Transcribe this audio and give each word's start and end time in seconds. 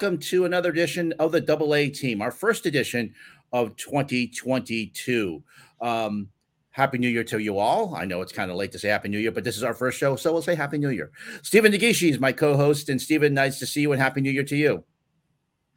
welcome 0.00 0.16
to 0.16 0.44
another 0.44 0.70
edition 0.70 1.12
of 1.18 1.32
the 1.32 1.40
Double 1.40 1.74
A 1.74 1.90
Team, 1.90 2.22
our 2.22 2.30
first 2.30 2.66
edition 2.66 3.12
of 3.52 3.74
2022. 3.74 5.42
Um, 5.80 6.28
Happy 6.70 6.98
New 6.98 7.08
Year 7.08 7.24
to 7.24 7.38
you 7.38 7.58
all. 7.58 7.96
I 7.96 8.04
know 8.04 8.22
it's 8.22 8.30
kind 8.30 8.48
of 8.48 8.56
late 8.56 8.70
to 8.70 8.78
say 8.78 8.90
Happy 8.90 9.08
New 9.08 9.18
Year, 9.18 9.32
but 9.32 9.42
this 9.42 9.56
is 9.56 9.64
our 9.64 9.74
first 9.74 9.98
show, 9.98 10.14
so 10.14 10.32
we'll 10.32 10.40
say 10.40 10.54
Happy 10.54 10.78
New 10.78 10.90
Year. 10.90 11.10
Stephen 11.42 11.72
Negishi 11.72 12.10
is 12.10 12.20
my 12.20 12.30
co-host, 12.30 12.88
and 12.90 13.02
Stephen, 13.02 13.34
nice 13.34 13.58
to 13.58 13.66
see 13.66 13.80
you, 13.80 13.90
and 13.90 14.00
Happy 14.00 14.20
New 14.20 14.30
Year 14.30 14.44
to 14.44 14.54
you. 14.54 14.84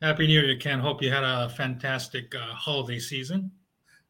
Happy 0.04 0.28
New 0.28 0.40
Year, 0.40 0.56
Ken. 0.58 0.80
Hope 0.80 1.02
you 1.02 1.10
had 1.10 1.24
a 1.24 1.50
fantastic 1.50 2.36
uh, 2.36 2.54
holiday 2.54 3.00
season. 3.00 3.50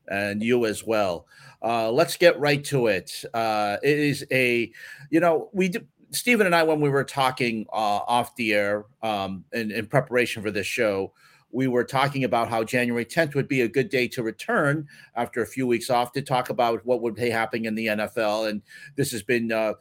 And 0.09 0.44
you 0.44 0.66
as 0.66 0.86
well. 0.86 1.25
Uh, 1.64 1.89
let's 1.89 2.17
get 2.17 2.38
right 2.38 2.62
to 2.66 2.88
it. 2.88 3.23
Uh, 3.34 3.78
it 3.81 3.98
is 3.98 4.25
a, 4.30 4.73
you 5.09 5.22
know, 5.22 5.50
we 5.53 5.70
do, 5.70 5.80
Stephen 6.12 6.46
and 6.46 6.56
I, 6.56 6.64
when 6.64 6.82
we 6.82 6.90
were 6.90 7.04
talking 7.04 7.66
uh, 7.72 7.76
off 8.08 8.36
the 8.36 8.54
air 8.54 8.86
um, 9.02 9.46
in, 9.54 9.72
in 9.72 9.86
preparation 9.88 10.44
for 10.44 10.52
this 10.52 10.68
show, 10.68 11.14
we 11.52 11.68
were 11.68 11.84
talking 11.84 12.24
about 12.24 12.50
how 12.50 12.64
January 12.64 13.06
10th 13.06 13.36
would 13.36 13.48
be 13.48 13.62
a 13.62 13.68
good 13.68 13.90
day 13.90 14.08
to 14.10 14.24
return 14.24 14.88
after 15.16 15.42
a 15.42 15.48
few 15.48 15.68
weeks 15.68 15.90
off 15.90 16.12
to 16.14 16.22
talk 16.22 16.50
about 16.50 16.86
what 16.86 17.02
would 17.02 17.16
be 17.16 17.30
happening 17.30 17.66
in 17.66 17.76
the 17.76 17.88
NFL. 17.88 18.50
And 18.50 18.62
this 18.95 19.12
has 19.12 19.23
been 19.23 19.52
uh, 19.52 19.73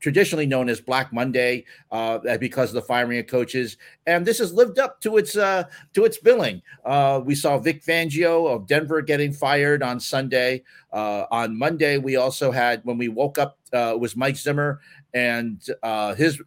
traditionally 0.00 0.46
known 0.46 0.68
as 0.68 0.80
Black 0.80 1.12
Monday 1.12 1.64
uh, 1.90 2.18
because 2.38 2.70
of 2.70 2.74
the 2.74 2.82
firing 2.82 3.18
of 3.18 3.26
coaches, 3.26 3.76
and 4.06 4.24
this 4.26 4.38
has 4.38 4.52
lived 4.52 4.78
up 4.78 5.00
to 5.00 5.16
its 5.16 5.36
uh, 5.36 5.64
to 5.94 6.04
its 6.04 6.18
billing. 6.18 6.62
Uh, 6.84 7.20
we 7.24 7.34
saw 7.34 7.58
Vic 7.58 7.84
Fangio 7.84 8.48
of 8.48 8.66
Denver 8.66 9.02
getting 9.02 9.32
fired 9.32 9.82
on 9.82 10.00
Sunday. 10.00 10.62
Uh, 10.92 11.26
on 11.30 11.56
Monday, 11.58 11.98
we 11.98 12.16
also 12.16 12.50
had 12.50 12.80
when 12.84 12.98
we 12.98 13.08
woke 13.08 13.38
up, 13.38 13.58
uh, 13.72 13.92
it 13.94 14.00
was 14.00 14.16
Mike 14.16 14.36
Zimmer 14.36 14.80
and 15.14 15.62
uh, 15.82 16.14
his 16.14 16.40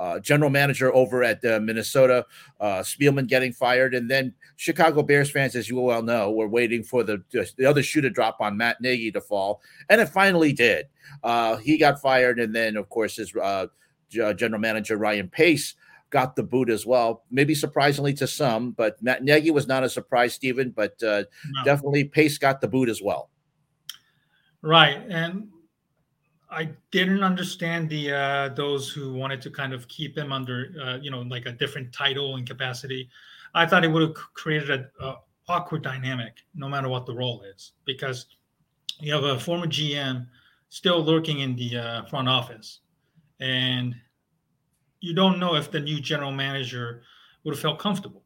uh, 0.00 0.18
general 0.18 0.48
manager 0.48 0.92
over 0.94 1.22
at 1.22 1.44
uh, 1.44 1.60
Minnesota, 1.60 2.24
uh, 2.58 2.78
Spielman 2.78 3.26
getting 3.28 3.52
fired, 3.52 3.94
and 3.94 4.10
then 4.10 4.32
Chicago 4.56 5.02
Bears 5.02 5.30
fans, 5.30 5.54
as 5.54 5.68
you 5.68 5.78
well 5.78 6.02
know, 6.02 6.30
were 6.30 6.48
waiting 6.48 6.82
for 6.82 7.04
the 7.04 7.22
the 7.56 7.66
other 7.66 7.82
shoe 7.82 8.00
to 8.00 8.08
drop 8.08 8.38
on 8.40 8.56
Matt 8.56 8.80
Nagy 8.80 9.12
to 9.12 9.20
fall, 9.20 9.60
and 9.90 10.00
it 10.00 10.08
finally 10.08 10.54
did. 10.54 10.86
Uh, 11.22 11.56
he 11.56 11.76
got 11.76 12.00
fired, 12.00 12.40
and 12.40 12.54
then 12.54 12.76
of 12.76 12.88
course 12.88 13.16
his 13.16 13.36
uh, 13.36 13.66
general 14.10 14.60
manager 14.60 14.96
Ryan 14.96 15.28
Pace 15.28 15.74
got 16.08 16.34
the 16.34 16.42
boot 16.42 16.70
as 16.70 16.86
well. 16.86 17.24
Maybe 17.30 17.54
surprisingly 17.54 18.14
to 18.14 18.26
some, 18.26 18.70
but 18.72 19.00
Matt 19.02 19.22
Nagy 19.22 19.50
was 19.50 19.68
not 19.68 19.84
a 19.84 19.90
surprise, 19.90 20.32
Stephen, 20.32 20.70
but 20.70 21.00
uh, 21.02 21.24
no. 21.50 21.64
definitely 21.64 22.04
Pace 22.04 22.38
got 22.38 22.62
the 22.62 22.68
boot 22.68 22.88
as 22.88 23.02
well. 23.02 23.28
Right, 24.62 25.02
and 25.08 25.48
I 26.50 26.70
didn't 26.90 27.22
understand 27.22 27.88
the 27.88 28.12
uh, 28.12 28.48
those 28.50 28.90
who 28.90 29.14
wanted 29.14 29.40
to 29.42 29.50
kind 29.50 29.72
of 29.72 29.86
keep 29.88 30.18
him 30.18 30.32
under, 30.32 30.72
uh, 30.82 30.96
you 30.96 31.10
know, 31.10 31.22
like 31.22 31.46
a 31.46 31.52
different 31.52 31.92
title 31.92 32.36
and 32.36 32.46
capacity. 32.46 33.08
I 33.54 33.66
thought 33.66 33.84
it 33.84 33.88
would 33.88 34.02
have 34.02 34.14
created 34.14 34.70
a, 34.70 35.04
a 35.04 35.18
awkward 35.48 35.82
dynamic, 35.82 36.34
no 36.54 36.68
matter 36.68 36.88
what 36.88 37.06
the 37.06 37.14
role 37.14 37.42
is, 37.42 37.72
because 37.84 38.26
you 39.00 39.12
have 39.12 39.24
a 39.24 39.38
former 39.38 39.66
GM 39.66 40.26
still 40.68 41.04
lurking 41.04 41.40
in 41.40 41.56
the 41.56 41.76
uh, 41.76 42.04
front 42.06 42.28
office, 42.28 42.80
and 43.38 43.94
you 45.00 45.14
don't 45.14 45.38
know 45.38 45.54
if 45.54 45.70
the 45.70 45.80
new 45.80 46.00
general 46.00 46.32
manager 46.32 47.02
would 47.44 47.54
have 47.54 47.62
felt 47.62 47.78
comfortable 47.78 48.24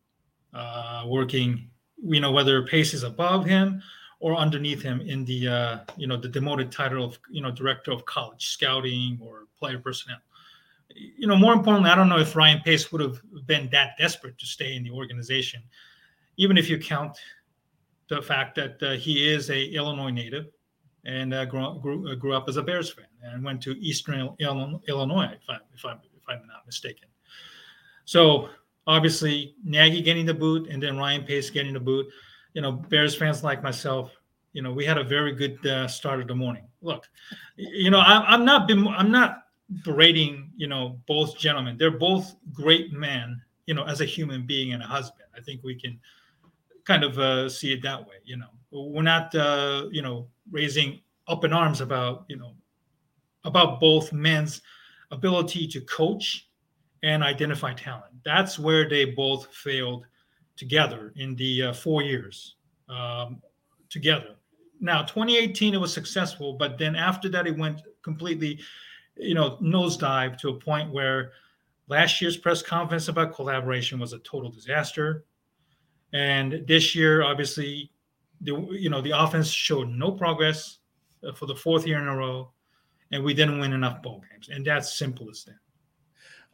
uh, 0.54 1.04
working. 1.06 1.68
You 2.02 2.20
know 2.20 2.32
whether 2.32 2.66
Pace 2.66 2.94
is 2.94 3.02
above 3.02 3.44
him 3.44 3.82
or 4.24 4.34
underneath 4.36 4.80
him 4.80 5.02
in 5.02 5.22
the 5.26 5.46
uh, 5.46 5.78
you 5.98 6.06
know 6.06 6.16
the 6.16 6.28
demoted 6.28 6.72
title 6.72 7.04
of 7.04 7.18
you 7.30 7.42
know 7.42 7.50
director 7.50 7.92
of 7.92 8.06
college 8.06 8.46
scouting 8.46 9.18
or 9.20 9.42
player 9.58 9.78
personnel. 9.78 10.16
You 10.96 11.26
know, 11.26 11.36
more 11.36 11.52
importantly, 11.52 11.90
I 11.90 11.94
don't 11.94 12.08
know 12.08 12.18
if 12.18 12.34
Ryan 12.34 12.62
Pace 12.64 12.90
would 12.90 13.02
have 13.02 13.20
been 13.46 13.68
that 13.72 13.98
desperate 13.98 14.38
to 14.38 14.46
stay 14.46 14.76
in 14.76 14.82
the 14.82 14.90
organization, 14.90 15.62
even 16.38 16.56
if 16.56 16.70
you 16.70 16.78
count 16.78 17.18
the 18.08 18.22
fact 18.22 18.54
that 18.54 18.82
uh, 18.82 18.92
he 18.92 19.30
is 19.30 19.50
a 19.50 19.62
Illinois 19.66 20.10
native 20.10 20.46
and 21.04 21.34
uh, 21.34 21.44
grew, 21.44 21.78
grew, 21.82 22.10
uh, 22.10 22.14
grew, 22.14 22.32
up 22.32 22.48
as 22.48 22.56
a 22.56 22.62
Bears 22.62 22.90
fan 22.90 23.04
and 23.24 23.44
went 23.44 23.60
to 23.64 23.72
Eastern 23.72 24.34
Illinois, 24.40 25.32
if 25.34 25.50
I'm, 25.50 25.60
if 25.74 25.84
I'm, 25.84 25.98
if 26.16 26.22
I'm 26.28 26.46
not 26.46 26.64
mistaken. 26.64 27.08
So 28.06 28.48
obviously, 28.86 29.54
Nagy 29.64 30.00
getting 30.00 30.24
the 30.24 30.32
boot 30.32 30.70
and 30.70 30.82
then 30.82 30.96
Ryan 30.96 31.24
Pace 31.24 31.50
getting 31.50 31.74
the 31.74 31.80
boot 31.80 32.06
you 32.54 32.62
know, 32.62 32.72
Bears 32.72 33.14
fans 33.14 33.44
like 33.44 33.62
myself, 33.62 34.12
you 34.52 34.62
know, 34.62 34.72
we 34.72 34.84
had 34.84 34.98
a 34.98 35.04
very 35.04 35.32
good 35.32 35.64
uh, 35.66 35.86
start 35.88 36.20
of 36.20 36.28
the 36.28 36.34
morning. 36.34 36.66
Look, 36.80 37.08
you 37.56 37.90
know, 37.90 37.98
I, 37.98 38.24
I'm 38.26 38.44
not 38.44 38.66
been, 38.68 38.86
I'm 38.86 39.10
not 39.10 39.42
berating, 39.82 40.50
you 40.56 40.68
know, 40.68 41.00
both 41.06 41.36
gentlemen. 41.36 41.76
They're 41.76 41.98
both 41.98 42.36
great 42.52 42.92
men, 42.92 43.42
you 43.66 43.74
know, 43.74 43.84
as 43.84 44.00
a 44.00 44.04
human 44.04 44.46
being 44.46 44.72
and 44.72 44.82
a 44.82 44.86
husband. 44.86 45.28
I 45.36 45.40
think 45.40 45.62
we 45.64 45.74
can 45.74 45.98
kind 46.84 47.02
of 47.02 47.18
uh, 47.18 47.48
see 47.48 47.72
it 47.72 47.82
that 47.82 48.00
way. 48.00 48.16
You 48.24 48.36
know, 48.36 48.50
we're 48.70 49.02
not, 49.02 49.34
uh, 49.34 49.86
you 49.90 50.02
know, 50.02 50.28
raising 50.50 51.00
up 51.26 51.44
in 51.44 51.52
arms 51.52 51.80
about, 51.80 52.24
you 52.28 52.36
know, 52.36 52.52
about 53.42 53.80
both 53.80 54.12
men's 54.12 54.62
ability 55.10 55.66
to 55.68 55.80
coach 55.82 56.48
and 57.02 57.22
identify 57.22 57.72
talent. 57.74 58.14
That's 58.24 58.58
where 58.58 58.88
they 58.88 59.04
both 59.04 59.52
failed 59.52 60.06
together 60.56 61.12
in 61.16 61.34
the 61.36 61.62
uh, 61.62 61.72
four 61.72 62.02
years 62.02 62.56
um, 62.88 63.40
together. 63.88 64.36
Now, 64.80 65.02
2018 65.02 65.74
it 65.74 65.80
was 65.80 65.92
successful, 65.92 66.54
but 66.54 66.78
then 66.78 66.96
after 66.96 67.28
that 67.30 67.46
it 67.46 67.56
went 67.56 67.82
completely, 68.02 68.60
you 69.16 69.34
know, 69.34 69.56
nosedive 69.62 70.36
to 70.38 70.50
a 70.50 70.54
point 70.54 70.92
where 70.92 71.32
last 71.88 72.20
year's 72.20 72.36
press 72.36 72.62
conference 72.62 73.08
about 73.08 73.34
collaboration 73.34 73.98
was 73.98 74.12
a 74.12 74.18
total 74.20 74.50
disaster, 74.50 75.24
and 76.12 76.64
this 76.66 76.94
year, 76.94 77.22
obviously, 77.22 77.90
the 78.40 78.54
you 78.72 78.90
know 78.90 79.00
the 79.00 79.18
offense 79.18 79.48
showed 79.48 79.88
no 79.88 80.12
progress 80.12 80.78
uh, 81.26 81.32
for 81.32 81.46
the 81.46 81.56
fourth 81.56 81.86
year 81.86 81.98
in 81.98 82.06
a 82.06 82.16
row, 82.16 82.50
and 83.10 83.24
we 83.24 83.34
didn't 83.34 83.58
win 83.58 83.72
enough 83.72 84.02
bowl 84.02 84.22
games, 84.30 84.48
and 84.48 84.64
that's 84.66 84.96
simple 84.98 85.30
as 85.30 85.44
that. 85.44 85.63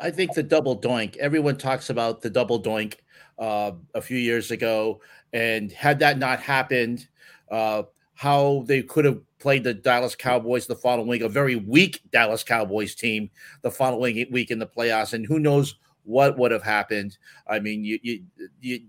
I 0.00 0.10
think 0.10 0.34
the 0.34 0.42
double 0.42 0.80
doink. 0.80 1.16
Everyone 1.18 1.56
talks 1.56 1.90
about 1.90 2.22
the 2.22 2.30
double 2.30 2.62
doink 2.62 2.94
uh, 3.38 3.72
a 3.94 4.00
few 4.00 4.18
years 4.18 4.50
ago, 4.50 5.00
and 5.32 5.70
had 5.70 5.98
that 6.00 6.18
not 6.18 6.40
happened, 6.40 7.06
uh, 7.50 7.84
how 8.14 8.64
they 8.66 8.82
could 8.82 9.04
have 9.04 9.20
played 9.38 9.64
the 9.64 9.74
Dallas 9.74 10.14
Cowboys 10.14 10.66
the 10.66 10.76
following 10.76 11.08
week, 11.08 11.22
a 11.22 11.28
very 11.28 11.56
weak 11.56 12.00
Dallas 12.12 12.42
Cowboys 12.42 12.94
team 12.94 13.30
the 13.62 13.70
following 13.70 14.26
week 14.30 14.50
in 14.50 14.58
the 14.58 14.66
playoffs, 14.66 15.12
and 15.12 15.26
who 15.26 15.38
knows 15.38 15.76
what 16.04 16.38
would 16.38 16.50
have 16.50 16.62
happened. 16.62 17.16
I 17.46 17.60
mean, 17.60 17.84
you, 17.84 17.98
you, 18.02 18.22
you 18.60 18.80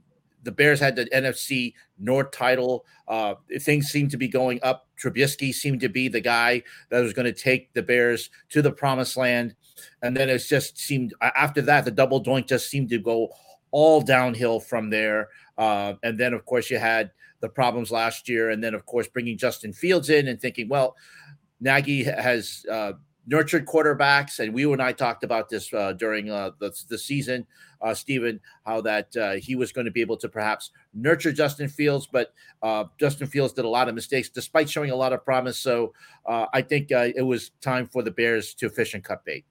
the 0.44 0.52
Bears 0.52 0.80
had 0.80 0.96
the 0.96 1.06
NFC 1.06 1.74
North 2.00 2.32
title. 2.32 2.86
Uh, 3.08 3.36
things 3.60 3.88
seemed 3.88 4.12
to 4.12 4.18
be 4.18 4.28
going 4.28 4.60
up. 4.64 4.88
Trubisky 5.02 5.54
seemed 5.54 5.82
to 5.82 5.90
be 5.90 6.08
the 6.08 6.22
guy 6.22 6.64
that 6.90 7.02
was 7.02 7.14
going 7.14 7.26
to 7.26 7.34
take 7.34 7.74
the 7.74 7.84
Bears 7.84 8.30
to 8.50 8.62
the 8.62 8.72
promised 8.72 9.18
land. 9.18 9.56
And 10.02 10.16
then 10.16 10.30
it 10.30 10.40
just 10.40 10.78
seemed 10.78 11.14
after 11.22 11.62
that, 11.64 11.86
the 11.86 11.92
double 11.92 12.24
doink 12.24 12.48
just 12.48 12.70
seemed 12.70 12.90
to 12.90 13.00
go 13.00 13.30
all 13.72 14.02
downhill 14.02 14.60
from 14.60 14.90
there. 14.90 15.30
Uh, 15.58 15.94
and 16.04 16.20
then, 16.20 16.34
of 16.34 16.46
course, 16.46 16.70
you 16.70 16.78
had 16.78 17.12
the 17.40 17.50
problems 17.50 17.92
last 17.92 18.30
year. 18.30 18.50
And 18.50 18.64
then, 18.64 18.74
of 18.74 18.86
course, 18.86 19.08
bringing 19.08 19.38
Justin 19.38 19.74
Fields 19.74 20.10
in 20.10 20.28
and 20.28 20.40
thinking, 20.40 20.70
well, 20.70 20.96
Nagy 21.60 22.04
has 22.04 22.66
uh, 22.72 22.94
nurtured 23.28 23.66
quarterbacks. 23.66 24.40
And 24.40 24.54
we 24.54 24.72
and 24.72 24.82
I 24.82 24.92
talked 24.92 25.24
about 25.24 25.50
this 25.50 25.74
uh, 25.74 25.94
during 25.94 26.30
uh, 26.30 26.52
the, 26.60 26.72
the 26.90 26.98
season, 26.98 27.46
uh, 27.82 27.94
Stephen, 27.94 28.40
how 28.66 28.82
that 28.82 29.16
uh, 29.16 29.34
he 29.34 29.56
was 29.56 29.72
going 29.72 29.86
to 29.86 29.92
be 29.92 30.02
able 30.02 30.18
to 30.18 30.30
perhaps 30.30 30.72
nurture 30.94 31.32
Justin 31.32 31.70
Fields. 31.70 32.08
But 32.12 32.34
Justin 33.00 33.28
Fields 33.28 33.54
did 33.54 33.66
a 33.66 33.70
lot 33.70 33.90
of 33.90 33.96
mistakes 33.96 34.30
despite 34.30 34.70
showing 34.70 34.92
a 34.92 34.96
lot 34.96 35.14
of 35.14 35.24
promise. 35.24 35.58
So 35.58 35.94
I 36.28 36.62
think 36.62 36.92
it 36.92 37.26
was 37.26 37.52
time 37.62 37.88
for 37.88 38.04
the 38.04 38.12
Bears 38.12 38.54
to 38.56 38.70
fish 38.70 38.94
and 38.94 39.04
cut 39.04 39.24
bait. 39.26 39.46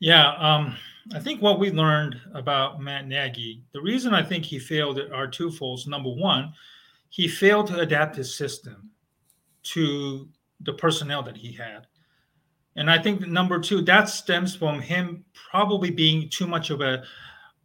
Yeah, 0.00 0.32
um, 0.36 0.76
I 1.14 1.20
think 1.20 1.42
what 1.42 1.58
we 1.58 1.70
learned 1.70 2.18
about 2.34 2.80
Matt 2.80 3.06
Nagy, 3.06 3.62
the 3.72 3.80
reason 3.80 4.14
I 4.14 4.22
think 4.22 4.44
he 4.44 4.58
failed 4.58 4.98
are 5.12 5.28
twofold. 5.28 5.86
Number 5.86 6.10
one, 6.10 6.52
he 7.10 7.28
failed 7.28 7.66
to 7.68 7.80
adapt 7.80 8.16
his 8.16 8.34
system 8.34 8.90
to 9.62 10.28
the 10.60 10.72
personnel 10.72 11.22
that 11.24 11.36
he 11.36 11.52
had. 11.52 11.86
And 12.76 12.90
I 12.90 12.98
think 13.02 13.26
number 13.26 13.58
two, 13.58 13.82
that 13.82 14.08
stems 14.08 14.54
from 14.54 14.80
him 14.80 15.24
probably 15.34 15.90
being 15.90 16.30
too 16.30 16.46
much 16.46 16.70
of 16.70 16.80
a 16.80 17.02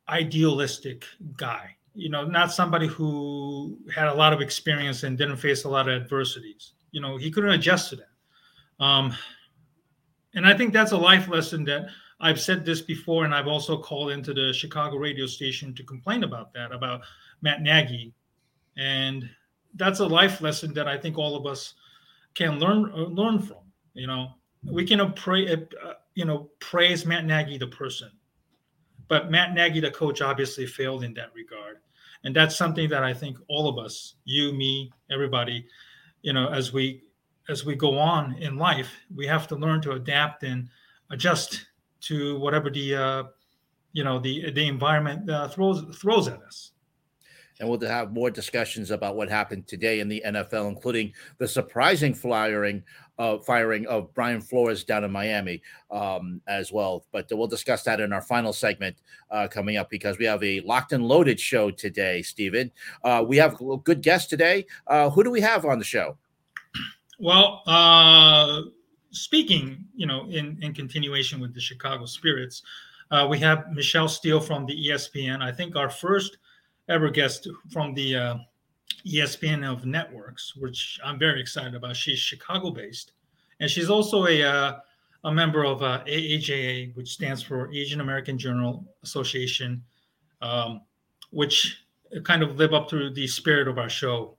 idealistic 0.09 1.05
guy. 1.37 1.75
You 1.93 2.09
know, 2.09 2.25
not 2.25 2.51
somebody 2.51 2.87
who 2.87 3.77
had 3.93 4.07
a 4.07 4.13
lot 4.13 4.33
of 4.33 4.41
experience 4.41 5.03
and 5.03 5.17
didn't 5.17 5.37
face 5.37 5.63
a 5.63 5.69
lot 5.69 5.87
of 5.87 6.01
adversities. 6.01 6.73
You 6.91 6.99
know, 6.99 7.15
he 7.15 7.31
couldn't 7.31 7.51
adjust 7.51 7.91
to 7.91 7.97
that. 7.97 8.83
Um, 8.83 9.15
and 10.33 10.45
I 10.45 10.57
think 10.57 10.73
that's 10.73 10.91
a 10.91 10.97
life 10.97 11.29
lesson 11.29 11.63
that 11.65 11.87
I've 12.19 12.39
said 12.39 12.65
this 12.65 12.81
before, 12.81 13.25
and 13.25 13.35
I've 13.35 13.47
also 13.47 13.77
called 13.77 14.11
into 14.11 14.33
the 14.33 14.53
Chicago 14.53 14.97
radio 14.97 15.25
station 15.25 15.73
to 15.75 15.83
complain 15.83 16.23
about 16.23 16.53
that, 16.53 16.71
about 16.71 17.01
Matt 17.41 17.61
Nagy. 17.61 18.13
And 18.77 19.29
that's 19.75 19.99
a 19.99 20.07
life 20.07 20.41
lesson 20.41 20.73
that 20.73 20.87
I 20.87 20.97
think 20.97 21.17
all 21.17 21.35
of 21.35 21.45
us 21.45 21.73
can 22.33 22.59
learn 22.59 22.91
uh, 22.93 23.07
learn 23.09 23.39
from. 23.39 23.63
You 23.93 24.07
know, 24.07 24.29
we 24.63 24.85
can 24.85 25.11
pray, 25.13 25.51
uh, 25.51 25.93
you 26.15 26.25
know, 26.25 26.49
praise 26.59 27.05
Matt 27.05 27.25
Nagy 27.25 27.57
the 27.57 27.67
person, 27.67 28.11
But 29.07 29.31
Matt 29.31 29.53
Nagy, 29.53 29.79
the 29.79 29.91
coach, 29.91 30.21
obviously 30.21 30.65
failed 30.65 31.03
in 31.03 31.13
that 31.15 31.33
regard. 31.33 31.77
And 32.23 32.35
that's 32.35 32.55
something 32.55 32.89
that 32.89 33.03
I 33.03 33.13
think 33.13 33.37
all 33.47 33.67
of 33.67 33.77
us, 33.77 34.15
you, 34.25 34.51
me, 34.53 34.91
everybody, 35.11 35.67
you 36.21 36.33
know, 36.33 36.47
as 36.47 36.73
we 36.73 37.03
as 37.49 37.65
we 37.65 37.75
go 37.75 37.99
on 37.99 38.33
in 38.35 38.57
life, 38.57 38.91
we 39.13 39.27
have 39.27 39.47
to 39.49 39.55
learn 39.55 39.81
to 39.81 39.91
adapt 39.91 40.43
and 40.43 40.67
adjust 41.11 41.67
to 42.05 42.39
whatever 42.39 42.69
the 42.69 42.95
uh, 42.95 43.23
you 43.93 44.03
know 44.03 44.19
the 44.19 44.51
the 44.51 44.67
environment 44.67 45.29
uh, 45.29 45.47
throws 45.47 45.83
throws 45.97 46.27
at 46.27 46.41
us 46.43 46.71
and 47.59 47.69
we'll 47.69 47.79
have 47.79 48.11
more 48.11 48.29
discussions 48.29 48.91
about 48.91 49.15
what 49.15 49.29
happened 49.29 49.67
today 49.67 49.99
in 50.01 50.09
the 50.09 50.21
NFL, 50.25 50.67
including 50.67 51.13
the 51.37 51.47
surprising 51.47 52.13
firing 52.13 52.83
uh, 53.17 53.37
firing 53.37 53.87
of 53.87 54.13
Brian 54.13 54.41
Flores 54.41 54.83
down 54.83 55.05
in 55.05 55.11
Miami 55.11 55.61
um, 55.89 56.41
as 56.47 56.73
well. 56.73 57.05
But 57.13 57.27
we'll 57.31 57.47
discuss 57.47 57.83
that 57.83 58.01
in 58.01 58.11
our 58.11 58.21
final 58.21 58.51
segment 58.51 58.97
uh, 59.31 59.47
coming 59.47 59.77
up 59.77 59.89
because 59.89 60.17
we 60.17 60.25
have 60.25 60.43
a 60.43 60.59
locked 60.61 60.91
and 60.91 61.05
loaded 61.07 61.39
show 61.39 61.71
today, 61.71 62.21
Stephen. 62.21 62.71
Uh, 63.03 63.23
we 63.25 63.37
have 63.37 63.59
a 63.61 63.77
good 63.77 64.01
guest 64.01 64.29
today. 64.29 64.65
Uh, 64.87 65.09
who 65.09 65.23
do 65.23 65.31
we 65.31 65.39
have 65.39 65.63
on 65.63 65.79
the 65.79 65.85
show? 65.85 66.17
Well, 67.17 67.63
uh, 67.65 68.63
speaking, 69.15 69.85
you 69.95 70.05
know, 70.05 70.27
in 70.29 70.57
in 70.61 70.73
continuation 70.73 71.39
with 71.39 71.53
the 71.53 71.61
Chicago 71.61 72.05
Spirits, 72.05 72.61
uh, 73.11 73.27
we 73.29 73.39
have 73.39 73.71
Michelle 73.71 74.09
Steele 74.09 74.39
from 74.39 74.65
the 74.65 74.89
ESPN. 74.89 75.41
I 75.41 75.51
think 75.51 75.75
our 75.75 75.89
first 75.89 76.37
ever 76.89 77.09
guest 77.09 77.47
from 77.71 77.93
the 77.93 78.15
uh, 78.15 78.35
ESPN 79.05 79.69
of 79.69 79.85
networks, 79.85 80.55
which 80.55 80.99
I'm 81.03 81.19
very 81.19 81.39
excited 81.39 81.75
about. 81.75 81.95
She's 81.95 82.19
Chicago 82.19 82.71
based, 82.71 83.13
and 83.59 83.69
she's 83.69 83.89
also 83.89 84.27
a 84.27 84.43
uh, 84.43 84.79
a 85.23 85.31
member 85.31 85.65
of 85.65 85.81
uh, 85.81 86.03
AAJA, 86.05 86.95
which 86.95 87.09
stands 87.09 87.41
for 87.41 87.71
Asian 87.73 88.01
American 88.01 88.37
Journal 88.37 88.85
Association, 89.03 89.83
um, 90.41 90.81
which 91.31 91.83
kind 92.23 92.43
of 92.43 92.57
live 92.57 92.73
up 92.73 92.87
to 92.89 93.09
the 93.09 93.27
spirit 93.27 93.67
of 93.67 93.77
our 93.77 93.89
show. 93.89 94.37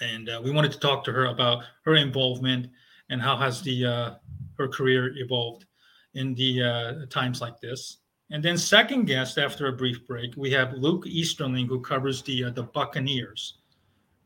And 0.00 0.28
uh, 0.28 0.40
we 0.44 0.50
wanted 0.50 0.72
to 0.72 0.80
talk 0.80 1.04
to 1.04 1.12
her 1.12 1.26
about 1.26 1.62
her 1.84 1.94
involvement 1.94 2.68
and 3.10 3.20
how 3.20 3.36
has 3.36 3.62
the 3.62 3.84
uh, 3.84 4.10
her 4.58 4.68
career 4.68 5.12
evolved 5.16 5.66
in 6.14 6.34
the 6.34 6.62
uh, 6.62 7.06
times 7.06 7.40
like 7.40 7.60
this. 7.60 7.98
And 8.30 8.42
then 8.42 8.58
second 8.58 9.04
guest 9.04 9.38
after 9.38 9.68
a 9.68 9.72
brief 9.72 10.06
break, 10.06 10.34
we 10.36 10.50
have 10.50 10.72
Luke 10.72 11.06
Easterling 11.06 11.68
who 11.68 11.80
covers 11.80 12.22
the 12.22 12.44
uh, 12.44 12.50
the 12.50 12.64
Buccaneers 12.64 13.58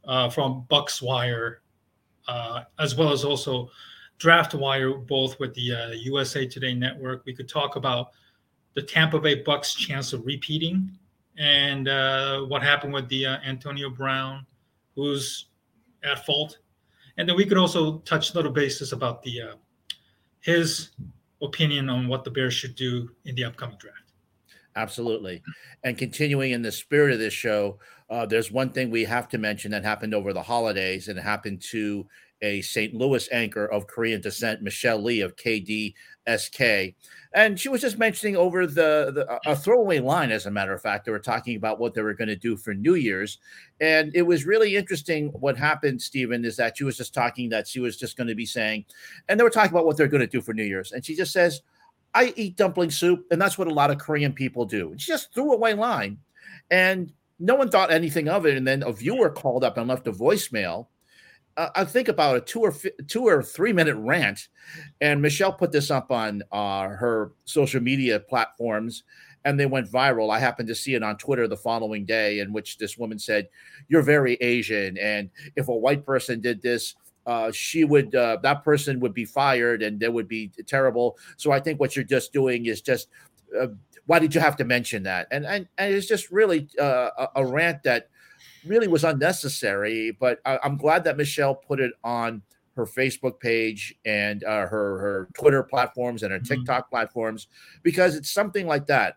uh, 0.06 0.30
from 0.30 0.64
Bucs 0.70 1.02
Wire, 1.02 1.60
uh, 2.26 2.62
as 2.78 2.96
well 2.96 3.12
as 3.12 3.24
also 3.24 3.68
Draft 4.18 4.54
Wire, 4.54 4.94
both 4.94 5.38
with 5.38 5.54
the 5.54 5.94
USA 6.02 6.46
uh, 6.46 6.48
Today 6.48 6.74
network. 6.74 7.22
We 7.26 7.34
could 7.34 7.48
talk 7.48 7.76
about 7.76 8.08
the 8.74 8.82
Tampa 8.82 9.18
Bay 9.18 9.42
Bucs 9.42 9.76
chance 9.76 10.12
of 10.12 10.24
repeating 10.24 10.90
and 11.38 11.86
what 12.48 12.62
happened 12.62 12.92
with 12.92 13.08
the 13.08 13.26
Antonio 13.26 13.90
Brown, 13.90 14.46
who's 14.94 15.46
at 16.02 16.24
fault, 16.24 16.58
and 17.16 17.28
then 17.28 17.36
we 17.36 17.44
could 17.44 17.58
also 17.58 17.98
touch 17.98 18.34
little 18.34 18.52
basis 18.52 18.92
about 18.92 19.22
the 19.22 19.40
his 20.40 20.90
opinion 21.42 21.88
on 21.88 22.08
what 22.08 22.24
the 22.24 22.30
Bears 22.30 22.54
should 22.54 22.74
do 22.74 23.10
in 23.24 23.34
the 23.34 23.44
upcoming 23.44 23.76
draft. 23.78 24.12
Absolutely. 24.76 25.42
And 25.84 25.98
continuing 25.98 26.52
in 26.52 26.62
the 26.62 26.72
spirit 26.72 27.12
of 27.12 27.18
this 27.18 27.32
show, 27.32 27.78
uh, 28.08 28.26
there's 28.26 28.50
one 28.50 28.70
thing 28.70 28.90
we 28.90 29.04
have 29.04 29.28
to 29.30 29.38
mention 29.38 29.70
that 29.72 29.84
happened 29.84 30.14
over 30.14 30.32
the 30.32 30.42
holidays, 30.42 31.08
and 31.08 31.18
it 31.18 31.22
happened 31.22 31.60
to 31.70 32.06
a 32.42 32.62
St. 32.62 32.94
Louis 32.94 33.28
anchor 33.32 33.66
of 33.66 33.86
Korean 33.86 34.20
descent, 34.20 34.62
Michelle 34.62 35.02
Li 35.02 35.20
of 35.20 35.36
KDSK. 35.36 36.94
And 37.32 37.60
she 37.60 37.68
was 37.68 37.80
just 37.80 37.98
mentioning 37.98 38.36
over 38.36 38.66
the, 38.66 39.12
the 39.14 39.50
a 39.50 39.54
throwaway 39.54 40.00
line, 40.00 40.32
as 40.32 40.46
a 40.46 40.50
matter 40.50 40.72
of 40.72 40.82
fact. 40.82 41.04
They 41.04 41.12
were 41.12 41.18
talking 41.18 41.56
about 41.56 41.78
what 41.78 41.94
they 41.94 42.02
were 42.02 42.14
going 42.14 42.28
to 42.28 42.36
do 42.36 42.56
for 42.56 42.74
New 42.74 42.94
Year's. 42.94 43.38
And 43.80 44.10
it 44.14 44.22
was 44.22 44.46
really 44.46 44.76
interesting 44.76 45.28
what 45.28 45.56
happened, 45.56 46.02
Stephen, 46.02 46.44
is 46.44 46.56
that 46.56 46.76
she 46.76 46.84
was 46.84 46.96
just 46.96 47.14
talking 47.14 47.48
that 47.50 47.68
she 47.68 47.78
was 47.78 47.96
just 47.96 48.16
going 48.16 48.28
to 48.28 48.34
be 48.34 48.46
saying, 48.46 48.84
and 49.28 49.38
they 49.38 49.44
were 49.44 49.50
talking 49.50 49.70
about 49.70 49.86
what 49.86 49.96
they're 49.96 50.08
going 50.08 50.22
to 50.22 50.26
do 50.26 50.40
for 50.40 50.54
New 50.54 50.64
Year's. 50.64 50.92
And 50.92 51.04
she 51.04 51.14
just 51.14 51.32
says, 51.32 51.62
I 52.14 52.32
eat 52.36 52.56
dumpling 52.56 52.90
soup, 52.90 53.26
and 53.30 53.40
that's 53.40 53.56
what 53.56 53.68
a 53.68 53.74
lot 53.74 53.90
of 53.90 53.98
Korean 53.98 54.32
people 54.32 54.64
do. 54.64 54.94
She 54.98 55.12
just 55.12 55.32
threw 55.32 55.52
away 55.52 55.74
line. 55.74 56.18
And 56.72 57.12
no 57.38 57.54
one 57.54 57.70
thought 57.70 57.92
anything 57.92 58.28
of 58.28 58.46
it. 58.46 58.56
And 58.56 58.66
then 58.66 58.82
a 58.82 58.92
viewer 58.92 59.30
called 59.30 59.64
up 59.64 59.78
and 59.78 59.88
left 59.88 60.06
a 60.06 60.12
voicemail 60.12 60.88
I 61.74 61.84
think 61.84 62.08
about 62.08 62.36
a 62.36 62.40
two 62.40 62.60
or 62.60 62.74
two 63.06 63.24
or 63.24 63.42
three 63.42 63.72
minute 63.72 63.96
rant, 63.96 64.48
and 65.00 65.20
Michelle 65.20 65.52
put 65.52 65.72
this 65.72 65.90
up 65.90 66.10
on 66.10 66.42
uh, 66.52 66.88
her 66.88 67.32
social 67.44 67.80
media 67.80 68.20
platforms, 68.20 69.02
and 69.44 69.58
they 69.58 69.66
went 69.66 69.90
viral. 69.90 70.32
I 70.32 70.38
happened 70.38 70.68
to 70.68 70.74
see 70.74 70.94
it 70.94 71.02
on 71.02 71.16
Twitter 71.18 71.48
the 71.48 71.56
following 71.56 72.04
day, 72.04 72.38
in 72.40 72.52
which 72.52 72.78
this 72.78 72.96
woman 72.96 73.18
said, 73.18 73.48
"You're 73.88 74.02
very 74.02 74.34
Asian, 74.34 74.96
and 74.98 75.30
if 75.56 75.68
a 75.68 75.76
white 75.76 76.06
person 76.06 76.40
did 76.40 76.62
this." 76.62 76.94
Uh, 77.26 77.52
she 77.52 77.84
would 77.84 78.14
uh, 78.14 78.38
that 78.42 78.64
person 78.64 78.98
would 78.98 79.12
be 79.12 79.26
fired 79.26 79.82
and 79.82 80.00
that 80.00 80.12
would 80.12 80.26
be 80.26 80.50
terrible 80.66 81.18
so 81.36 81.52
i 81.52 81.60
think 81.60 81.78
what 81.78 81.94
you're 81.94 82.02
just 82.02 82.32
doing 82.32 82.64
is 82.64 82.80
just 82.80 83.08
uh, 83.60 83.66
why 84.06 84.18
did 84.18 84.34
you 84.34 84.40
have 84.40 84.56
to 84.56 84.64
mention 84.64 85.02
that 85.02 85.28
and 85.30 85.44
and, 85.44 85.68
and 85.76 85.94
it's 85.94 86.06
just 86.06 86.30
really 86.30 86.66
uh, 86.80 87.10
a, 87.18 87.28
a 87.36 87.46
rant 87.46 87.82
that 87.82 88.08
really 88.66 88.88
was 88.88 89.04
unnecessary. 89.04 90.10
But 90.12 90.40
I, 90.44 90.58
am 90.62 90.76
glad 90.76 91.04
that 91.04 91.16
Michelle 91.16 91.54
put 91.54 91.80
it 91.80 91.92
on 92.04 92.42
her 92.76 92.86
Facebook 92.86 93.40
page 93.40 93.94
and 94.04 94.44
uh, 94.44 94.66
her 94.66 94.98
her 94.98 95.28
Twitter 95.34 95.62
platforms 95.62 96.22
and 96.22 96.32
her 96.32 96.38
mm-hmm. 96.38 96.54
TikTok 96.54 96.90
platforms 96.90 97.48
because 97.82 98.14
it's 98.14 98.30
something 98.30 98.66
like 98.66 98.86
that. 98.86 99.16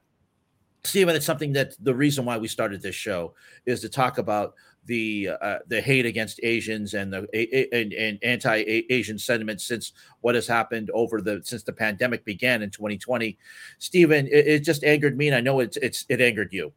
Stephen, 0.83 1.15
it's 1.15 1.25
something 1.25 1.53
that 1.53 1.75
the 1.79 1.95
reason 1.95 2.25
why 2.25 2.37
we 2.37 2.47
started 2.47 2.81
this 2.81 2.95
show 2.95 3.33
is 3.65 3.79
to 3.81 3.89
talk 3.89 4.17
about 4.17 4.53
the 4.85 5.29
uh, 5.41 5.59
the 5.67 5.79
hate 5.79 6.05
against 6.05 6.41
Asians 6.43 6.93
and 6.93 7.13
the 7.13 7.69
and, 7.73 7.93
and 7.93 8.19
anti-Asian 8.21 9.17
sentiment 9.17 9.61
since 9.61 9.93
what 10.19 10.35
has 10.35 10.45
happened 10.45 10.91
over 10.93 11.21
the 11.21 11.41
since 11.45 11.63
the 11.63 11.71
pandemic 11.71 12.25
began 12.25 12.61
in 12.61 12.69
2020. 12.69 13.37
Stephen, 13.79 14.27
it, 14.27 14.47
it 14.47 14.59
just 14.59 14.83
angered 14.83 15.17
me, 15.17 15.27
and 15.27 15.35
I 15.37 15.41
know 15.41 15.61
it's 15.61 15.77
it's 15.77 16.05
it 16.09 16.19
angered 16.19 16.51
you 16.51 16.73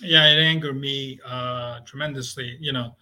yeah, 0.00 0.26
it 0.26 0.40
angered 0.40 0.80
me 0.80 1.20
uh, 1.26 1.80
tremendously. 1.84 2.56
You 2.60 2.72
know, 2.72 2.96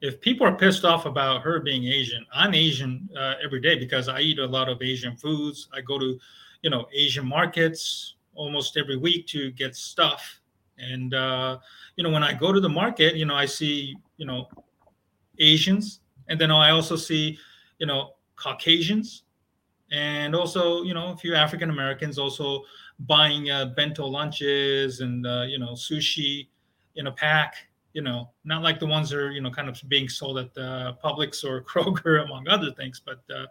if 0.00 0.20
people 0.20 0.46
are 0.46 0.56
pissed 0.56 0.84
off 0.84 1.06
about 1.06 1.42
her 1.42 1.60
being 1.60 1.84
Asian, 1.84 2.26
I'm 2.34 2.54
Asian 2.54 3.08
uh, 3.16 3.34
every 3.42 3.60
day 3.60 3.78
because 3.78 4.08
I 4.08 4.20
eat 4.20 4.38
a 4.38 4.46
lot 4.46 4.68
of 4.68 4.82
Asian 4.82 5.16
foods. 5.16 5.68
I 5.72 5.80
go 5.80 5.98
to, 5.98 6.18
you 6.62 6.70
know, 6.70 6.86
Asian 6.92 7.26
markets 7.26 8.16
almost 8.34 8.76
every 8.76 8.96
week 8.96 9.26
to 9.28 9.50
get 9.52 9.76
stuff. 9.76 10.40
And 10.78 11.14
uh, 11.14 11.58
you 11.96 12.04
know, 12.04 12.10
when 12.10 12.24
I 12.24 12.32
go 12.32 12.52
to 12.52 12.60
the 12.60 12.68
market, 12.68 13.14
you 13.14 13.24
know, 13.24 13.34
I 13.34 13.46
see, 13.46 13.94
you 14.16 14.26
know, 14.26 14.48
Asians, 15.38 16.00
and 16.28 16.40
then 16.40 16.50
I 16.50 16.70
also 16.70 16.96
see, 16.96 17.38
you 17.78 17.86
know, 17.86 18.14
Caucasians, 18.36 19.22
and 19.92 20.34
also, 20.34 20.82
you 20.82 20.94
know, 20.94 21.12
a 21.12 21.16
few 21.16 21.34
African 21.34 21.70
Americans 21.70 22.18
also 22.18 22.62
buying 23.00 23.50
uh, 23.50 23.66
bento 23.76 24.06
lunches 24.06 25.00
and 25.00 25.26
uh, 25.26 25.42
you 25.42 25.58
know 25.58 25.72
sushi 25.72 26.48
in 26.96 27.06
a 27.06 27.12
pack 27.12 27.54
you 27.92 28.02
know 28.02 28.30
not 28.44 28.62
like 28.62 28.78
the 28.78 28.86
ones 28.86 29.10
that 29.10 29.18
are 29.18 29.30
you 29.30 29.40
know 29.40 29.50
kind 29.50 29.68
of 29.68 29.80
being 29.88 30.08
sold 30.08 30.38
at 30.38 30.52
the 30.54 30.96
publix 31.04 31.44
or 31.44 31.62
kroger 31.70 32.24
among 32.24 32.46
other 32.48 32.70
things 32.72 33.00
but 33.04 33.22
uh, 33.34 33.46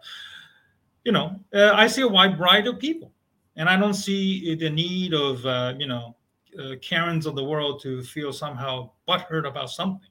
you 1.04 1.12
know 1.12 1.38
uh, 1.54 1.72
i 1.74 1.86
see 1.86 2.02
a 2.02 2.08
wide 2.08 2.36
variety 2.38 2.68
of 2.68 2.78
people. 2.78 3.12
And 3.56 3.68
i 3.68 3.76
don't 3.76 3.94
see 3.94 4.54
the 4.54 4.70
need 4.70 5.12
of 5.12 5.44
uh, 5.44 5.74
you 5.78 5.86
know 5.86 6.16
uh, 6.58 6.76
karens 6.80 7.26
of 7.26 7.34
the 7.34 7.44
world 7.44 7.82
to 7.82 8.02
feel 8.02 8.32
somehow 8.32 8.90
butthurt 9.08 9.46
about 9.46 9.70
something 9.70 10.08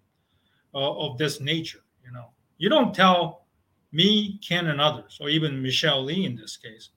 of 0.74 1.18
this 1.18 1.42
nature 1.42 1.84
you 2.06 2.12
know. 2.12 2.28
You 2.58 2.70
don't 2.70 2.94
tell 2.94 3.46
me 3.92 4.40
ken 4.48 4.68
and 4.68 4.80
others 4.80 5.18
or 5.20 5.30
even 5.30 5.62
michelle 5.62 6.04
li 6.04 6.26
in 6.26 6.36
this 6.36 6.58
case 6.58 6.90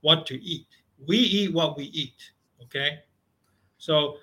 what 0.00 0.26
to 0.26 0.42
eat 0.42 0.66
we 1.06 1.18
eat 1.18 1.52
what 1.52 1.76
we 1.76 1.84
eat. 1.84 2.30
Okay. 2.62 3.00
So 3.78 4.16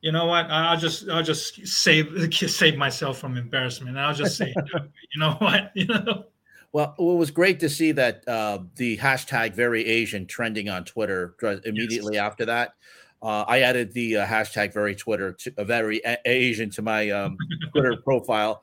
you 0.00 0.12
know 0.12 0.26
what? 0.26 0.46
I'll 0.50 0.78
just 0.78 1.08
I'll 1.08 1.22
just 1.22 1.66
save 1.66 2.32
save 2.34 2.76
myself 2.76 3.18
from 3.18 3.36
embarrassment. 3.36 3.98
I'll 3.98 4.14
just 4.14 4.36
say, 4.36 4.54
you 5.14 5.20
know 5.20 5.34
what? 5.34 5.72
You 5.74 5.86
know. 5.86 6.24
Well, 6.72 6.94
it 6.98 7.02
was 7.02 7.32
great 7.32 7.58
to 7.60 7.68
see 7.68 7.90
that 7.92 8.26
uh, 8.28 8.60
the 8.76 8.96
hashtag 8.98 9.54
very 9.54 9.84
Asian 9.84 10.26
trending 10.26 10.68
on 10.68 10.84
Twitter 10.84 11.34
immediately 11.64 12.14
yes. 12.14 12.22
after 12.22 12.46
that. 12.46 12.74
Uh, 13.20 13.44
I 13.48 13.60
added 13.62 13.92
the 13.92 14.18
uh, 14.18 14.26
hashtag 14.26 14.72
very 14.72 14.94
Twitter 14.94 15.32
to, 15.32 15.52
uh, 15.58 15.64
very 15.64 16.00
a- 16.06 16.18
Asian 16.24 16.70
to 16.70 16.82
my 16.82 17.10
um, 17.10 17.36
Twitter 17.72 17.96
profile 18.04 18.62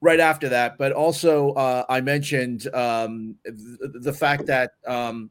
right 0.00 0.20
after 0.20 0.48
that. 0.50 0.78
But 0.78 0.92
also, 0.92 1.50
uh, 1.54 1.84
I 1.88 2.00
mentioned 2.00 2.72
um, 2.72 3.34
th- 3.44 3.56
the 3.80 4.12
fact 4.12 4.46
that 4.46 4.70
um, 4.86 5.30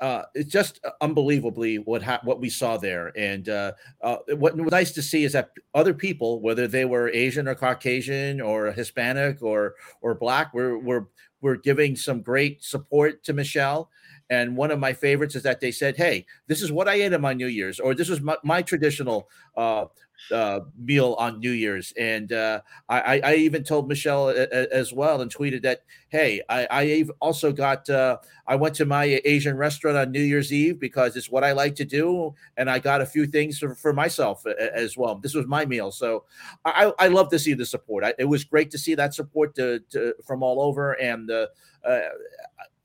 uh, 0.00 0.22
it's 0.34 0.50
just 0.50 0.80
unbelievably 1.00 1.76
what 1.80 2.02
ha- 2.02 2.20
what 2.24 2.40
we 2.40 2.48
saw 2.48 2.76
there. 2.76 3.12
And 3.16 3.48
uh, 3.48 3.72
uh, 4.02 4.16
what 4.36 4.56
was 4.56 4.70
nice 4.70 4.92
to 4.92 5.02
see 5.02 5.24
is 5.24 5.32
that 5.32 5.50
other 5.74 5.94
people, 5.94 6.40
whether 6.40 6.66
they 6.66 6.84
were 6.84 7.10
Asian 7.10 7.46
or 7.46 7.54
Caucasian 7.54 8.40
or 8.40 8.72
Hispanic 8.72 9.42
or 9.42 9.74
or 10.00 10.14
Black, 10.14 10.54
were 10.54 10.78
were 10.78 11.08
were 11.42 11.56
giving 11.56 11.96
some 11.96 12.22
great 12.22 12.62
support 12.62 13.22
to 13.24 13.32
Michelle. 13.32 13.90
And 14.30 14.56
one 14.56 14.70
of 14.70 14.78
my 14.78 14.92
favorites 14.92 15.34
is 15.34 15.42
that 15.42 15.60
they 15.60 15.72
said, 15.72 15.96
"Hey, 15.96 16.24
this 16.46 16.62
is 16.62 16.70
what 16.70 16.88
I 16.88 16.94
ate 16.94 17.12
on 17.12 17.20
my 17.20 17.34
New 17.34 17.48
Year's," 17.48 17.80
or 17.80 17.94
"This 17.94 18.08
was 18.08 18.20
my, 18.20 18.36
my 18.44 18.62
traditional 18.62 19.28
uh, 19.56 19.86
uh, 20.30 20.60
meal 20.78 21.16
on 21.18 21.40
New 21.40 21.50
Year's." 21.50 21.92
And 21.98 22.32
uh, 22.32 22.60
I, 22.88 23.20
I, 23.24 23.34
even 23.34 23.64
told 23.64 23.88
Michelle 23.88 24.28
a, 24.28 24.42
a, 24.42 24.72
as 24.72 24.92
well 24.92 25.20
and 25.20 25.34
tweeted 25.34 25.62
that, 25.62 25.82
"Hey, 26.10 26.42
I, 26.48 26.68
I 26.70 27.04
also 27.20 27.50
got 27.52 27.90
uh, 27.90 28.18
I 28.46 28.54
went 28.54 28.76
to 28.76 28.84
my 28.84 29.20
Asian 29.24 29.56
restaurant 29.56 29.96
on 29.96 30.12
New 30.12 30.22
Year's 30.22 30.52
Eve 30.52 30.78
because 30.78 31.16
it's 31.16 31.28
what 31.28 31.42
I 31.42 31.50
like 31.50 31.74
to 31.76 31.84
do, 31.84 32.32
and 32.56 32.70
I 32.70 32.78
got 32.78 33.00
a 33.00 33.06
few 33.06 33.26
things 33.26 33.58
for, 33.58 33.74
for 33.74 33.92
myself 33.92 34.46
as 34.46 34.96
well. 34.96 35.16
This 35.16 35.34
was 35.34 35.46
my 35.46 35.66
meal, 35.66 35.90
so 35.90 36.24
I, 36.64 36.92
I 37.00 37.08
love 37.08 37.30
to 37.30 37.38
see 37.38 37.54
the 37.54 37.66
support. 37.66 38.04
It 38.16 38.26
was 38.26 38.44
great 38.44 38.70
to 38.70 38.78
see 38.78 38.94
that 38.94 39.12
support 39.12 39.56
to, 39.56 39.80
to 39.90 40.14
from 40.24 40.44
all 40.44 40.60
over, 40.62 40.92
and 40.92 41.28
uh, 41.30 41.46
uh, 41.84 42.00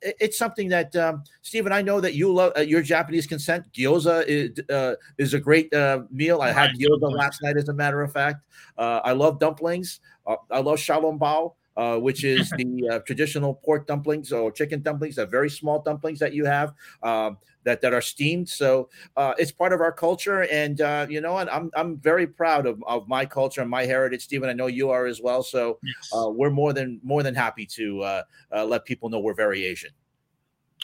it's 0.06 0.38
something 0.38 0.70
that 0.70 0.96
um, 0.96 1.24
Stephen, 1.42 1.72
I 1.72 1.82
know 1.82 2.00
that 2.00 2.14
you 2.14 2.32
love 2.32 2.54
uh, 2.58 2.62
your 2.62 2.82
Japanese 2.82 3.26
consent. 3.26 3.72
Gyoza 3.74 4.24
is, 4.28 4.60
uh, 4.70 4.96
is 5.18 5.34
a 5.34 5.40
great 5.40 5.74
uh, 5.74 6.02
meal. 6.12 6.42
I 6.42 6.52
had 6.52 6.72
gyoza 6.72 7.12
last 7.12 7.42
night, 7.42 7.58
as 7.58 7.70
a 7.70 7.74
matter 7.74 8.02
of 8.02 8.14
fact. 8.14 8.42
Uh, 8.78 9.02
I 9.04 9.14
love 9.14 9.40
dumplings. 9.40 10.00
Uh, 10.28 10.36
I 10.52 10.60
love 10.60 10.80
xiaolongbao. 10.80 11.54
Uh, 11.78 11.98
which 11.98 12.24
is 12.34 12.50
the 12.52 12.90
uh, 12.90 13.00
traditional 13.00 13.54
pork 13.54 13.86
dumplings 13.86 14.32
or 14.32 14.50
chicken 14.50 14.82
dumplings, 14.82 15.16
the 15.18 15.26
very 15.26 15.50
small 15.50 15.82
dumplings 15.82 16.20
that 16.20 16.34
you 16.34 16.46
have 16.46 16.74
um, 17.04 17.38
that 17.66 17.82
that 17.82 17.94
are 17.94 18.02
steamed. 18.02 18.48
So 18.48 18.90
uh, 19.18 19.34
it's 19.38 19.52
part 19.52 19.74
of 19.74 19.82
our 19.82 19.92
culture, 19.92 20.44
and 20.44 20.80
uh, 20.80 21.06
you 21.10 21.20
know 21.20 21.34
what? 21.34 21.52
I'm 21.52 21.70
I'm 21.76 21.98
very 21.98 22.28
proud 22.28 22.66
of, 22.66 22.82
of 22.88 23.10
my 23.10 23.26
culture 23.26 23.60
and 23.60 23.70
my 23.70 23.86
heritage, 23.86 24.22
Stephen. 24.22 24.50
I 24.50 24.54
know 24.54 24.68
you 24.68 24.90
are 24.90 25.06
as 25.06 25.22
well. 25.22 25.44
So 25.44 25.80
yes. 25.84 26.12
Uh, 26.16 26.30
we're 26.30 26.50
more 26.50 26.72
than 26.72 27.02
more 27.04 27.24
than 27.24 27.36
happy 27.36 27.66
to 27.66 28.02
uh, 28.02 28.24
let 28.66 28.86
people 28.86 29.10
know 29.10 29.20
we're 29.20 29.34
very 29.34 29.66
Asian. 29.66 29.92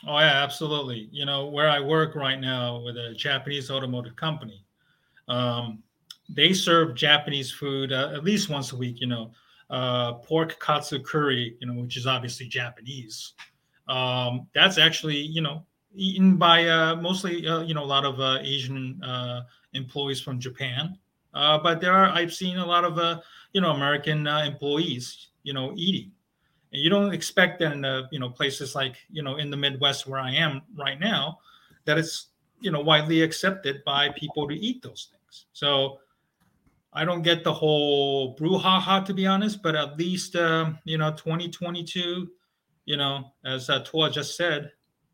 Oh 0.05 0.17
yeah, 0.17 0.43
absolutely. 0.43 1.07
You 1.11 1.25
know 1.25 1.47
where 1.47 1.69
I 1.69 1.79
work 1.79 2.15
right 2.15 2.39
now 2.39 2.81
with 2.81 2.97
a 2.97 3.13
Japanese 3.13 3.71
automotive 3.71 4.15
company. 4.15 4.65
Um, 5.29 5.83
they 6.27 6.53
serve 6.53 6.95
Japanese 6.95 7.51
food 7.51 7.91
at 7.91 8.23
least 8.23 8.49
once 8.49 8.73
a 8.73 8.75
week. 8.75 8.99
You 8.99 9.07
know 9.07 9.31
uh, 9.71 10.13
pork 10.13 10.59
katsu 10.59 11.01
curry, 11.01 11.55
you 11.59 11.67
know, 11.67 11.81
which 11.81 11.97
is 11.97 12.05
obviously 12.05 12.45
Japanese. 12.45 13.33
Um, 13.87 14.47
that's 14.53 14.77
actually, 14.77 15.17
you 15.17 15.41
know, 15.41 15.65
eaten 15.95 16.37
by 16.37 16.67
uh, 16.67 16.95
mostly, 16.97 17.47
uh, 17.47 17.61
you 17.61 17.73
know, 17.73 17.83
a 17.83 17.85
lot 17.85 18.05
of 18.05 18.19
uh, 18.19 18.37
Asian 18.41 19.01
uh, 19.03 19.43
employees 19.73 20.21
from 20.21 20.39
Japan. 20.39 20.97
Uh, 21.33 21.57
but 21.57 21.81
there 21.81 21.93
are, 21.93 22.09
I've 22.09 22.33
seen 22.33 22.57
a 22.57 22.65
lot 22.65 22.83
of, 22.83 23.21
you 23.53 23.61
know, 23.61 23.71
American 23.71 24.27
employees, 24.27 25.29
you 25.43 25.53
know, 25.53 25.73
eating. 25.75 26.11
And 26.73 26.81
you 26.81 26.89
don't 26.89 27.13
expect 27.13 27.59
that 27.59 27.73
in, 27.73 28.07
you 28.11 28.19
know, 28.19 28.29
places 28.29 28.75
like, 28.75 28.97
you 29.09 29.23
know, 29.23 29.37
in 29.37 29.49
the 29.49 29.57
Midwest 29.57 30.07
where 30.07 30.19
I 30.19 30.31
am 30.33 30.61
right 30.77 30.99
now, 30.99 31.39
that 31.85 31.97
it's, 31.97 32.27
you 32.59 32.71
know, 32.71 32.81
widely 32.81 33.21
accepted 33.21 33.83
by 33.85 34.09
people 34.17 34.47
to 34.47 34.55
eat 34.55 34.83
those 34.83 35.09
things. 35.11 35.45
So 35.53 35.99
I 36.93 37.05
don't 37.05 37.21
get 37.21 37.43
the 37.43 37.53
whole 37.53 38.35
brouhaha 38.35 39.05
to 39.05 39.13
be 39.13 39.25
honest, 39.25 39.63
but 39.63 39.75
at 39.75 39.97
least 39.97 40.35
uh, 40.35 40.71
you 40.83 40.97
know 40.97 41.11
2022, 41.11 42.27
you 42.85 42.97
know, 42.97 43.33
as 43.45 43.69
uh, 43.69 43.79
Tua 43.79 44.09
just 44.09 44.35
said 44.35 44.71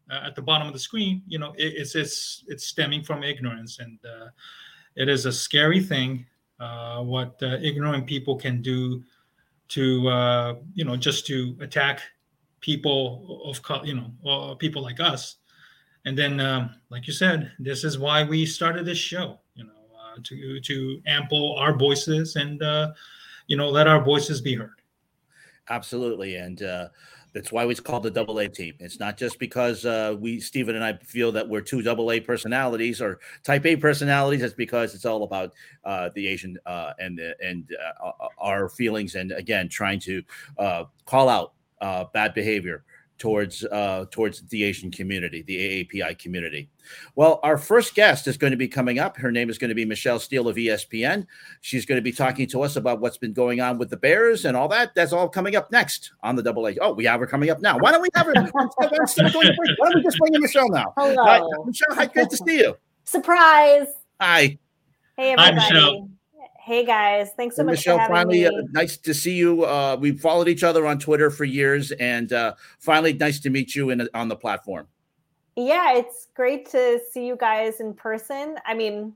uh, 0.10 0.22
at 0.25 0.36
the 0.36 0.41
bottom 0.41 0.67
of 0.67 0.74
the 0.74 0.79
screen, 0.79 1.22
you 1.27 1.38
know, 1.38 1.53
it, 1.57 1.74
it's 1.75 1.96
it's 1.96 2.43
it's 2.48 2.65
stemming 2.65 3.03
from 3.03 3.24
ignorance, 3.24 3.79
and 3.79 4.00
uh, 4.05 4.27
it 4.96 5.07
is 5.07 5.25
a 5.25 5.31
scary 5.31 5.79
thing 5.79 6.25
uh, 6.60 7.01
what 7.01 7.38
uh, 7.43 7.57
ignorant 7.62 8.07
people 8.07 8.36
can 8.36 8.62
do 8.62 9.03
to 9.69 10.07
uh, 10.07 10.55
you 10.74 10.86
know 10.86 10.96
just 10.96 11.27
to 11.27 11.55
attack 11.62 12.01
people 12.60 13.43
of 13.46 13.62
you 13.86 13.96
know 13.96 14.55
people 14.55 14.81
like 14.81 15.00
us, 15.00 15.36
and 16.05 16.17
then 16.17 16.39
um, 16.39 16.72
like 16.89 17.05
you 17.05 17.13
said, 17.13 17.51
this 17.60 17.84
is 17.84 18.00
why 18.00 18.24
we 18.24 18.48
started 18.48 18.86
this 18.86 18.98
show 18.98 19.39
to 20.24 20.59
to 20.59 21.01
ample 21.07 21.55
our 21.57 21.75
voices 21.75 22.36
and 22.36 22.62
uh, 22.62 22.91
you 23.47 23.57
know 23.57 23.69
let 23.69 23.88
our 23.88 24.03
voices 24.03 24.41
be 24.41 24.55
heard. 24.55 24.81
Absolutely, 25.69 26.36
and 26.36 26.63
uh, 26.63 26.88
that's 27.33 27.51
why 27.51 27.65
it's 27.65 27.79
called 27.79 28.03
the 28.03 28.12
double 28.12 28.39
A 28.39 28.47
team. 28.47 28.74
It's 28.79 29.00
not 29.00 29.17
just 29.17 29.38
because 29.38 29.86
uh, 29.86 30.15
we 30.19 30.39
Stephen 30.39 30.75
and 30.75 30.83
I 30.83 30.93
feel 30.93 31.31
that 31.33 31.47
we're 31.47 31.62
two 31.62 31.81
double 31.81 32.12
A 32.12 32.19
personalities 32.19 33.01
or 33.01 33.19
type 33.43 33.65
A 33.65 33.75
personalities. 33.75 34.41
It's 34.41 34.53
because 34.53 34.95
it's 34.95 35.05
all 35.05 35.24
about 35.24 35.53
uh, 35.83 36.09
the 36.15 36.27
Asian 36.27 36.57
uh, 36.65 36.93
and 37.00 37.19
and 37.19 37.69
uh, 38.03 38.12
our 38.39 38.69
feelings, 38.69 39.15
and 39.15 39.31
again 39.33 39.69
trying 39.69 40.00
to 40.01 40.24
uh, 40.57 40.86
call 41.05 41.29
out 41.29 41.53
uh, 41.81 42.05
bad 42.13 42.33
behavior 42.33 42.83
towards 43.17 43.63
uh, 43.65 44.05
towards 44.12 44.41
the 44.47 44.63
Asian 44.63 44.91
community, 44.91 45.41
the 45.41 45.86
AAPI 45.86 46.17
community. 46.19 46.69
Well, 47.15 47.39
our 47.43 47.57
first 47.57 47.95
guest 47.95 48.27
is 48.27 48.38
going 48.38 48.51
to 48.51 48.57
be 48.57 48.67
coming 48.67 49.00
up. 49.00 49.17
Her 49.17 49.31
name 49.31 49.50
is 49.50 49.57
going 49.57 49.69
to 49.69 49.75
be 49.75 49.86
Michelle 49.86 50.19
Steele 50.19 50.47
of 50.47 50.55
ESPN. 50.55 51.25
She's 51.62 51.86
going 51.86 51.97
to 51.97 52.01
be 52.01 52.12
talking 52.12 52.47
to 52.47 52.62
us 52.62 52.75
about 52.75 53.01
what's 53.01 53.17
been 53.17 53.33
going 53.33 53.59
on 53.59 53.77
with 53.77 53.89
the 53.89 53.97
Bears 53.97 54.45
and 54.45 54.55
all 54.55 54.67
that. 54.69 54.95
That's 54.95 55.13
all 55.13 55.27
coming 55.27 55.55
up 55.55 55.71
next 55.71 56.12
on 56.24 56.36
the 56.36 56.43
Double 56.43 56.67
A. 56.67 56.77
Oh, 56.79 56.93
we 56.93 57.05
have 57.05 57.19
her 57.19 57.27
coming 57.27 57.50
up 57.50 57.59
now. 57.59 57.77
Why 57.77 57.91
don't 57.91 58.01
we 58.01 58.09
have 58.15 58.25
her? 58.25 58.33
Why 58.51 58.67
don't 58.67 59.95
we 59.95 60.03
just 60.03 60.17
bring 60.17 60.33
in 60.33 60.41
Michelle 60.41 60.69
now? 60.69 60.93
Hello, 60.97 61.24
uh, 61.24 61.63
Michelle. 61.65 61.95
Hi, 61.95 62.05
great 62.05 62.29
to 62.29 62.38
see 62.38 62.59
you. 62.59 62.77
Surprise. 63.03 63.88
Hi. 64.21 64.57
Hey, 65.17 65.31
everybody. 65.31 65.59
Hi, 65.59 65.69
Michelle. 65.69 66.09
Hey 66.67 66.83
guys, 66.83 67.31
thanks 67.38 67.55
so 67.55 67.63
much. 67.63 67.75
Michelle, 67.75 68.05
finally, 68.09 68.45
uh, 68.45 68.51
nice 68.71 68.97
to 68.97 69.13
see 69.13 69.36
you. 69.36 69.63
Uh, 69.63 69.95
we've 69.97 70.19
followed 70.19 70.50
each 70.50 70.65
other 70.65 70.86
on 70.86 71.00
Twitter 71.00 71.31
for 71.31 71.45
years, 71.45 71.93
and 71.93 72.33
uh, 72.33 72.55
finally, 72.77 73.13
nice 73.13 73.39
to 73.39 73.50
meet 73.50 73.74
you 73.74 73.89
in, 73.89 74.05
on 74.13 74.27
the 74.27 74.36
platform. 74.36 74.86
Yeah, 75.55 75.93
it's 75.93 76.27
great 76.36 76.69
to 76.71 77.00
see 77.09 77.25
you 77.25 77.38
guys 77.38 77.79
in 77.79 77.93
person. 77.93 78.57
I 78.65 78.74
mean, 78.74 79.13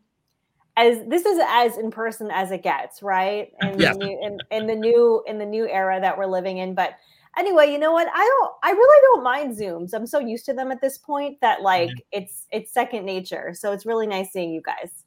as 0.78 1.06
this 1.10 1.26
is 1.26 1.42
as 1.46 1.78
in 1.78 1.92
person 1.92 2.32
as 2.32 2.52
it 2.52 2.64
gets, 2.64 3.04
right? 3.04 3.52
In, 3.62 3.78
yeah. 3.78 3.92
the 3.92 3.98
new, 3.98 4.20
in, 4.24 4.38
in 4.52 4.68
the 4.68 4.76
new 4.76 5.22
in 5.28 5.38
the 5.38 5.46
new 5.46 5.68
era 5.68 6.00
that 6.00 6.18
we're 6.18 6.28
living 6.28 6.60
in. 6.60 6.74
But 6.74 6.94
anyway, 7.38 7.70
you 7.70 7.80
know 7.80 7.92
what? 7.92 8.08
I 8.08 8.40
don't. 8.40 8.54
I 8.64 8.72
really 8.72 9.02
don't 9.12 9.24
mind 9.26 9.58
Zooms. 9.58 9.94
I'm 9.94 10.08
so 10.08 10.20
used 10.20 10.46
to 10.46 10.54
them 10.54 10.72
at 10.72 10.80
this 10.80 10.98
point 10.98 11.42
that 11.42 11.64
like 11.64 11.90
mm-hmm. 11.90 12.00
it's 12.14 12.48
it's 12.50 12.72
second 12.72 13.04
nature. 13.04 13.54
So 13.54 13.74
it's 13.74 13.86
really 13.86 14.08
nice 14.08 14.32
seeing 14.32 14.54
you 14.54 14.62
guys. 14.62 15.04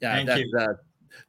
Yeah, 0.00 0.14
Thank 0.14 0.28
that's, 0.28 0.40
you. 0.40 0.56
Uh, 0.56 0.74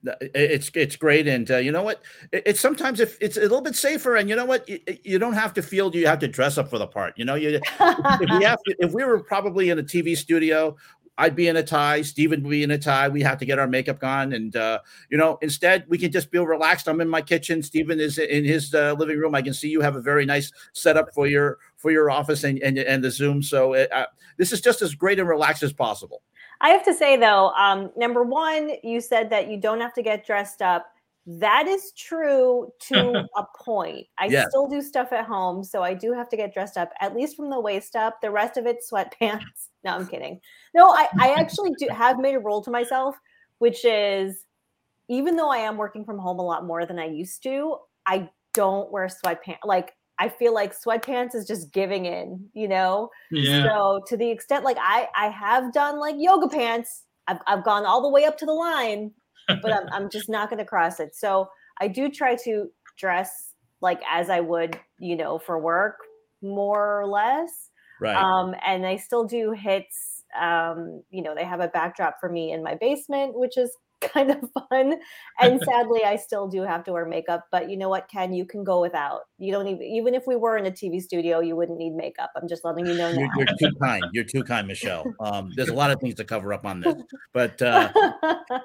it's 0.04 0.72
it's 0.76 0.96
great, 0.96 1.28
and 1.28 1.50
uh, 1.50 1.58
you 1.58 1.72
know 1.72 1.84
what? 1.84 2.02
It, 2.32 2.44
it's 2.46 2.60
sometimes 2.60 3.00
if 3.00 3.18
it's 3.22 3.38
a 3.38 3.42
little 3.42 3.62
bit 3.62 3.76
safer, 3.76 4.16
and 4.16 4.30
you 4.30 4.36
know 4.36 4.46
what? 4.46 4.68
You, 4.68 4.80
you, 5.04 5.20
don't 5.20 5.34
have 5.34 5.54
to 5.56 5.62
feel 5.62 5.94
you 5.96 6.08
have 6.08 6.20
to 6.20 6.28
dress 6.28 6.58
up 6.58 6.70
for 6.70 6.78
the 6.78 6.88
part. 6.88 7.18
You 7.18 7.26
know, 7.26 7.36
you 7.36 7.60
if 7.80 8.40
we 8.40 8.44
have 8.44 8.62
to, 8.64 8.76
if 8.80 8.94
we 8.94 9.04
were 9.04 9.20
probably 9.20 9.70
in 9.70 9.80
a 9.80 9.84
TV 9.84 10.18
studio, 10.18 10.76
I'd 11.18 11.36
be 11.36 11.48
in 11.48 11.58
a 11.58 11.64
tie. 11.64 12.02
Steven 12.02 12.42
would 12.42 12.50
be 12.50 12.64
in 12.64 12.72
a 12.72 12.78
tie. 12.78 13.08
We 13.08 13.22
have 13.22 13.38
to 13.40 13.46
get 13.46 13.60
our 13.60 13.68
makeup 13.68 14.04
on, 14.04 14.34
and 14.34 14.56
uh, 14.56 14.80
you 15.10 15.18
know, 15.18 15.38
instead 15.42 15.86
we 15.88 15.98
can 15.98 16.12
just 16.12 16.32
feel 16.32 16.48
relaxed. 16.48 16.88
I'm 16.88 17.02
in 17.02 17.10
my 17.10 17.22
kitchen. 17.22 17.62
Steven 17.62 18.00
is 18.00 18.18
in 18.18 18.44
his 18.44 18.74
uh, 18.74 18.94
living 18.98 19.20
room. 19.20 19.36
I 19.36 19.42
can 19.42 19.54
see 19.54 19.70
you 19.70 19.82
have 19.82 19.96
a 19.96 20.02
very 20.02 20.26
nice 20.26 20.52
setup 20.74 21.14
for 21.14 21.28
your 21.28 21.60
for 21.78 21.92
your 21.92 22.10
office 22.10 22.44
and 22.44 22.60
and, 22.60 22.78
and 22.78 23.04
the 23.04 23.12
Zoom. 23.12 23.44
So 23.44 23.74
it, 23.74 23.92
uh, 23.92 24.08
this 24.38 24.52
is 24.52 24.62
just 24.62 24.82
as 24.82 24.96
great 24.96 25.20
and 25.20 25.30
relaxed 25.30 25.64
as 25.64 25.74
possible. 25.74 26.24
I 26.62 26.70
have 26.70 26.84
to 26.86 26.94
say 26.94 27.18
though, 27.18 27.50
um, 27.58 27.92
number 27.98 28.24
one, 28.24 28.74
you 28.84 29.02
said 29.02 29.30
that 29.32 29.50
you 29.50 29.60
don't 29.60 29.82
have 29.82 29.94
to 29.96 30.04
get 30.04 30.26
dressed 30.26 30.62
up. 30.62 30.86
That 31.26 31.68
is 31.68 31.92
true 31.98 32.72
to 32.88 33.26
a 33.36 33.46
point. 33.58 34.08
I 34.18 34.26
yes. 34.26 34.48
still 34.50 34.68
do 34.68 34.82
stuff 34.82 35.12
at 35.12 35.26
home, 35.26 35.64
so 35.64 35.84
I 35.84 35.94
do 35.94 36.14
have 36.14 36.30
to 36.30 36.38
get 36.38 36.54
dressed 36.54 36.78
up, 36.78 36.92
at 37.02 37.16
least 37.16 37.36
from 37.36 37.50
the 37.50 37.60
waist 37.60 37.96
up. 37.96 38.22
The 38.22 38.32
rest 38.32 38.58
of 38.58 38.66
it, 38.66 38.78
sweatpants. 38.90 39.42
No, 39.84 39.96
I'm 39.96 40.06
kidding. 40.06 40.40
No, 40.76 40.92
I, 40.92 41.08
I 41.20 41.34
actually 41.40 41.72
do 41.80 41.88
have 41.92 42.20
made 42.20 42.36
a 42.36 42.40
rule 42.40 42.62
to 42.62 42.70
myself, 42.70 43.16
which 43.58 43.84
is 43.84 44.46
even 45.10 45.36
though 45.36 45.50
I 45.50 45.58
am 45.58 45.76
working 45.76 46.06
from 46.06 46.20
home 46.20 46.38
a 46.38 46.44
lot 46.44 46.68
more 46.68 46.86
than 46.86 47.00
I 47.00 47.06
used 47.06 47.42
to, 47.44 47.78
I 48.06 48.30
don't 48.54 48.92
wear 48.92 49.08
sweatpants. 49.08 49.58
Like 49.66 49.94
I 50.22 50.30
feel 50.30 50.54
like 50.54 50.80
sweatpants 50.80 51.34
is 51.34 51.48
just 51.48 51.74
giving 51.74 52.06
in, 52.06 52.48
you 52.54 52.68
know? 52.68 53.10
Yeah. 53.32 53.64
So 53.64 54.02
to 54.08 54.16
the 54.16 54.30
extent 54.30 54.64
like 54.64 54.78
I 54.80 55.08
I 55.16 55.30
have 55.30 55.74
done 55.74 56.00
like 56.00 56.16
yoga 56.20 56.48
pants, 56.48 57.06
I've 57.28 57.40
I've 57.48 57.64
gone 57.64 57.88
all 57.88 58.04
the 58.04 58.10
way 58.10 58.26
up 58.26 58.38
to 58.38 58.46
the 58.46 58.54
line, 58.54 59.12
but 59.48 59.74
I'm 59.74 59.88
I'm 59.92 60.10
just 60.12 60.30
not 60.30 60.52
gonna 60.52 60.64
cross 60.64 61.00
it. 61.00 61.16
So 61.16 61.50
I 61.80 61.88
do 61.88 62.08
try 62.08 62.36
to 62.44 62.68
dress 63.00 63.56
like 63.82 64.00
as 64.08 64.30
I 64.30 64.42
would, 64.42 64.80
you 65.00 65.16
know, 65.16 65.40
for 65.40 65.58
work, 65.58 65.98
more 66.44 67.02
or 67.02 67.08
less. 67.08 67.72
Right. 68.00 68.16
Um, 68.16 68.54
and 68.64 68.86
I 68.86 68.98
still 68.98 69.24
do 69.24 69.54
hits. 69.54 70.24
Um, 70.40 71.02
you 71.10 71.24
know, 71.24 71.34
they 71.34 71.46
have 71.46 71.62
a 71.62 71.68
backdrop 71.68 72.20
for 72.20 72.30
me 72.30 72.52
in 72.52 72.62
my 72.62 72.76
basement, 72.76 73.34
which 73.36 73.58
is 73.58 73.76
kind 74.02 74.32
of 74.32 74.38
fun. 74.70 74.96
And 75.40 75.62
sadly, 75.64 76.04
I 76.04 76.16
still 76.16 76.48
do 76.48 76.62
have 76.64 76.84
to 76.86 76.92
wear 76.92 77.06
makeup. 77.06 77.46
But 77.52 77.70
you 77.70 77.78
know 77.78 77.90
what, 77.90 78.10
Ken? 78.10 78.34
You 78.34 78.46
can 78.46 78.64
go 78.64 78.82
without. 78.82 79.22
You 79.38 79.52
don't 79.52 79.68
even 79.68 79.84
even 79.84 80.14
if 80.14 80.24
we 80.28 80.36
were 80.36 80.58
in 80.58 80.66
a 80.66 80.72
TV 80.72 81.02
studio, 81.02 81.40
you 81.40 81.56
wouldn't 81.56 81.78
need 81.78 81.94
makeup. 81.94 82.32
I'm 82.36 82.48
just 82.48 82.66
letting 82.66 82.86
you 82.86 82.96
know 82.96 83.12
now. 83.12 83.20
You're, 83.20 83.46
you're 83.48 83.72
too 83.72 83.78
kind. 83.82 84.04
You're 84.14 84.24
too 84.24 84.44
kind, 84.44 84.68
Michelle. 84.68 85.06
Um, 85.20 85.52
there's 85.56 85.70
a 85.70 85.74
lot 85.74 85.92
of 85.92 86.00
things 86.00 86.16
to 86.16 86.24
cover 86.24 86.54
up 86.54 86.66
on 86.66 86.82
this, 86.82 86.96
but 87.34 87.62
uh, 87.62 87.92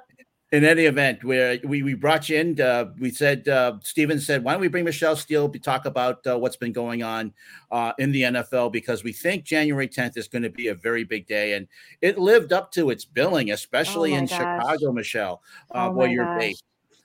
in 0.52 0.64
any 0.64 0.84
event, 0.84 1.24
where 1.24 1.58
we, 1.64 1.82
we 1.82 1.94
brought 1.94 2.28
you 2.28 2.38
in, 2.38 2.60
uh, 2.60 2.86
we 3.00 3.10
said 3.10 3.48
uh, 3.48 3.78
Steven 3.82 4.20
said, 4.20 4.44
"Why 4.44 4.52
don't 4.52 4.60
we 4.60 4.68
bring 4.68 4.84
Michelle 4.84 5.16
Steele 5.16 5.48
to 5.48 5.58
talk 5.58 5.86
about 5.86 6.24
uh, 6.26 6.38
what's 6.38 6.56
been 6.56 6.72
going 6.72 7.02
on 7.02 7.32
uh, 7.70 7.92
in 7.98 8.12
the 8.12 8.22
NFL?" 8.22 8.72
Because 8.72 9.02
we 9.02 9.12
think 9.12 9.44
January 9.44 9.88
10th 9.88 10.16
is 10.16 10.28
going 10.28 10.42
to 10.42 10.50
be 10.50 10.68
a 10.68 10.74
very 10.74 11.02
big 11.02 11.26
day, 11.26 11.54
and 11.54 11.66
it 12.00 12.18
lived 12.18 12.52
up 12.52 12.70
to 12.72 12.90
its 12.90 13.04
billing, 13.04 13.50
especially 13.50 14.14
oh 14.14 14.18
in 14.18 14.26
gosh. 14.26 14.38
Chicago, 14.38 14.92
Michelle, 14.92 15.42
uh, 15.74 15.88
oh 15.88 15.92
where 15.92 16.08
you're 16.08 16.38
based. 16.38 16.62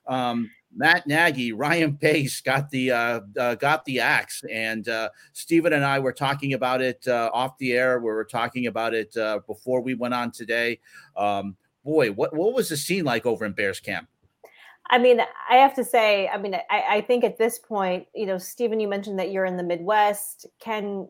Um, 0.08 0.52
Matt 0.76 1.06
Nagy, 1.06 1.52
Ryan 1.52 1.98
Pace 1.98 2.42
got 2.42 2.70
the 2.70 2.92
uh, 2.92 3.20
uh, 3.38 3.56
got 3.56 3.84
the 3.86 4.00
axe, 4.00 4.44
and 4.50 4.88
uh, 4.88 5.10
Stephen 5.34 5.74
and 5.74 5.84
I 5.84 6.00
were 6.00 6.14
talking 6.14 6.54
about 6.54 6.82
it 6.82 7.08
uh, 7.08 7.30
off 7.34 7.58
the 7.58 7.74
air. 7.74 8.00
We 8.00 8.06
were 8.06 8.24
talking 8.24 8.68
about 8.68 8.94
it 8.94 9.16
uh, 9.18 9.40
before 9.48 9.82
we 9.82 9.96
went 9.96 10.14
on 10.14 10.32
today. 10.32 10.80
Um, 11.18 11.58
boy, 11.84 12.12
what 12.12 12.36
what 12.36 12.54
was 12.54 12.70
the 12.70 12.78
scene 12.78 13.06
like 13.06 13.26
over 13.26 13.46
in 13.46 13.54
Bears 13.54 13.80
camp? 13.80 14.08
I 14.90 14.98
mean, 14.98 15.22
I 15.50 15.56
have 15.56 15.74
to 15.76 15.86
say, 15.86 16.28
I 16.28 16.38
mean, 16.38 16.54
I, 16.54 16.84
I 16.90 17.02
think 17.02 17.24
at 17.24 17.38
this 17.38 17.60
point, 17.60 18.08
you 18.14 18.26
know, 18.26 18.38
Stephen, 18.38 18.80
you 18.80 18.90
mentioned 18.90 19.20
that 19.20 19.32
you're 19.32 19.46
in 19.46 19.56
the 19.56 19.64
Midwest. 19.64 20.48
Ken, 20.60 21.08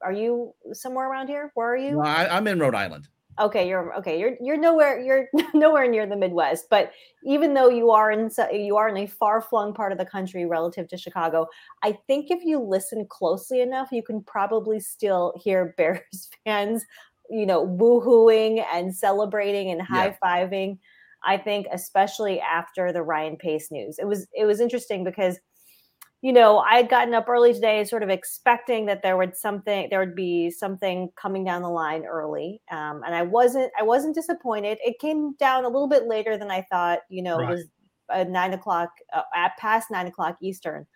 are 0.00 0.12
you 0.12 0.54
somewhere 0.72 1.10
around 1.10 1.28
here? 1.28 1.50
Where 1.54 1.72
are 1.72 1.76
you? 1.76 1.96
No, 1.96 2.00
I, 2.00 2.34
I'm 2.34 2.46
in 2.46 2.58
Rhode 2.58 2.74
Island 2.74 3.08
okay 3.40 3.68
you're 3.68 3.94
okay 3.94 4.18
you're 4.18 4.36
you're 4.40 4.56
nowhere 4.56 5.00
you're 5.00 5.28
nowhere 5.54 5.88
near 5.88 6.06
the 6.06 6.16
midwest 6.16 6.66
but 6.70 6.92
even 7.24 7.54
though 7.54 7.68
you 7.68 7.90
are 7.90 8.10
in 8.10 8.30
you 8.52 8.76
are 8.76 8.88
in 8.88 8.96
a 8.96 9.06
far 9.06 9.40
flung 9.40 9.72
part 9.72 9.92
of 9.92 9.98
the 9.98 10.04
country 10.04 10.46
relative 10.46 10.88
to 10.88 10.96
chicago 10.96 11.46
i 11.82 11.92
think 12.06 12.30
if 12.30 12.44
you 12.44 12.60
listen 12.60 13.06
closely 13.08 13.60
enough 13.60 13.88
you 13.92 14.02
can 14.02 14.22
probably 14.22 14.80
still 14.80 15.32
hear 15.36 15.74
bears 15.76 16.28
fans 16.44 16.84
you 17.30 17.46
know, 17.46 17.66
woohooing 17.66 18.64
and 18.72 18.94
celebrating 18.94 19.70
and 19.70 19.82
high 19.82 20.16
fiving. 20.22 20.68
Yeah. 20.68 20.74
I 21.24 21.36
think 21.36 21.66
especially 21.72 22.40
after 22.40 22.92
the 22.92 23.02
Ryan 23.02 23.36
Pace 23.36 23.70
news. 23.70 23.98
It 23.98 24.06
was 24.06 24.26
it 24.32 24.44
was 24.44 24.60
interesting 24.60 25.04
because 25.04 25.38
you 26.20 26.32
know, 26.32 26.58
I 26.58 26.76
had 26.76 26.88
gotten 26.88 27.14
up 27.14 27.28
early 27.28 27.54
today, 27.54 27.84
sort 27.84 28.02
of 28.02 28.08
expecting 28.08 28.86
that 28.86 29.02
there 29.02 29.16
would 29.16 29.36
something, 29.36 29.86
there 29.88 30.00
would 30.00 30.16
be 30.16 30.50
something 30.50 31.10
coming 31.14 31.44
down 31.44 31.62
the 31.62 31.68
line 31.68 32.04
early, 32.04 32.60
um, 32.72 33.02
and 33.06 33.14
I 33.14 33.22
wasn't. 33.22 33.70
I 33.78 33.84
wasn't 33.84 34.16
disappointed. 34.16 34.78
It 34.84 34.98
came 34.98 35.34
down 35.34 35.64
a 35.64 35.68
little 35.68 35.86
bit 35.86 36.08
later 36.08 36.36
than 36.36 36.50
I 36.50 36.66
thought. 36.72 37.00
You 37.08 37.22
know, 37.22 37.38
right. 37.38 37.48
it 37.48 37.52
was 37.52 37.64
uh, 38.12 38.24
nine 38.24 38.52
o'clock 38.52 38.90
uh, 39.12 39.22
at 39.34 39.56
past 39.58 39.92
nine 39.92 40.08
o'clock 40.08 40.36
Eastern 40.42 40.86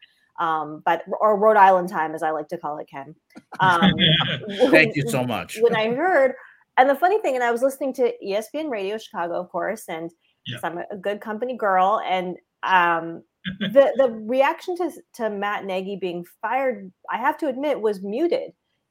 um, 0.43 0.83
but 0.85 1.05
or 1.21 1.39
Rhode 1.39 1.57
Island 1.57 1.89
time, 1.89 2.15
as 2.17 2.23
I 2.23 2.31
like 2.31 2.49
to 2.49 2.59
call 2.59 2.79
it, 2.79 2.89
Ken. 2.89 3.15
Um, 3.61 3.93
Thank 4.71 4.97
you 4.97 5.09
so 5.09 5.23
much. 5.23 5.57
when 5.61 5.77
I 5.77 5.95
heard, 5.95 6.35
and 6.77 6.91
the 6.91 6.97
funny 6.97 7.21
thing, 7.21 7.37
and 7.37 7.45
I 7.45 7.53
was 7.53 7.63
listening 7.63 7.93
to 7.95 8.13
ESPN 8.25 8.69
Radio 8.69 8.99
Chicago, 8.99 9.41
of 9.41 9.49
course, 9.51 9.85
and 9.89 10.11
yeah. 10.47 10.59
I'm 10.65 10.79
a 10.79 10.97
good 10.97 11.21
company 11.21 11.57
girl, 11.57 12.03
and 12.05 12.37
um, 12.65 13.23
the 13.61 13.93
the 13.97 14.11
reaction 14.27 14.77
to 14.79 14.91
to 15.15 15.31
Matt 15.31 15.65
Nagy 15.65 15.97
being 15.97 16.25
fired, 16.41 16.93
I 17.09 17.19
have 17.19 17.39
to 17.39 17.47
admit, 17.47 17.81
was 17.81 18.03
muted. 18.03 18.51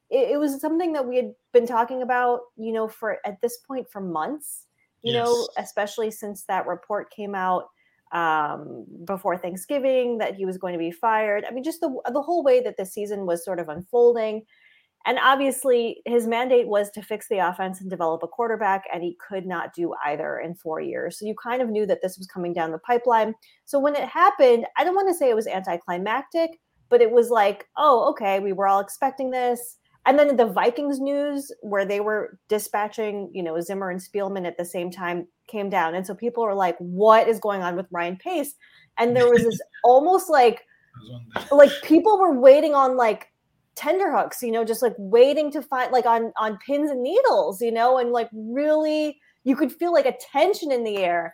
It, 0.10 0.32
it, 0.32 0.38
was 0.38 0.60
something 0.62 0.94
that 0.94 1.08
we 1.08 1.16
had 1.18 1.34
been 1.54 1.66
talking 1.66 2.02
about, 2.02 2.42
you 2.58 2.74
know, 2.74 2.88
for 2.88 3.18
at 3.26 3.42
this 3.42 3.58
point 3.68 3.90
for 3.92 4.00
months. 4.00 4.68
You 5.04 5.14
yes. 5.14 5.26
know, 5.26 5.48
especially 5.58 6.12
since 6.12 6.44
that 6.44 6.68
report 6.68 7.12
came 7.12 7.34
out 7.34 7.66
um, 8.12 8.86
before 9.06 9.38
Thanksgiving 9.38 10.18
that 10.18 10.36
he 10.36 10.46
was 10.46 10.58
going 10.58 10.74
to 10.74 10.80
be 10.80 10.92
fired. 10.92 11.46
I 11.48 11.52
mean, 11.52 11.64
just 11.64 11.82
the 11.82 11.90
the 12.12 12.22
whole 12.22 12.44
way 12.44 12.62
that 12.62 12.78
the 12.78 12.86
season 12.86 13.26
was 13.26 13.44
sort 13.44 13.60
of 13.60 13.70
unfolding. 13.70 14.44
And 15.06 15.18
obviously, 15.20 16.02
his 16.06 16.28
mandate 16.28 16.68
was 16.68 16.92
to 16.92 17.02
fix 17.02 17.28
the 17.28 17.40
offense 17.40 17.82
and 17.82 17.90
develop 17.90 18.22
a 18.22 18.28
quarterback, 18.28 18.84
and 18.94 19.02
he 19.02 19.18
could 19.28 19.48
not 19.48 19.74
do 19.74 19.96
either 20.06 20.38
in 20.38 20.54
four 20.54 20.80
years. 20.80 21.18
So 21.18 21.26
you 21.26 21.34
kind 21.42 21.62
of 21.62 21.70
knew 21.70 21.88
that 21.88 22.04
this 22.04 22.20
was 22.20 22.28
coming 22.28 22.54
down 22.54 22.72
the 22.72 22.78
pipeline. 22.78 23.34
So 23.66 23.80
when 23.80 23.96
it 23.96 24.08
happened, 24.08 24.68
I 24.78 24.84
don't 24.84 24.94
want 24.94 25.10
to 25.10 25.16
say 25.16 25.30
it 25.30 25.36
was 25.36 25.48
anticlimactic, 25.48 26.52
but 26.90 27.02
it 27.02 27.10
was 27.10 27.30
like, 27.30 27.68
oh, 27.78 28.10
okay, 28.12 28.40
we 28.40 28.54
were 28.54 28.68
all 28.68 28.80
expecting 28.80 29.32
this. 29.32 29.78
And 30.06 30.18
then 30.18 30.36
the 30.36 30.48
Vikings 30.48 31.00
news, 31.00 31.52
where 31.62 31.86
they 31.86 32.00
were 32.00 32.40
dispatching, 32.50 33.30
you 33.34 33.44
know, 33.44 33.60
Zimmer 33.62 33.92
and 33.92 34.02
Spielman 34.02 34.48
at 34.48 34.58
the 34.58 34.66
same 34.66 34.90
time, 34.90 35.28
came 35.48 35.70
down. 35.70 35.94
And 35.94 36.06
so 36.08 36.16
people 36.16 36.44
were 36.44 36.56
like, 36.56 36.76
what 36.80 37.28
is 37.28 37.40
going 37.40 37.62
on 37.62 37.76
with 37.76 37.86
Ryan 37.92 38.18
Pace? 38.18 38.56
And 38.98 39.16
there 39.16 39.30
was 39.30 39.44
this 39.44 39.60
almost 39.84 40.30
like, 40.30 40.66
like 41.52 41.72
people 41.84 42.20
were 42.20 42.40
waiting 42.40 42.74
on 42.74 42.98
like 42.98 43.32
tender 43.76 44.12
hooks, 44.12 44.42
you 44.42 44.52
know, 44.52 44.66
just 44.66 44.82
like 44.82 44.96
waiting 44.98 45.52
to 45.52 45.62
find 45.62 45.92
like 45.92 46.06
on 46.06 46.34
on 46.38 46.58
pins 46.66 46.92
and 46.92 47.02
needles, 47.02 47.62
you 47.62 47.72
know, 47.72 47.98
and 47.98 48.12
like 48.12 48.30
really 48.34 49.20
you 49.44 49.56
could 49.56 49.72
feel 49.72 49.94
like 49.94 50.06
a 50.06 50.18
tension 50.32 50.72
in 50.72 50.84
the 50.84 50.98
air. 50.98 51.34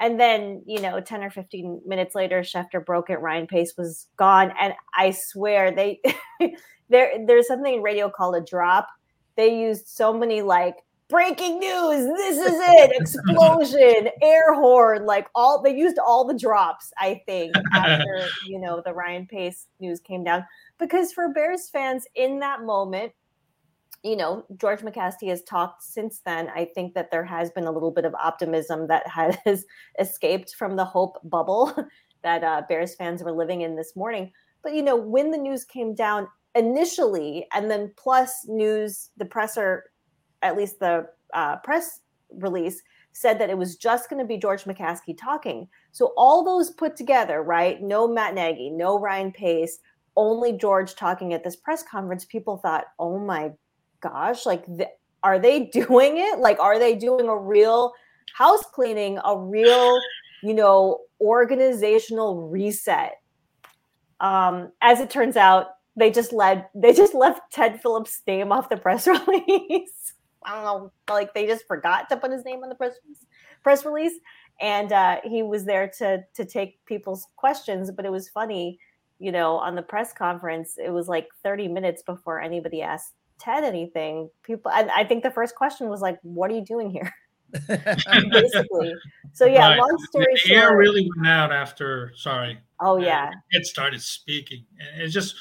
And 0.00 0.20
then, 0.20 0.62
you 0.64 0.80
know, 0.80 1.00
10 1.00 1.24
or 1.24 1.30
15 1.30 1.82
minutes 1.84 2.14
later, 2.14 2.42
Schefter 2.42 2.84
broke 2.84 3.10
it. 3.10 3.20
Ryan 3.20 3.48
Pace 3.48 3.74
was 3.76 4.06
gone. 4.16 4.52
And 4.60 4.74
I 4.96 5.10
swear 5.10 5.72
they 5.72 6.00
there 6.88 7.12
there's 7.26 7.46
something 7.46 7.74
in 7.74 7.82
radio 7.82 8.10
called 8.10 8.36
a 8.36 8.40
drop. 8.40 8.88
They 9.36 9.60
used 9.60 9.88
so 9.88 10.12
many 10.12 10.42
like 10.42 10.76
breaking 11.08 11.58
news, 11.58 12.06
this 12.16 12.38
is 12.38 12.58
it, 12.60 12.92
explosion, 13.00 14.10
air 14.22 14.54
horn, 14.54 15.06
like 15.06 15.26
all 15.34 15.62
they 15.62 15.74
used 15.74 15.98
all 15.98 16.24
the 16.24 16.38
drops, 16.38 16.92
I 16.98 17.22
think, 17.26 17.54
after 17.72 18.26
you 18.46 18.58
know 18.58 18.82
the 18.84 18.92
Ryan 18.92 19.26
Pace 19.26 19.66
news 19.80 20.00
came 20.00 20.24
down. 20.24 20.44
Because 20.78 21.12
for 21.12 21.28
Bears 21.32 21.68
fans 21.68 22.06
in 22.14 22.38
that 22.40 22.62
moment, 22.62 23.12
you 24.04 24.16
know, 24.16 24.44
George 24.56 24.80
McCaskey 24.80 25.28
has 25.28 25.42
talked 25.42 25.82
since 25.82 26.20
then. 26.24 26.48
I 26.54 26.66
think 26.66 26.94
that 26.94 27.10
there 27.10 27.24
has 27.24 27.50
been 27.50 27.64
a 27.64 27.72
little 27.72 27.90
bit 27.90 28.04
of 28.04 28.14
optimism 28.14 28.86
that 28.88 29.06
has 29.08 29.64
escaped 29.98 30.54
from 30.54 30.76
the 30.76 30.84
hope 30.84 31.18
bubble 31.24 31.74
that 32.22 32.44
uh, 32.44 32.62
Bears 32.68 32.94
fans 32.94 33.22
were 33.22 33.32
living 33.32 33.62
in 33.62 33.74
this 33.74 33.96
morning. 33.96 34.32
But 34.62 34.74
you 34.74 34.82
know, 34.82 34.96
when 34.96 35.30
the 35.30 35.38
news 35.38 35.64
came 35.64 35.94
down, 35.94 36.28
initially, 36.54 37.46
and 37.52 37.70
then 37.70 37.92
plus 37.96 38.46
news, 38.46 39.10
the 39.16 39.24
presser, 39.24 39.84
at 40.42 40.56
least 40.56 40.80
the 40.80 41.06
uh, 41.34 41.56
press 41.56 42.00
release, 42.30 42.82
said 43.12 43.38
that 43.40 43.50
it 43.50 43.58
was 43.58 43.76
just 43.76 44.08
going 44.08 44.20
to 44.22 44.26
be 44.26 44.36
George 44.36 44.64
McCaskey 44.64 45.16
talking. 45.18 45.66
So 45.92 46.12
all 46.16 46.44
those 46.44 46.70
put 46.70 46.94
together, 46.94 47.42
right? 47.42 47.82
No 47.82 48.06
Matt 48.06 48.34
Nagy, 48.34 48.70
no 48.70 48.98
Ryan 48.98 49.32
Pace, 49.32 49.80
only 50.16 50.52
George 50.52 50.94
talking 50.94 51.32
at 51.32 51.42
this 51.42 51.56
press 51.56 51.82
conference. 51.82 52.24
People 52.24 52.58
thought, 52.58 52.84
oh 52.98 53.18
my 53.18 53.52
gosh, 54.00 54.46
like, 54.46 54.64
th- 54.66 54.88
are 55.22 55.38
they 55.38 55.64
doing 55.72 56.18
it? 56.18 56.38
Like, 56.38 56.60
are 56.60 56.78
they 56.78 56.94
doing 56.94 57.28
a 57.28 57.36
real 57.36 57.92
house 58.34 58.64
cleaning, 58.72 59.18
a 59.24 59.36
real, 59.36 59.98
you 60.42 60.54
know, 60.54 61.00
organizational 61.20 62.48
reset? 62.48 63.14
Um, 64.20 64.72
as 64.80 65.00
it 65.00 65.10
turns 65.10 65.36
out, 65.36 65.68
they 65.98 66.10
just 66.10 66.32
led 66.32 66.66
they 66.74 66.92
just 66.92 67.14
left 67.14 67.52
Ted 67.52 67.80
Phillips' 67.82 68.22
name 68.26 68.52
off 68.52 68.68
the 68.68 68.76
press 68.76 69.06
release. 69.06 70.14
I 70.44 70.54
don't 70.54 70.64
know, 70.64 70.92
like 71.10 71.34
they 71.34 71.46
just 71.46 71.66
forgot 71.66 72.08
to 72.08 72.16
put 72.16 72.30
his 72.30 72.44
name 72.44 72.62
on 72.62 72.68
the 72.68 72.74
press 72.74 72.94
press 73.62 73.84
release, 73.84 74.14
and 74.60 74.92
uh, 74.92 75.20
he 75.24 75.42
was 75.42 75.64
there 75.64 75.90
to 75.98 76.22
to 76.34 76.44
take 76.44 76.84
people's 76.86 77.26
questions. 77.36 77.90
But 77.90 78.06
it 78.06 78.12
was 78.12 78.28
funny, 78.28 78.78
you 79.18 79.32
know, 79.32 79.56
on 79.56 79.74
the 79.74 79.82
press 79.82 80.12
conference, 80.12 80.76
it 80.82 80.90
was 80.90 81.08
like 81.08 81.28
30 81.42 81.68
minutes 81.68 82.02
before 82.02 82.40
anybody 82.40 82.80
asked 82.80 83.14
Ted 83.38 83.64
anything. 83.64 84.30
People, 84.44 84.70
I, 84.72 84.88
I 84.98 85.04
think 85.04 85.22
the 85.22 85.30
first 85.30 85.56
question 85.56 85.88
was 85.88 86.00
like, 86.00 86.18
"What 86.22 86.50
are 86.50 86.54
you 86.54 86.64
doing 86.64 86.90
here?" 86.90 87.12
Basically, 87.66 88.94
so 89.32 89.46
yeah. 89.46 89.70
Right. 89.70 89.78
Long 89.78 89.96
story 90.08 90.26
the 90.32 90.38
short, 90.38 90.58
air 90.58 90.76
really 90.76 91.10
went 91.16 91.26
out 91.26 91.52
after. 91.52 92.12
Sorry. 92.14 92.58
Oh 92.80 92.98
yeah. 92.98 93.32
It 93.50 93.66
started 93.66 94.00
speaking, 94.00 94.64
and 94.78 95.02
it 95.02 95.08
just 95.08 95.34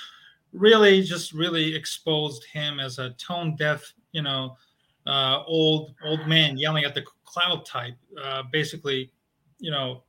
really 0.57 1.01
just 1.01 1.33
really 1.33 1.75
exposed 1.75 2.43
him 2.45 2.79
as 2.79 2.99
a 2.99 3.11
tone 3.11 3.55
deaf, 3.55 3.93
you 4.11 4.21
know, 4.21 4.57
uh, 5.05 5.43
old 5.45 5.93
old 6.03 6.27
man 6.27 6.57
yelling 6.57 6.83
at 6.83 6.93
the 6.93 7.03
cloud 7.23 7.65
type. 7.65 7.95
Uh, 8.21 8.43
basically, 8.51 9.11
you 9.59 9.71
know, 9.71 10.03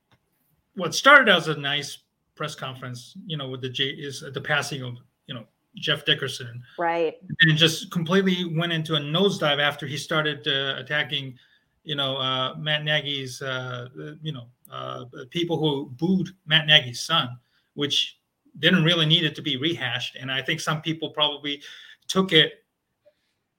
what 0.74 0.94
started 0.94 1.28
as 1.28 1.48
a 1.48 1.56
nice 1.56 1.98
press 2.34 2.54
conference, 2.54 3.14
you 3.26 3.36
know, 3.36 3.48
with 3.48 3.60
the 3.60 3.68
J 3.68 3.88
is 3.88 4.24
the 4.32 4.40
passing 4.40 4.82
of 4.82 4.96
you 5.26 5.34
know 5.34 5.44
Jeff 5.76 6.04
Dickerson, 6.04 6.62
right, 6.78 7.16
and 7.42 7.56
just 7.56 7.90
completely 7.90 8.44
went 8.56 8.72
into 8.72 8.94
a 8.96 9.00
nosedive 9.00 9.60
after 9.60 9.86
he 9.86 9.96
started 9.96 10.46
uh, 10.48 10.80
attacking, 10.80 11.38
you 11.84 11.94
know, 11.94 12.16
uh, 12.16 12.54
Matt 12.56 12.84
Nagy's, 12.84 13.40
uh, 13.42 13.88
you 14.22 14.32
know, 14.32 14.46
uh, 14.70 15.04
people 15.30 15.58
who 15.58 15.90
booed 15.96 16.28
Matt 16.46 16.66
Nagy's 16.66 17.00
son, 17.00 17.38
which 17.74 18.17
didn't 18.58 18.84
really 18.84 19.06
need 19.06 19.24
it 19.24 19.34
to 19.36 19.42
be 19.42 19.56
rehashed. 19.56 20.16
And 20.16 20.30
I 20.30 20.42
think 20.42 20.60
some 20.60 20.82
people 20.82 21.10
probably 21.10 21.62
took 22.06 22.32
it 22.32 22.64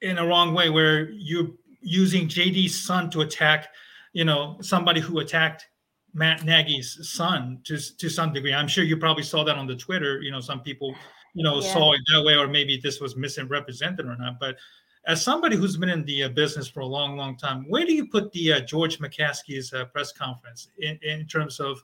in 0.02 0.18
a 0.18 0.26
wrong 0.26 0.54
way 0.54 0.70
where 0.70 1.10
you're 1.10 1.50
using 1.82 2.28
JD's 2.28 2.80
son 2.80 3.10
to 3.12 3.22
attack, 3.22 3.70
you 4.14 4.26
know, 4.26 4.58
somebody 4.62 5.00
who 5.00 5.20
attacked 5.20 5.68
Matt 6.14 6.44
Nagy's 6.44 7.10
son 7.10 7.62
to, 7.66 7.78
to 7.98 8.10
some 8.10 8.34
degree. 8.34 8.54
I'm 8.54 8.68
sure 8.68 8.84
you 8.84 8.98
probably 8.98 9.24
saw 9.24 9.44
that 9.44 9.56
on 9.56 9.68
the 9.68 9.76
Twitter. 9.76 10.22
You 10.22 10.32
know, 10.32 10.40
some 10.40 10.62
people, 10.62 10.96
you 11.34 11.44
know, 11.44 11.62
yeah. 11.62 11.74
saw 11.74 11.94
it 11.94 12.02
that 12.14 12.24
way, 12.24 12.36
or 12.36 12.48
maybe 12.48 12.80
this 12.82 13.00
was 13.00 13.16
misrepresented 13.16 14.06
or 14.06 14.18
not. 14.18 14.40
But 14.40 14.58
as 15.06 15.22
somebody 15.24 15.56
who's 15.56 15.78
been 15.78 15.90
in 15.90 16.04
the 16.06 16.24
uh, 16.24 16.30
business 16.30 16.68
for 16.68 16.82
a 16.82 16.86
long, 16.86 17.16
long 17.16 17.38
time, 17.38 17.66
where 17.70 17.86
do 17.86 17.94
you 17.94 18.08
put 18.08 18.32
the 18.32 18.54
uh, 18.54 18.60
George 18.62 19.00
McCaskey's 19.00 19.74
uh, 19.74 19.86
press 19.86 20.12
conference 20.12 20.70
in, 20.80 21.00
in 21.04 21.26
terms 21.28 21.60
of 21.60 21.84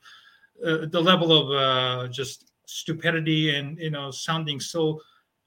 uh, 0.65 0.86
the 0.89 1.01
level 1.01 1.32
of 1.32 1.51
uh, 1.51 2.08
just 2.10 2.51
stupidity 2.67 3.56
and 3.56 3.78
you 3.80 3.89
know 3.89 4.12
sounding 4.12 4.60
so 4.60 5.01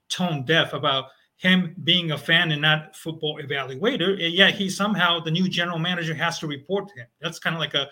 tone 0.09 0.43
deaf 0.45 0.73
about 0.73 1.05
him 1.37 1.73
being 1.83 2.11
a 2.11 2.17
fan 2.17 2.51
and 2.51 2.61
not 2.61 2.95
football 2.95 3.39
evaluator, 3.41 4.23
and 4.23 4.33
yet 4.33 4.53
he 4.53 4.69
somehow 4.69 5.19
the 5.19 5.31
new 5.31 5.47
general 5.47 5.79
manager 5.79 6.13
has 6.13 6.39
to 6.39 6.47
report 6.47 6.89
to 6.89 6.95
him. 6.95 7.07
That's 7.21 7.39
kind 7.39 7.55
of 7.55 7.59
like 7.61 7.75
a, 7.75 7.89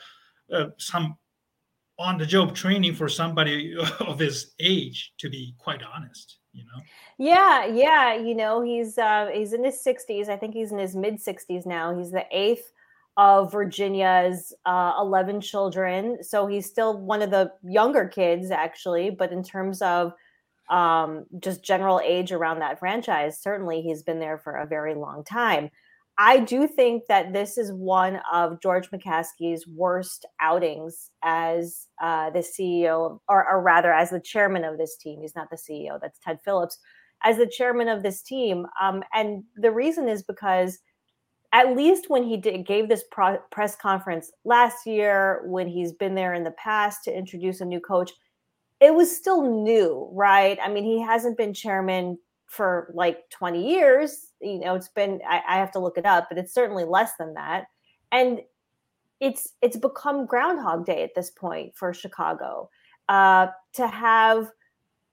a 0.51 0.71
some 0.77 1.17
on 1.97 2.17
the 2.17 2.25
job 2.25 2.53
training 2.53 2.93
for 2.93 3.07
somebody 3.07 3.75
of 3.99 4.19
his 4.19 4.53
age, 4.59 5.13
to 5.19 5.29
be 5.29 5.55
quite 5.57 5.81
honest 5.83 6.37
you 6.57 6.63
know? 6.65 6.83
Yeah 7.17 7.65
yeah 7.65 8.15
you 8.15 8.35
know 8.35 8.61
he's 8.61 8.97
uh 8.97 9.29
he's 9.33 9.53
in 9.53 9.63
his 9.63 9.81
60s 9.85 10.27
i 10.27 10.35
think 10.35 10.53
he's 10.53 10.71
in 10.71 10.79
his 10.79 10.95
mid 10.95 11.15
60s 11.15 11.65
now. 11.65 11.95
He's 11.95 12.11
the 12.11 12.25
eighth 12.31 12.71
of 13.17 13.51
virginia's 13.51 14.53
uh 14.65 14.93
11 14.99 15.41
children 15.41 16.17
so 16.23 16.47
he's 16.47 16.65
still 16.65 16.99
one 16.99 17.21
of 17.21 17.31
the 17.31 17.51
younger 17.63 18.07
kids 18.07 18.51
actually 18.51 19.09
but 19.09 19.31
in 19.31 19.43
terms 19.43 19.81
of 19.81 20.13
um 20.69 21.25
just 21.39 21.63
general 21.63 21.99
age 22.03 22.31
around 22.31 22.59
that 22.59 22.79
franchise 22.79 23.41
certainly 23.41 23.81
he's 23.81 24.03
been 24.03 24.19
there 24.19 24.37
for 24.37 24.53
a 24.53 24.67
very 24.67 24.95
long 24.95 25.23
time 25.23 25.69
I 26.19 26.39
do 26.39 26.67
think 26.67 27.03
that 27.09 27.31
this 27.31 27.57
is 27.57 27.71
one 27.71 28.19
of 28.31 28.59
George 28.59 28.89
McCaskey's 28.89 29.67
worst 29.67 30.25
outings 30.41 31.11
as 31.23 31.87
uh, 32.01 32.31
the 32.31 32.39
CEO, 32.39 33.19
or, 33.29 33.47
or, 33.47 33.61
rather, 33.61 33.93
as 33.93 34.09
the 34.09 34.19
chairman 34.19 34.63
of 34.63 34.79
this 34.79 34.97
team. 34.97 35.21
He's 35.21 35.35
not 35.35 35.49
the 35.51 35.57
CEO, 35.57 35.99
that's 36.01 36.19
Ted 36.19 36.39
Phillips. 36.43 36.79
As 37.23 37.37
the 37.37 37.45
chairman 37.47 37.87
of 37.87 38.01
this 38.01 38.23
team. 38.23 38.65
Um, 38.81 39.03
and 39.13 39.43
the 39.55 39.71
reason 39.71 40.07
is 40.07 40.23
because, 40.23 40.79
at 41.53 41.75
least 41.75 42.09
when 42.09 42.23
he 42.23 42.37
did, 42.37 42.65
gave 42.65 42.89
this 42.89 43.03
pro- 43.11 43.39
press 43.51 43.75
conference 43.75 44.31
last 44.43 44.85
year, 44.85 45.43
when 45.45 45.67
he's 45.67 45.93
been 45.93 46.15
there 46.15 46.33
in 46.33 46.43
the 46.43 46.51
past 46.51 47.03
to 47.05 47.17
introduce 47.17 47.61
a 47.61 47.65
new 47.65 47.79
coach, 47.79 48.11
it 48.79 48.93
was 48.93 49.15
still 49.15 49.63
new, 49.63 50.09
right? 50.11 50.59
I 50.61 50.69
mean, 50.69 50.83
he 50.83 51.01
hasn't 51.01 51.37
been 51.37 51.53
chairman 51.53 52.17
for 52.45 52.91
like 52.93 53.29
20 53.29 53.67
years. 53.69 54.33
You 54.41 54.59
know, 54.59 54.75
it's 54.75 54.89
been 54.89 55.21
I, 55.27 55.41
I 55.47 55.57
have 55.57 55.71
to 55.71 55.79
look 55.79 55.97
it 55.97 56.05
up, 56.05 56.27
but 56.29 56.37
it's 56.37 56.53
certainly 56.53 56.83
less 56.83 57.11
than 57.17 57.33
that. 57.35 57.65
And 58.11 58.41
it's 59.19 59.49
it's 59.61 59.77
become 59.77 60.25
Groundhog 60.25 60.85
Day 60.85 61.03
at 61.03 61.15
this 61.15 61.29
point 61.31 61.75
for 61.75 61.93
Chicago. 61.93 62.69
Uh, 63.09 63.47
to 63.73 63.87
have 63.87 64.51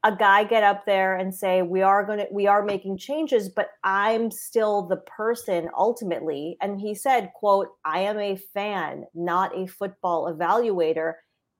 a 0.05 0.15
guy 0.15 0.45
get 0.45 0.63
up 0.63 0.85
there 0.85 1.17
and 1.17 1.35
say 1.35 1.63
we 1.63 1.81
are 1.81 2.05
going 2.05 2.19
to 2.19 2.27
we 2.31 2.47
are 2.47 2.63
making 2.63 2.99
changes 2.99 3.49
but 3.49 3.71
i'm 3.83 4.31
still 4.31 4.83
the 4.83 4.99
person 4.99 5.69
ultimately. 5.77 6.57
And 6.61 6.79
he 6.79 6.95
said 6.95 7.33
quote 7.35 7.69
i 7.85 8.01
am 8.01 8.19
a 8.19 8.37
fan 8.37 9.07
not 9.15 9.57
a 9.57 9.67
football 9.67 10.33
evaluator 10.33 11.15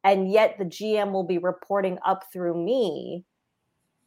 and 0.05 0.31
yet 0.31 0.57
the 0.59 0.67
gm 0.67 1.11
will 1.13 1.25
be 1.25 1.39
reporting 1.39 1.99
up 2.05 2.25
through 2.33 2.63
me. 2.63 3.25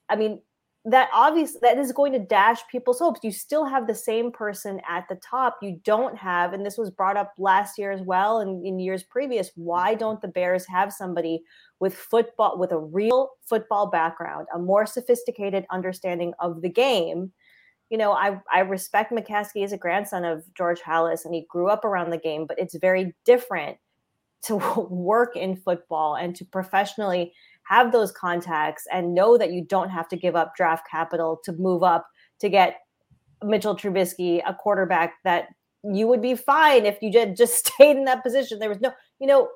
I 0.07 0.15
mean 0.15 0.41
that 0.89 1.09
obviously 1.13 1.59
that 1.63 1.77
is 1.77 1.91
going 1.91 2.13
to 2.13 2.19
dash 2.19 2.59
people's 2.71 2.99
hopes. 2.99 3.19
You 3.21 3.31
still 3.31 3.65
have 3.65 3.87
the 3.87 3.95
same 3.95 4.31
person 4.31 4.79
at 4.87 5.05
the 5.09 5.15
top. 5.15 5.57
You 5.61 5.81
don't 5.83 6.17
have, 6.17 6.53
and 6.53 6.65
this 6.65 6.77
was 6.77 6.89
brought 6.89 7.17
up 7.17 7.33
last 7.37 7.77
year 7.77 7.91
as 7.91 8.01
well 8.01 8.39
and 8.39 8.65
in 8.65 8.79
years 8.79 9.03
previous. 9.03 9.51
Why 9.55 9.95
don't 9.95 10.21
the 10.21 10.29
Bears 10.29 10.65
have 10.67 10.93
somebody 10.93 11.43
with 11.81 11.93
football, 11.93 12.57
with 12.57 12.71
a 12.71 12.79
real 12.79 13.31
football 13.41 13.87
background, 13.87 14.47
a 14.55 14.59
more 14.59 14.85
sophisticated 14.85 15.65
understanding 15.71 16.33
of 16.39 16.61
the 16.61 16.69
game? 16.69 17.33
You 17.89 17.97
know, 17.97 18.13
I, 18.13 18.39
I 18.53 18.61
respect 18.61 19.11
McCaskey 19.11 19.65
as 19.65 19.73
a 19.73 19.77
grandson 19.77 20.23
of 20.23 20.45
George 20.53 20.79
Halas 20.79 21.25
and 21.25 21.35
he 21.35 21.45
grew 21.49 21.67
up 21.67 21.83
around 21.83 22.11
the 22.11 22.17
game, 22.17 22.45
but 22.47 22.59
it's 22.59 22.75
very 22.77 23.13
different 23.25 23.77
to 24.43 24.55
work 24.89 25.35
in 25.35 25.57
football 25.57 26.15
and 26.15 26.33
to 26.37 26.45
professionally 26.45 27.33
have 27.67 27.91
those 27.91 28.11
contacts 28.11 28.85
and 28.91 29.13
know 29.13 29.37
that 29.37 29.51
you 29.51 29.63
don't 29.63 29.89
have 29.89 30.07
to 30.09 30.15
give 30.15 30.35
up 30.35 30.55
draft 30.55 30.87
capital 30.89 31.39
to 31.43 31.53
move 31.53 31.83
up 31.83 32.07
to 32.39 32.49
get 32.49 32.77
Mitchell 33.43 33.75
Trubisky, 33.75 34.41
a 34.47 34.53
quarterback 34.53 35.15
that 35.23 35.49
you 35.83 36.07
would 36.07 36.21
be 36.21 36.35
fine 36.35 36.85
if 36.85 37.01
you 37.01 37.11
just 37.11 37.37
just 37.37 37.67
stayed 37.67 37.97
in 37.97 38.05
that 38.05 38.23
position. 38.23 38.59
There 38.59 38.69
was 38.69 38.81
no, 38.81 38.93
you 39.19 39.27
know, 39.27 39.49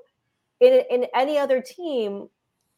in 0.59 0.83
in 0.89 1.07
any 1.15 1.37
other 1.37 1.61
team, 1.61 2.27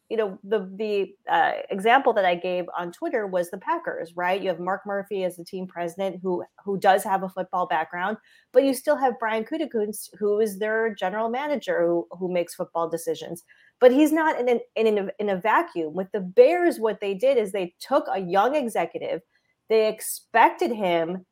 you 0.08 0.16
know, 0.16 0.38
the 0.44 0.70
the 0.76 1.14
uh, 1.30 1.52
example 1.70 2.12
that 2.14 2.24
I 2.24 2.34
gave 2.34 2.66
on 2.76 2.92
Twitter 2.92 3.26
was 3.26 3.50
the 3.50 3.58
Packers, 3.58 4.12
right? 4.16 4.40
You 4.40 4.48
have 4.48 4.60
Mark 4.60 4.82
Murphy 4.86 5.24
as 5.24 5.36
the 5.36 5.44
team 5.44 5.66
president, 5.66 6.20
who 6.22 6.44
who 6.64 6.78
does 6.78 7.04
have 7.04 7.22
a 7.22 7.28
football 7.28 7.66
background, 7.66 8.16
but 8.52 8.64
you 8.64 8.72
still 8.72 8.96
have 8.96 9.18
Brian 9.18 9.44
Gutekunst, 9.44 10.10
who 10.18 10.40
is 10.40 10.58
their 10.58 10.94
general 10.94 11.28
manager, 11.28 11.86
who 11.86 12.06
who 12.18 12.32
makes 12.32 12.54
football 12.54 12.88
decisions 12.88 13.42
but 13.80 13.92
he's 13.92 14.12
not 14.12 14.38
in, 14.38 14.48
an, 14.48 14.60
in, 14.76 14.98
a, 14.98 15.08
in 15.18 15.28
a 15.28 15.36
vacuum. 15.36 15.94
With 15.94 16.10
the 16.12 16.20
Bears, 16.20 16.78
what 16.78 17.00
they 17.00 17.14
did 17.14 17.36
is 17.36 17.52
they 17.52 17.74
took 17.80 18.06
a 18.10 18.20
young 18.20 18.54
executive, 18.54 19.22
they 19.68 19.88
expected 19.88 20.72
him 20.72 21.26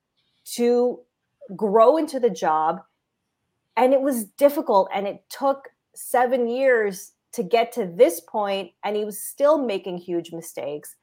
to 0.55 1.01
grow 1.57 1.97
into 1.97 2.19
the 2.19 2.31
job, 2.31 2.81
and 3.77 3.93
it 3.93 4.01
was 4.01 4.25
difficult. 4.25 4.89
And 4.95 5.07
it 5.07 5.23
took 5.29 5.69
seven 5.95 6.49
years 6.49 7.13
to 7.33 7.43
get 7.43 7.73
to 7.73 7.87
this 7.87 8.21
point, 8.21 8.73
and 8.85 8.97
he 8.97 9.05
was 9.05 9.23
still 9.23 9.59
making 9.59 9.99
huge 9.99 10.33
mistakes. 10.33 10.95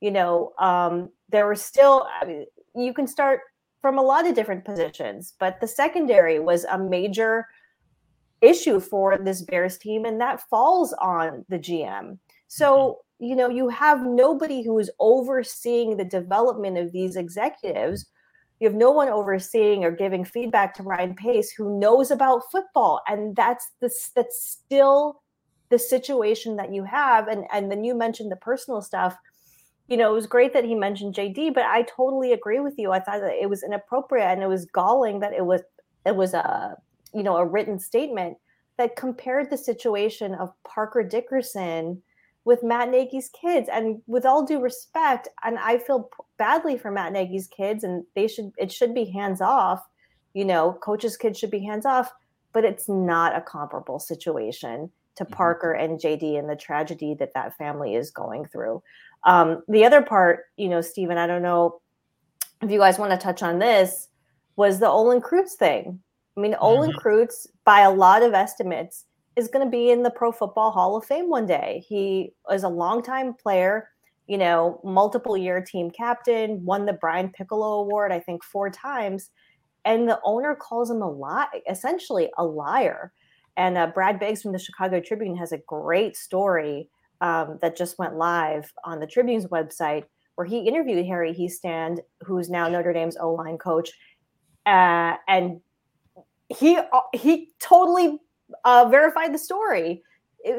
You 0.00 0.10
know, 0.10 0.52
um, 0.58 1.10
there 1.28 1.46
were 1.46 1.54
still, 1.54 2.06
I 2.20 2.24
mean, 2.24 2.46
you 2.74 2.92
can 2.92 3.06
start 3.06 3.40
from 3.80 3.98
a 3.98 4.02
lot 4.02 4.26
of 4.26 4.34
different 4.34 4.64
positions, 4.64 5.34
but 5.38 5.60
the 5.60 5.68
secondary 5.68 6.40
was 6.40 6.64
a 6.64 6.78
major 6.78 7.46
issue 8.40 8.80
for 8.80 9.18
this 9.18 9.42
Bears 9.42 9.78
team, 9.78 10.04
and 10.04 10.20
that 10.20 10.48
falls 10.48 10.92
on 10.94 11.44
the 11.48 11.58
GM. 11.58 12.18
So, 12.48 12.98
mm-hmm. 13.20 13.24
you 13.24 13.36
know, 13.36 13.48
you 13.48 13.68
have 13.68 14.06
nobody 14.06 14.62
who 14.62 14.78
is 14.78 14.90
overseeing 15.00 15.96
the 15.96 16.04
development 16.04 16.78
of 16.78 16.92
these 16.92 17.16
executives. 17.16 18.06
You 18.60 18.68
have 18.68 18.76
no 18.76 18.90
one 18.90 19.08
overseeing 19.08 19.84
or 19.84 19.90
giving 19.90 20.24
feedback 20.24 20.74
to 20.74 20.82
Ryan 20.82 21.14
Pace 21.14 21.52
who 21.52 21.78
knows 21.78 22.10
about 22.10 22.50
football. 22.50 23.02
And 23.06 23.36
that's 23.36 23.70
the, 23.80 23.90
that's 24.14 24.42
still 24.42 25.20
the 25.68 25.78
situation 25.78 26.56
that 26.56 26.72
you 26.72 26.84
have. 26.84 27.28
And 27.28 27.44
and 27.52 27.70
then 27.70 27.84
you 27.84 27.94
mentioned 27.94 28.30
the 28.30 28.36
personal 28.36 28.80
stuff. 28.80 29.16
You 29.88 29.96
know, 29.96 30.10
it 30.10 30.14
was 30.14 30.26
great 30.26 30.52
that 30.52 30.64
he 30.64 30.74
mentioned 30.74 31.14
JD, 31.14 31.54
but 31.54 31.64
I 31.64 31.82
totally 31.82 32.32
agree 32.32 32.60
with 32.60 32.74
you. 32.76 32.92
I 32.92 32.98
thought 32.98 33.20
that 33.20 33.40
it 33.40 33.48
was 33.48 33.62
inappropriate 33.62 34.26
and 34.26 34.42
it 34.42 34.48
was 34.48 34.66
galling 34.66 35.20
that 35.20 35.32
it 35.32 35.44
was 35.44 35.62
it 36.04 36.16
was 36.16 36.34
a 36.34 36.76
you 37.12 37.22
know, 37.22 37.36
a 37.36 37.44
written 37.44 37.78
statement 37.78 38.36
that 38.78 38.96
compared 38.96 39.50
the 39.50 39.56
situation 39.56 40.34
of 40.34 40.52
Parker 40.64 41.02
Dickerson 41.02 42.02
with 42.44 42.62
Matt 42.62 42.90
Nagy's 42.90 43.28
kids. 43.30 43.68
And 43.70 44.00
with 44.06 44.24
all 44.24 44.44
due 44.44 44.60
respect, 44.60 45.28
and 45.44 45.58
I 45.58 45.78
feel 45.78 46.08
badly 46.38 46.78
for 46.78 46.90
Matt 46.90 47.12
Nagy's 47.12 47.48
kids, 47.48 47.84
and 47.84 48.04
they 48.14 48.28
should 48.28 48.52
it 48.56 48.72
should 48.72 48.94
be 48.94 49.04
hands 49.04 49.40
off. 49.40 49.84
You 50.32 50.44
know, 50.44 50.78
coaches' 50.82 51.16
kids 51.16 51.38
should 51.38 51.50
be 51.50 51.64
hands 51.64 51.86
off, 51.86 52.12
but 52.52 52.64
it's 52.64 52.88
not 52.88 53.36
a 53.36 53.40
comparable 53.40 53.98
situation 53.98 54.90
to 55.16 55.24
mm-hmm. 55.24 55.32
Parker 55.32 55.72
and 55.72 55.98
JD 55.98 56.38
and 56.38 56.48
the 56.48 56.56
tragedy 56.56 57.14
that 57.14 57.34
that 57.34 57.56
family 57.56 57.94
is 57.94 58.10
going 58.10 58.46
through. 58.46 58.82
Um, 59.24 59.62
the 59.68 59.84
other 59.84 60.02
part, 60.02 60.44
you 60.56 60.68
know, 60.68 60.80
Stephen, 60.80 61.18
I 61.18 61.26
don't 61.26 61.42
know 61.42 61.80
if 62.62 62.70
you 62.70 62.78
guys 62.78 62.98
want 62.98 63.10
to 63.10 63.18
touch 63.18 63.42
on 63.42 63.58
this, 63.58 64.08
was 64.54 64.78
the 64.78 64.88
Olin 64.88 65.20
Kreutz 65.20 65.52
thing. 65.52 66.00
I 66.36 66.40
mean, 66.40 66.54
Olin 66.60 66.90
mm-hmm. 66.90 67.06
Kreutz, 67.06 67.46
by 67.64 67.80
a 67.80 67.90
lot 67.90 68.22
of 68.22 68.34
estimates, 68.34 69.06
is 69.36 69.48
going 69.48 69.64
to 69.64 69.70
be 69.70 69.90
in 69.90 70.02
the 70.02 70.10
Pro 70.10 70.32
Football 70.32 70.70
Hall 70.70 70.96
of 70.96 71.04
Fame 71.04 71.28
one 71.28 71.46
day. 71.46 71.84
He 71.88 72.32
is 72.50 72.62
a 72.62 72.68
longtime 72.68 73.34
player, 73.34 73.90
you 74.26 74.38
know, 74.38 74.80
multiple 74.84 75.36
year 75.36 75.60
team 75.60 75.90
captain, 75.90 76.64
won 76.64 76.86
the 76.86 76.94
Brian 76.94 77.30
Piccolo 77.30 77.80
Award, 77.80 78.12
I 78.12 78.20
think, 78.20 78.42
four 78.44 78.70
times. 78.70 79.30
And 79.84 80.08
the 80.08 80.20
owner 80.24 80.54
calls 80.54 80.90
him 80.90 81.02
a 81.02 81.10
lie, 81.10 81.46
essentially 81.70 82.30
a 82.38 82.44
liar. 82.44 83.12
And 83.56 83.78
uh, 83.78 83.86
Brad 83.88 84.18
Biggs 84.18 84.42
from 84.42 84.52
the 84.52 84.58
Chicago 84.58 85.00
Tribune 85.00 85.36
has 85.36 85.52
a 85.52 85.58
great 85.58 86.16
story 86.16 86.88
um, 87.20 87.58
that 87.62 87.76
just 87.76 87.98
went 87.98 88.16
live 88.16 88.72
on 88.84 89.00
the 89.00 89.06
Tribune's 89.06 89.46
website 89.46 90.04
where 90.34 90.46
he 90.46 90.58
interviewed 90.60 91.06
Harry 91.06 91.32
Hiestand, 91.32 92.00
who's 92.22 92.50
now 92.50 92.68
Notre 92.68 92.92
Dame's 92.92 93.16
O 93.18 93.32
line 93.32 93.56
coach, 93.56 93.90
uh, 94.66 95.14
and 95.28 95.60
he 96.48 96.76
uh, 96.76 97.00
he 97.12 97.52
totally 97.60 98.18
uh, 98.64 98.86
verified 98.90 99.34
the 99.34 99.38
story. 99.38 100.02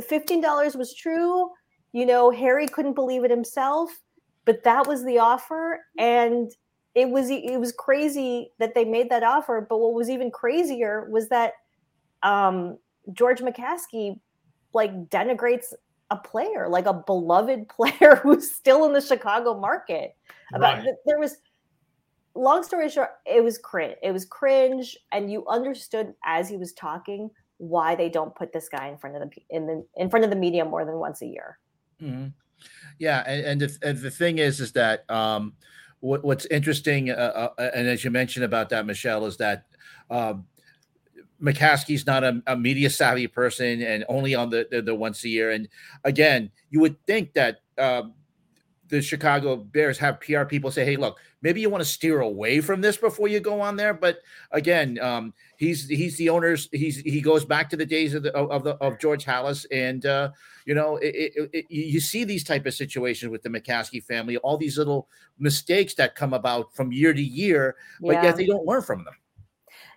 Fifteen 0.06 0.42
dollars 0.42 0.76
was 0.76 0.94
true. 0.94 1.50
You 1.94 2.06
know, 2.06 2.30
Harry 2.32 2.68
couldn't 2.68 2.94
believe 2.94 3.24
it 3.24 3.32
himself, 3.32 3.90
but 4.46 4.64
that 4.64 4.88
was 4.88 5.04
the 5.06 5.20
offer, 5.20 5.80
and 5.98 6.52
it 6.96 7.10
was 7.10 7.30
it 7.30 7.60
was 7.60 7.72
crazy 7.72 8.52
that 8.60 8.76
they 8.76 8.84
made 8.84 9.10
that 9.10 9.24
offer. 9.24 9.66
But 9.68 9.78
what 9.80 9.94
was 9.94 10.10
even 10.10 10.32
crazier 10.32 11.08
was 11.10 11.30
that 11.30 11.54
um, 12.24 12.78
George 13.14 13.40
McCaskey 13.40 14.20
like 14.74 15.10
denigrates 15.10 15.74
a 16.10 16.18
player, 16.18 16.68
like 16.68 16.86
a 16.86 16.94
beloved 16.94 17.68
player 17.70 18.20
who's 18.22 18.52
still 18.52 18.86
in 18.86 18.94
the 18.94 19.02
Chicago 19.02 19.60
market. 19.60 20.16
About 20.54 20.78
right. 20.78 20.96
there 21.06 21.20
was 21.20 21.38
long 22.38 22.64
story 22.64 22.90
short, 22.90 23.10
it 23.26 23.44
was 23.44 23.58
cringe. 23.58 23.96
It 24.02 24.12
was 24.12 24.26
cringe, 24.26 24.98
and 25.12 25.32
you 25.32 25.46
understood 25.48 26.14
as 26.26 26.50
he 26.50 26.58
was 26.58 26.74
talking 26.74 27.30
why 27.58 27.96
they 27.96 28.10
don't 28.10 28.36
put 28.36 28.54
this 28.54 28.70
guy 28.70 28.88
in 28.88 28.98
front 28.98 29.16
of 29.16 29.22
the 29.24 29.30
in 29.50 29.66
the 29.66 29.86
in 29.96 30.10
front 30.10 30.24
of 30.24 30.30
the 30.30 30.36
media 30.36 30.64
more 30.64 30.86
than 30.86 30.96
once 30.96 31.22
a 31.22 31.26
year. 31.26 31.58
Mm-hmm. 32.02 32.28
Yeah, 33.00 33.24
and, 33.28 33.46
and, 33.46 33.62
the, 33.62 33.78
and 33.84 34.00
the 34.00 34.12
thing 34.12 34.40
is, 34.40 34.60
is 34.60 34.72
that 34.74 35.10
um, 35.10 35.54
what, 36.00 36.24
what's 36.24 36.46
interesting, 36.48 37.12
uh, 37.12 37.50
uh, 37.58 37.70
and 37.74 37.88
as 37.88 38.04
you 38.04 38.12
mentioned 38.12 38.46
about 38.46 38.70
that, 38.70 38.86
Michelle, 38.86 39.26
is 39.26 39.38
that 39.38 39.66
um, 40.10 40.46
McCaskey's 41.42 42.06
not 42.06 42.24
a, 42.24 42.42
a, 42.48 42.56
media 42.58 42.90
savvy 42.90 43.28
person 43.28 43.82
and 43.82 44.04
only 44.10 44.34
on 44.34 44.50
the, 44.50 44.68
the, 44.72 44.82
the 44.82 44.96
once 44.96 45.24
a 45.24 45.30
year. 45.30 45.52
And 45.52 45.68
again, 46.04 46.50
you 46.72 46.80
would 46.80 47.04
think 47.06 47.34
that 47.34 47.62
um, 47.78 48.14
the 48.90 49.02
Chicago 49.02 49.56
Bears 49.58 49.98
have 49.98 50.20
PR 50.20 50.44
people 50.44 50.72
say, 50.72 50.86
"Hey, 50.86 50.96
look, 50.96 51.20
maybe 51.42 51.62
you 51.62 51.70
want 51.70 51.82
to 51.82 51.90
steer 51.90 52.22
away 52.22 52.62
from 52.62 52.82
this 52.82 52.98
before 52.98 53.28
you 53.28 53.40
go 53.40 53.62
on 53.62 53.76
there." 53.76 53.94
But 53.94 54.20
again, 54.52 55.00
um, 55.00 55.34
he's 55.58 55.88
he's 55.88 56.18
the 56.18 56.30
owners. 56.30 56.70
He's 56.72 56.98
he 56.98 57.22
goes 57.22 57.46
back 57.46 57.70
to 57.72 57.78
the 57.78 57.86
days 57.86 58.14
of 58.14 58.24
the 58.24 58.36
of 58.36 58.64
the 58.64 58.76
of 58.76 59.00
George 59.00 59.26
Halas, 59.26 59.66
and 59.72 60.06
uh, 60.06 60.32
you 60.66 60.76
know, 60.76 60.98
it, 60.98 61.16
it, 61.16 61.50
it, 61.54 61.66
you 61.70 62.00
see 62.00 62.24
these 62.24 62.44
type 62.44 62.66
of 62.66 62.74
situations 62.74 63.32
with 63.32 63.42
the 63.42 63.50
McCaskey 63.50 64.04
family, 64.04 64.38
all 64.38 64.58
these 64.58 64.78
little 64.78 65.08
mistakes 65.40 65.94
that 65.96 66.16
come 66.16 66.34
about 66.34 66.74
from 66.76 66.92
year 66.92 67.14
to 67.14 67.22
year, 67.22 67.76
but 68.02 68.14
yeah. 68.14 68.24
yet 68.24 68.36
they 68.36 68.46
don't 68.46 68.66
learn 68.66 68.82
from 68.82 69.04
them. 69.04 69.14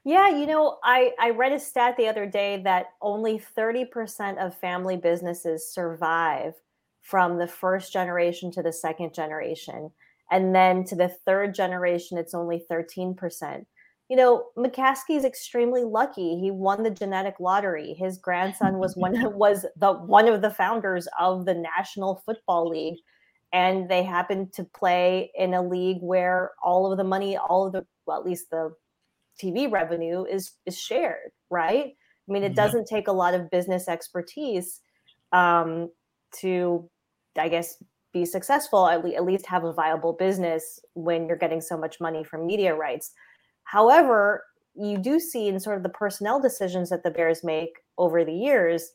Yeah, 0.04 0.28
you 0.30 0.46
know, 0.46 0.78
I 0.82 1.12
I 1.20 1.30
read 1.30 1.52
a 1.52 1.58
stat 1.58 1.96
the 1.96 2.08
other 2.08 2.26
day 2.26 2.62
that 2.64 2.86
only 3.02 3.38
thirty 3.38 3.84
percent 3.84 4.38
of 4.38 4.56
family 4.56 4.96
businesses 4.96 5.72
survive 5.72 6.54
from 7.02 7.38
the 7.38 7.46
first 7.46 7.92
generation 7.92 8.50
to 8.52 8.62
the 8.62 8.72
second 8.72 9.14
generation. 9.14 9.90
And 10.30 10.54
then 10.54 10.84
to 10.84 10.94
the 10.94 11.08
third 11.08 11.54
generation, 11.54 12.18
it's 12.18 12.34
only 12.34 12.64
13%. 12.70 13.64
You 14.08 14.16
know, 14.16 14.44
McCaskey 14.56 15.16
is 15.16 15.24
extremely 15.24 15.84
lucky. 15.84 16.38
He 16.38 16.50
won 16.50 16.82
the 16.82 16.90
genetic 16.90 17.34
lottery. 17.38 17.94
His 17.94 18.18
grandson 18.18 18.78
was 18.78 18.96
one 18.96 19.14
was 19.36 19.66
the 19.76 19.92
one 19.92 20.28
of 20.28 20.42
the 20.42 20.50
founders 20.50 21.08
of 21.18 21.46
the 21.46 21.54
National 21.54 22.22
Football 22.26 22.68
League. 22.68 22.98
And 23.52 23.88
they 23.88 24.04
happened 24.04 24.52
to 24.54 24.64
play 24.64 25.32
in 25.36 25.54
a 25.54 25.62
league 25.62 25.98
where 26.00 26.52
all 26.62 26.90
of 26.90 26.98
the 26.98 27.04
money, 27.04 27.36
all 27.36 27.66
of 27.66 27.72
the 27.72 27.84
well, 28.06 28.18
at 28.18 28.26
least 28.26 28.50
the 28.50 28.72
TV 29.40 29.70
revenue 29.70 30.24
is 30.24 30.52
is 30.66 30.78
shared, 30.78 31.30
right? 31.48 31.94
I 32.28 32.32
mean, 32.32 32.44
it 32.44 32.54
doesn't 32.54 32.86
take 32.86 33.08
a 33.08 33.12
lot 33.12 33.34
of 33.34 33.50
business 33.50 33.88
expertise 33.88 34.80
um, 35.32 35.90
to 36.32 36.88
i 37.38 37.48
guess 37.48 37.82
be 38.12 38.24
successful 38.24 38.88
at, 38.88 39.04
le- 39.04 39.14
at 39.14 39.24
least 39.24 39.46
have 39.46 39.64
a 39.64 39.72
viable 39.72 40.12
business 40.12 40.80
when 40.94 41.26
you're 41.26 41.36
getting 41.36 41.60
so 41.60 41.76
much 41.76 42.00
money 42.00 42.24
from 42.24 42.46
media 42.46 42.74
rights 42.74 43.12
however 43.64 44.44
you 44.74 44.98
do 44.98 45.18
see 45.18 45.48
in 45.48 45.58
sort 45.58 45.76
of 45.76 45.82
the 45.82 45.88
personnel 45.88 46.40
decisions 46.40 46.90
that 46.90 47.02
the 47.02 47.10
bears 47.10 47.42
make 47.44 47.80
over 47.98 48.24
the 48.24 48.32
years 48.32 48.92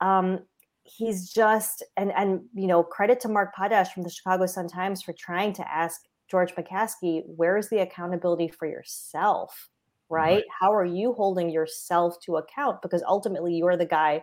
um, 0.00 0.40
he's 0.84 1.32
just 1.32 1.82
and 1.96 2.12
and 2.12 2.40
you 2.54 2.66
know 2.66 2.82
credit 2.82 3.20
to 3.20 3.28
mark 3.28 3.54
potash 3.54 3.92
from 3.92 4.02
the 4.02 4.10
chicago 4.10 4.46
sun 4.46 4.68
times 4.68 5.02
for 5.02 5.12
trying 5.12 5.52
to 5.52 5.68
ask 5.68 6.02
george 6.30 6.54
mccaskey 6.54 7.22
where 7.26 7.56
is 7.56 7.68
the 7.70 7.78
accountability 7.78 8.48
for 8.48 8.66
yourself 8.66 9.68
right? 10.08 10.34
right? 10.34 10.44
how 10.60 10.72
are 10.72 10.84
you 10.84 11.12
holding 11.12 11.50
yourself 11.50 12.14
to 12.20 12.36
account 12.36 12.80
because 12.82 13.02
ultimately 13.08 13.54
you're 13.54 13.76
the 13.76 13.86
guy 13.86 14.22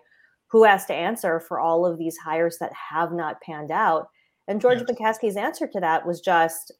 who 0.53 0.63
has 0.63 0.85
to 0.85 0.93
answer 0.93 1.39
for 1.39 1.59
all 1.59 1.83
of 1.83 1.97
these 1.97 2.15
hires 2.15 2.59
that 2.59 2.71
have 2.73 3.11
not 3.11 3.41
panned 3.41 3.71
out? 3.71 4.07
And 4.47 4.61
George 4.61 4.83
yes. 4.87 5.19
McCaskey's 5.19 5.35
answer 5.35 5.65
to 5.65 5.79
that 5.79 6.05
was 6.05 6.21
just, 6.21 6.71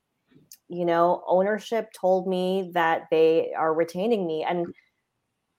you 0.70 0.86
know, 0.86 1.24
ownership 1.28 1.90
told 2.00 2.28
me 2.28 2.70
that 2.76 3.08
they 3.10 3.52
are 3.58 3.74
retaining 3.74 4.28
me. 4.28 4.46
And 4.48 4.68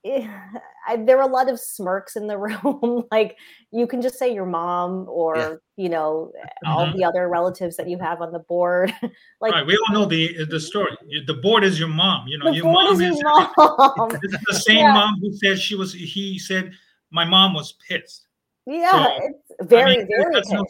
it, 0.05 0.31
I, 0.87 0.97
there 0.97 1.17
were 1.17 1.25
a 1.25 1.27
lot 1.27 1.51
of 1.51 1.59
smirks 1.59 2.15
in 2.15 2.29
the 2.29 2.39
room. 2.65 3.03
like 3.11 3.37
you 3.73 3.89
can 3.89 4.01
just 4.01 4.17
say 4.17 4.33
your 4.33 4.47
mom 4.47 5.07
or, 5.09 5.37
yeah. 5.37 5.55
you 5.77 5.89
know, 5.89 6.31
mm-hmm. 6.37 6.71
all 6.71 6.97
the 6.97 7.03
other 7.03 7.29
relatives 7.29 7.77
that 7.79 7.89
you 7.89 7.99
have 7.99 8.23
on 8.23 8.31
the 8.31 8.39
board. 8.39 8.95
like 9.41 9.55
right. 9.55 9.67
we 9.67 9.77
all 9.77 9.93
know 9.93 10.05
the 10.05 10.45
the 10.45 10.61
story. 10.61 10.97
The 11.27 11.35
board 11.35 11.65
is 11.65 11.81
your 11.81 11.89
mom. 11.89 12.29
You 12.29 12.39
know, 12.39 12.53
your 12.53 12.67
mom 12.67 13.03
is, 13.03 13.19
your 13.19 13.51
mom. 13.57 14.11
This 14.23 14.35
is 14.35 14.41
the 14.47 14.55
same 14.55 14.77
yeah. 14.77 14.93
mom 14.93 15.19
who 15.21 15.33
said 15.33 15.59
she 15.59 15.75
was. 15.75 15.93
He 15.93 16.39
said 16.39 16.75
my 17.15 17.25
mom 17.25 17.55
was 17.55 17.75
pissed. 17.89 18.27
Yeah, 18.67 18.91
so, 18.91 19.19
it's 19.23 19.71
very, 19.71 19.95
I 19.95 19.97
mean, 19.99 20.09
very 20.09 20.35
pissed. 20.35 20.53
No 20.53 20.65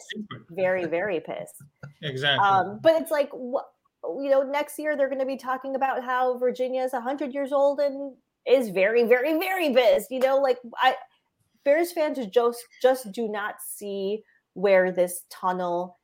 very, 0.51 0.85
very 0.85 1.19
pissed. 1.19 1.55
exactly. 2.03 2.45
Um, 2.47 2.79
but 2.83 3.01
it's 3.01 3.09
like, 3.09 3.31
you 3.33 4.29
know, 4.29 4.43
next 4.43 4.77
year 4.77 4.95
they're 4.95 5.09
going 5.09 5.19
to 5.19 5.25
be 5.25 5.37
talking 5.37 5.75
about 5.75 6.03
how 6.03 6.37
Virginia 6.37 6.83
is 6.83 6.93
100 6.93 7.33
years 7.33 7.51
old 7.51 7.79
and 7.79 8.13
is 8.45 8.69
very, 8.69 9.03
very, 9.05 9.39
very 9.39 9.73
pissed. 9.73 10.11
You 10.11 10.19
know, 10.19 10.37
like 10.37 10.59
I, 10.77 10.95
Bears 11.63 11.91
fans 11.91 12.19
just 12.27 12.63
just 12.79 13.11
do 13.11 13.27
not 13.27 13.55
see 13.65 14.23
where 14.53 14.91
this 14.91 15.23
tunnel 15.31 15.97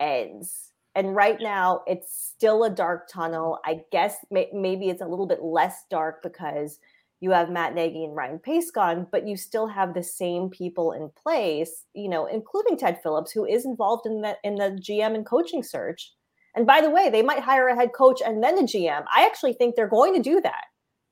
ends. 0.00 0.72
And 0.94 1.14
right 1.14 1.38
now, 1.40 1.82
it's 1.86 2.16
still 2.16 2.64
a 2.64 2.70
dark 2.70 3.08
tunnel. 3.08 3.58
I 3.64 3.80
guess 3.92 4.16
may, 4.30 4.48
maybe 4.54 4.88
it's 4.88 5.02
a 5.02 5.06
little 5.06 5.26
bit 5.26 5.42
less 5.42 5.84
dark 5.90 6.22
because 6.22 6.78
you 7.24 7.30
have 7.30 7.48
Matt 7.48 7.74
Nagy 7.74 8.04
and 8.04 8.14
Ryan 8.14 8.38
Pace 8.38 8.70
gone, 8.70 9.06
but 9.10 9.26
you 9.26 9.34
still 9.34 9.66
have 9.66 9.94
the 9.94 10.02
same 10.02 10.50
people 10.50 10.92
in 10.92 11.08
place, 11.16 11.86
you 11.94 12.06
know, 12.06 12.26
including 12.26 12.76
Ted 12.76 13.00
Phillips, 13.02 13.32
who 13.32 13.46
is 13.46 13.64
involved 13.64 14.04
in 14.04 14.20
the 14.20 14.36
in 14.44 14.56
the 14.56 14.78
GM 14.78 15.14
and 15.14 15.24
coaching 15.24 15.62
search. 15.62 16.12
And 16.54 16.66
by 16.66 16.82
the 16.82 16.90
way, 16.90 17.08
they 17.08 17.22
might 17.22 17.38
hire 17.38 17.68
a 17.68 17.74
head 17.74 17.94
coach 17.94 18.20
and 18.20 18.44
then 18.44 18.58
a 18.58 18.62
GM. 18.64 19.04
I 19.10 19.24
actually 19.24 19.54
think 19.54 19.74
they're 19.74 19.88
going 19.88 20.12
to 20.12 20.20
do 20.20 20.42
that 20.42 20.64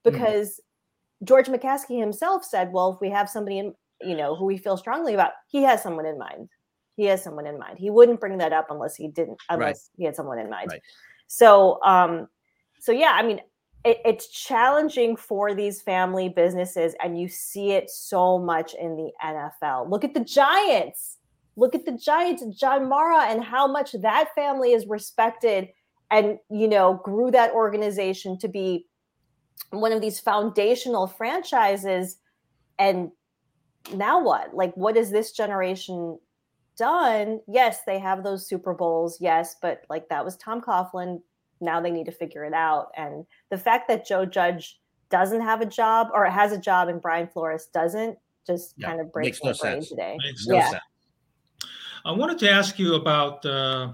mm-hmm. 0.05 0.13
because 0.13 0.49
mm-hmm. 0.51 1.25
George 1.25 1.47
McCaskey 1.47 1.99
himself 1.99 2.45
said, 2.45 2.73
well, 2.73 2.93
if 2.93 3.01
we 3.01 3.09
have 3.09 3.31
somebody 3.31 3.59
in, 3.59 3.75
you 4.03 4.15
know, 4.15 4.37
who 4.37 4.45
we 4.45 4.59
feel 4.59 4.77
strongly 4.77 5.15
about, 5.15 5.33
he 5.49 5.63
has 5.63 5.83
someone 5.83 6.05
in 6.05 6.19
mind. 6.19 6.51
He 6.97 7.07
has 7.07 7.25
someone 7.25 7.47
in 7.47 7.59
mind. 7.59 7.79
He 7.79 7.89
wouldn't 7.89 8.21
bring 8.21 8.37
that 8.37 8.53
up 8.53 8.67
unless 8.69 8.97
he 8.97 9.09
didn't, 9.09 9.39
unless 9.49 9.89
right. 9.89 9.97
he 9.97 10.05
had 10.05 10.15
someone 10.15 10.39
in 10.39 10.51
mind. 10.51 10.69
Right. 10.71 10.83
So, 11.27 11.83
um, 11.83 12.29
so 12.81 12.93
yeah, 12.93 13.13
I 13.15 13.23
mean, 13.23 13.41
it, 13.85 14.01
it's 14.05 14.29
challenging 14.29 15.17
for 15.17 15.55
these 15.55 15.83
family 15.83 16.29
businesses, 16.29 16.95
and 17.03 17.21
you 17.21 17.29
see 17.29 17.73
it 17.73 17.91
so 17.91 18.39
much 18.39 18.75
in 18.75 18.97
the 18.97 19.11
NFL. 19.25 19.91
Look 19.91 20.05
at 20.05 20.15
the 20.15 20.25
Giants. 20.25 21.19
Look 21.57 21.75
at 21.75 21.85
the 21.85 21.93
Giants 21.93 22.45
John 22.59 22.89
Mara 22.89 23.25
and 23.25 23.45
how 23.45 23.67
much 23.67 23.93
that 23.93 24.35
family 24.35 24.73
is 24.73 24.87
respected 24.87 25.69
and 26.13 26.39
you 26.51 26.69
know 26.69 27.01
grew 27.03 27.31
that 27.31 27.53
organization 27.53 28.39
to 28.39 28.49
be 28.49 28.87
one 29.71 29.93
of 29.93 30.01
these 30.01 30.21
foundational 30.21 31.07
franchises 31.07 32.19
and 32.79 33.11
now 33.95 34.23
what 34.23 34.55
like 34.55 34.75
what 34.77 34.97
has 34.97 35.11
this 35.11 35.33
generation 35.33 36.19
done 36.77 37.41
yes 37.49 37.81
they 37.87 37.99
have 37.99 38.23
those 38.23 38.47
super 38.47 38.75
bowls 38.75 39.19
yes 39.21 39.57
but 39.61 39.83
like 39.89 40.09
that 40.09 40.25
was 40.25 40.37
tom 40.37 40.61
coughlin 40.61 41.21
now 41.63 41.81
they 41.81 41.91
need 41.91 42.07
to 42.07 42.13
figure 42.13 42.45
it 42.45 42.53
out. 42.53 42.91
And 42.97 43.25
the 43.51 43.59
fact 43.59 43.89
that 43.89 44.07
Joe 44.07 44.27
Judge 44.27 44.81
doesn't 45.11 45.41
have 45.41 45.61
a 45.61 45.67
job 45.67 46.09
or 46.13 46.25
has 46.27 46.53
a 46.53 46.59
job 46.59 46.89
and 46.89 47.01
Brian 47.01 47.29
Flores 47.29 47.67
doesn't 47.73 48.19
just 48.47 48.75
yeah, 48.77 48.89
kind 48.89 49.01
of 49.01 49.13
breaks 49.13 49.43
my 49.43 49.51
no 49.51 49.57
brain 49.61 49.75
sense. 49.75 49.89
today. 49.89 50.17
Makes 50.25 50.47
yeah. 50.47 50.71
sense. 50.71 50.83
I 52.05 52.13
wanted 52.13 52.39
to 52.41 52.51
ask 52.51 52.79
you 52.79 52.95
about 52.97 53.45
uh, 53.47 53.93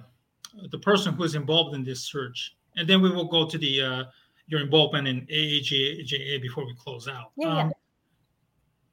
the 0.70 0.78
person 0.78 1.12
who 1.12 1.24
is 1.24 1.34
involved 1.34 1.74
in 1.74 1.84
this 1.84 2.00
search, 2.00 2.56
and 2.76 2.88
then 2.88 3.02
we 3.02 3.10
will 3.10 3.26
go 3.26 3.46
to 3.46 3.58
the 3.58 3.82
uh, 3.82 4.04
your 4.46 4.60
involvement 4.60 5.06
in 5.06 5.26
AAJA 5.26 6.40
before 6.40 6.64
we 6.64 6.74
close 6.74 7.06
out. 7.06 7.32
Yeah, 7.36 7.48
um, 7.48 7.56
yeah. 7.56 7.70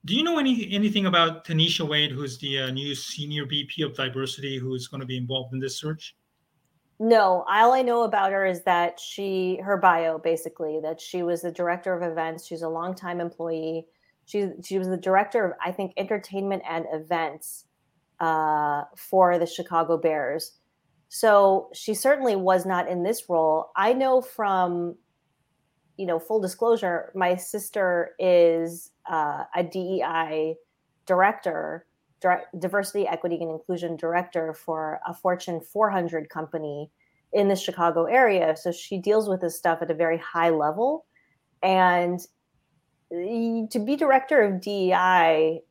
Do 0.03 0.15
you 0.15 0.23
know 0.23 0.37
any 0.37 0.69
anything 0.71 1.05
about 1.05 1.45
Tanesha 1.45 1.87
Wade, 1.87 2.11
who's 2.11 2.37
the 2.39 2.59
uh, 2.59 2.71
new 2.71 2.93
senior 2.93 3.45
VP 3.45 3.83
of 3.83 3.95
diversity, 3.95 4.57
who 4.57 4.75
is 4.75 4.87
going 4.87 5.01
to 5.01 5.07
be 5.07 5.17
involved 5.17 5.53
in 5.53 5.59
this 5.59 5.79
search? 5.79 6.15
No, 6.99 7.43
all 7.49 7.73
I 7.73 7.81
know 7.81 8.03
about 8.03 8.31
her 8.31 8.45
is 8.45 8.63
that 8.63 8.99
she, 8.99 9.59
her 9.63 9.77
bio 9.77 10.17
basically, 10.17 10.79
that 10.81 11.01
she 11.01 11.23
was 11.23 11.41
the 11.41 11.51
director 11.51 11.93
of 11.93 12.09
events. 12.09 12.47
She's 12.47 12.61
a 12.61 12.69
longtime 12.69 13.19
employee. 13.19 13.87
She 14.25 14.49
she 14.63 14.79
was 14.79 14.87
the 14.87 14.97
director 14.97 15.45
of 15.45 15.53
I 15.63 15.71
think 15.71 15.93
entertainment 15.97 16.63
and 16.67 16.85
events 16.91 17.65
uh, 18.19 18.83
for 18.95 19.37
the 19.37 19.45
Chicago 19.45 19.97
Bears. 19.97 20.53
So 21.09 21.69
she 21.73 21.93
certainly 21.93 22.35
was 22.35 22.65
not 22.65 22.87
in 22.89 23.03
this 23.03 23.29
role. 23.29 23.71
I 23.75 23.93
know 23.93 24.21
from, 24.21 24.95
you 25.97 26.05
know, 26.05 26.19
full 26.19 26.41
disclosure, 26.41 27.11
my 27.13 27.35
sister 27.35 28.11
is 28.19 28.91
uh, 29.09 29.43
a 29.55 29.63
DEI 29.63 30.55
director 31.05 31.85
diversity, 32.21 33.07
equity, 33.07 33.37
and 33.41 33.51
inclusion 33.51 33.95
director 33.95 34.53
for 34.53 34.99
a 35.05 35.13
Fortune 35.13 35.61
400 35.61 36.29
company 36.29 36.89
in 37.33 37.47
the 37.47 37.55
Chicago 37.55 38.05
area. 38.05 38.55
So 38.55 38.71
she 38.71 38.97
deals 38.97 39.27
with 39.27 39.41
this 39.41 39.57
stuff 39.57 39.81
at 39.81 39.91
a 39.91 39.95
very 39.95 40.17
high 40.17 40.49
level. 40.49 41.05
And 41.61 42.19
eh, 43.11 43.65
to 43.69 43.79
be 43.79 43.95
director 43.95 44.41
of 44.41 44.61
DEI 44.61 45.61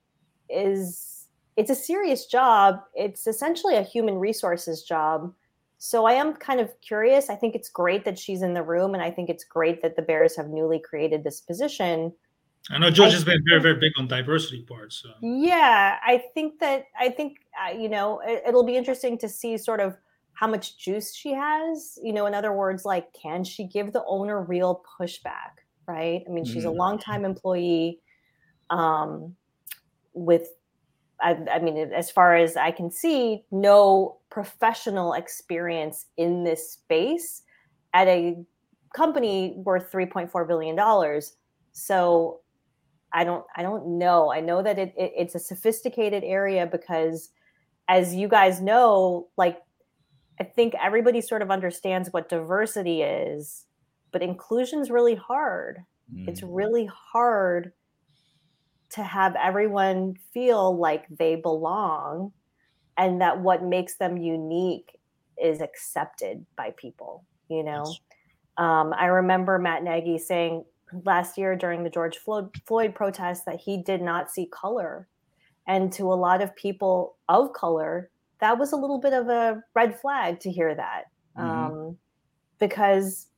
is 0.48 1.26
it's 1.56 1.70
a 1.70 1.74
serious 1.74 2.26
job. 2.26 2.80
It's 2.94 3.26
essentially 3.26 3.76
a 3.76 3.82
human 3.82 4.16
resources 4.16 4.82
job. 4.82 5.32
So 5.78 6.06
I 6.06 6.14
am 6.14 6.34
kind 6.34 6.60
of 6.60 6.70
curious. 6.80 7.30
I 7.30 7.36
think 7.36 7.54
it's 7.54 7.68
great 7.68 8.04
that 8.04 8.18
she's 8.18 8.42
in 8.42 8.54
the 8.54 8.62
room, 8.62 8.94
and 8.94 9.02
I 9.02 9.10
think 9.10 9.28
it's 9.28 9.44
great 9.44 9.82
that 9.82 9.96
the 9.96 10.02
Bears 10.02 10.36
have 10.36 10.48
newly 10.48 10.78
created 10.78 11.22
this 11.22 11.40
position. 11.40 12.12
I 12.70 12.78
know 12.78 12.90
George 12.90 13.10
I, 13.10 13.14
has 13.14 13.24
been 13.24 13.42
very, 13.48 13.60
very 13.60 13.78
big 13.78 13.92
on 13.98 14.08
diversity 14.08 14.62
parts. 14.62 15.02
So. 15.02 15.10
Yeah, 15.20 15.98
I 16.04 16.22
think 16.34 16.58
that 16.60 16.86
I 16.98 17.10
think 17.10 17.38
uh, 17.62 17.76
you 17.76 17.88
know 17.88 18.20
it, 18.20 18.42
it'll 18.48 18.64
be 18.64 18.76
interesting 18.76 19.18
to 19.18 19.28
see 19.28 19.58
sort 19.58 19.80
of 19.80 19.96
how 20.32 20.46
much 20.46 20.78
juice 20.78 21.14
she 21.14 21.32
has. 21.32 21.98
You 22.02 22.12
know, 22.12 22.26
in 22.26 22.34
other 22.34 22.52
words, 22.52 22.84
like 22.84 23.12
can 23.12 23.44
she 23.44 23.64
give 23.64 23.92
the 23.92 24.04
owner 24.06 24.42
real 24.42 24.82
pushback? 24.98 25.60
Right. 25.86 26.24
I 26.26 26.30
mean, 26.30 26.46
she's 26.46 26.64
mm-hmm. 26.64 26.68
a 26.68 26.72
longtime 26.72 27.26
employee 27.26 28.00
um, 28.70 29.36
with 30.14 30.48
I, 31.20 31.36
I, 31.52 31.58
mean, 31.58 31.76
as 31.76 32.10
far 32.10 32.36
as 32.36 32.56
I 32.56 32.70
can 32.70 32.90
see, 32.90 33.44
no 33.50 34.18
professional 34.30 35.12
experience 35.12 36.06
in 36.16 36.44
this 36.44 36.72
space 36.72 37.42
at 37.92 38.08
a 38.08 38.36
company 38.94 39.54
worth 39.56 39.92
3.4 39.92 40.48
billion 40.48 40.74
dollars. 40.76 41.34
So 41.72 42.40
I 43.14 43.24
don't, 43.24 43.44
I 43.56 43.62
don't 43.62 43.98
know. 43.98 44.32
I 44.32 44.40
know 44.40 44.62
that 44.62 44.78
it, 44.78 44.92
it, 44.96 45.12
it's 45.16 45.34
a 45.34 45.38
sophisticated 45.38 46.24
area 46.24 46.66
because, 46.66 47.30
as 47.88 48.14
you 48.14 48.28
guys 48.28 48.60
know, 48.60 49.28
like 49.36 49.58
I 50.40 50.44
think 50.44 50.74
everybody 50.82 51.20
sort 51.20 51.42
of 51.42 51.50
understands 51.50 52.08
what 52.12 52.28
diversity 52.28 53.02
is, 53.02 53.66
but 54.12 54.22
inclusion's 54.22 54.90
really 54.90 55.14
hard. 55.14 55.84
Mm. 56.12 56.28
It's 56.28 56.42
really 56.42 56.88
hard 56.92 57.72
to 58.90 59.02
have 59.02 59.34
everyone 59.36 60.14
feel 60.32 60.76
like 60.76 61.06
they 61.08 61.36
belong 61.36 62.32
and 62.96 63.20
that 63.20 63.40
what 63.40 63.64
makes 63.64 63.94
them 63.96 64.16
unique 64.16 64.98
is 65.42 65.60
accepted 65.60 66.46
by 66.56 66.72
people 66.76 67.24
you 67.48 67.64
know 67.64 67.82
um, 68.56 68.94
i 68.96 69.06
remember 69.06 69.58
matt 69.58 69.82
nagy 69.82 70.16
saying 70.16 70.64
last 71.04 71.36
year 71.38 71.56
during 71.56 71.82
the 71.82 71.90
george 71.90 72.18
floyd, 72.18 72.50
floyd 72.66 72.94
protest 72.94 73.44
that 73.46 73.60
he 73.60 73.76
did 73.76 74.02
not 74.02 74.30
see 74.30 74.46
color. 74.46 75.08
And 75.66 75.90
to 75.94 76.12
a 76.12 76.14
lot 76.14 76.42
of 76.42 76.54
people 76.56 77.16
of 77.28 77.52
color 77.52 78.10
that 78.40 78.58
was 78.58 78.72
a 78.72 78.76
little 78.76 78.98
bit 78.98 79.14
of 79.14 79.28
a 79.28 79.62
red 79.74 79.98
flag 79.98 80.40
to 80.40 80.50
hear 80.50 80.74
that 80.74 81.04
mm-hmm. 81.38 81.48
um, 81.48 81.96
because 82.58 83.28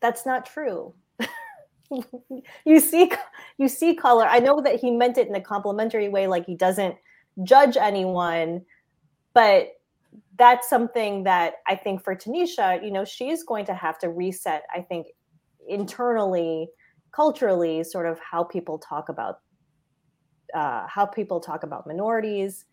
that's 0.00 0.24
not 0.26 0.46
true. 0.46 0.94
You 2.66 2.80
see 2.80 3.10
you 3.56 3.66
see 3.66 3.94
color. 3.94 4.26
I 4.26 4.40
know 4.40 4.60
that 4.60 4.78
he 4.78 4.90
meant 4.90 5.16
it 5.16 5.26
in 5.26 5.34
a 5.34 5.40
complimentary 5.40 6.10
way 6.10 6.26
like 6.26 6.44
he 6.44 6.54
doesn't 6.54 6.94
judge 7.44 7.76
anyone 7.76 8.64
but 9.34 9.68
that's 10.36 10.68
something 10.68 11.24
that 11.24 11.54
i 11.66 11.74
think 11.74 12.02
for 12.02 12.14
tanesha 12.14 12.80
you 12.82 12.90
know 12.90 13.04
she's 13.04 13.42
going 13.42 13.64
to 13.64 13.74
have 13.74 13.98
to 13.98 14.08
reset 14.08 14.64
i 14.74 14.80
think 14.80 15.08
internally 15.68 16.68
culturally 17.12 17.84
sort 17.84 18.06
of 18.06 18.18
how 18.18 18.44
people 18.44 18.78
talk 18.78 19.08
about 19.08 19.40
uh, 20.54 20.86
how 20.86 21.04
people 21.04 21.40
talk 21.40 21.62
about 21.62 21.86
minorities 21.86 22.64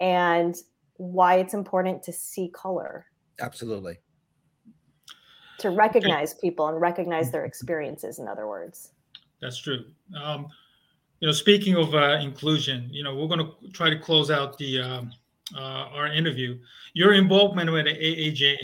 and 0.00 0.56
why 0.98 1.36
it's 1.36 1.54
important 1.54 2.02
to 2.02 2.12
see 2.12 2.50
color. 2.50 3.06
Absolutely. 3.40 3.98
To 5.60 5.70
recognize 5.70 6.34
people 6.34 6.68
and 6.68 6.78
recognize 6.78 7.30
their 7.30 7.46
experiences 7.46 8.18
in 8.18 8.28
other 8.28 8.46
words. 8.46 8.90
That's 9.40 9.56
true. 9.56 9.84
Um, 10.22 10.48
you 11.20 11.26
know 11.26 11.32
speaking 11.32 11.76
of 11.76 11.94
uh, 11.94 12.18
inclusion 12.20 12.88
you 12.90 13.02
know 13.02 13.14
we're 13.14 13.28
going 13.28 13.40
to 13.40 13.70
try 13.72 13.90
to 13.90 13.98
close 13.98 14.30
out 14.30 14.58
the 14.58 14.80
um, 14.80 15.12
uh, 15.56 15.88
our 15.94 16.08
interview. 16.08 16.58
Your 16.94 17.14
involvement 17.14 17.70
with 17.72 17.86
the 17.86 17.92
aaja 17.92 18.56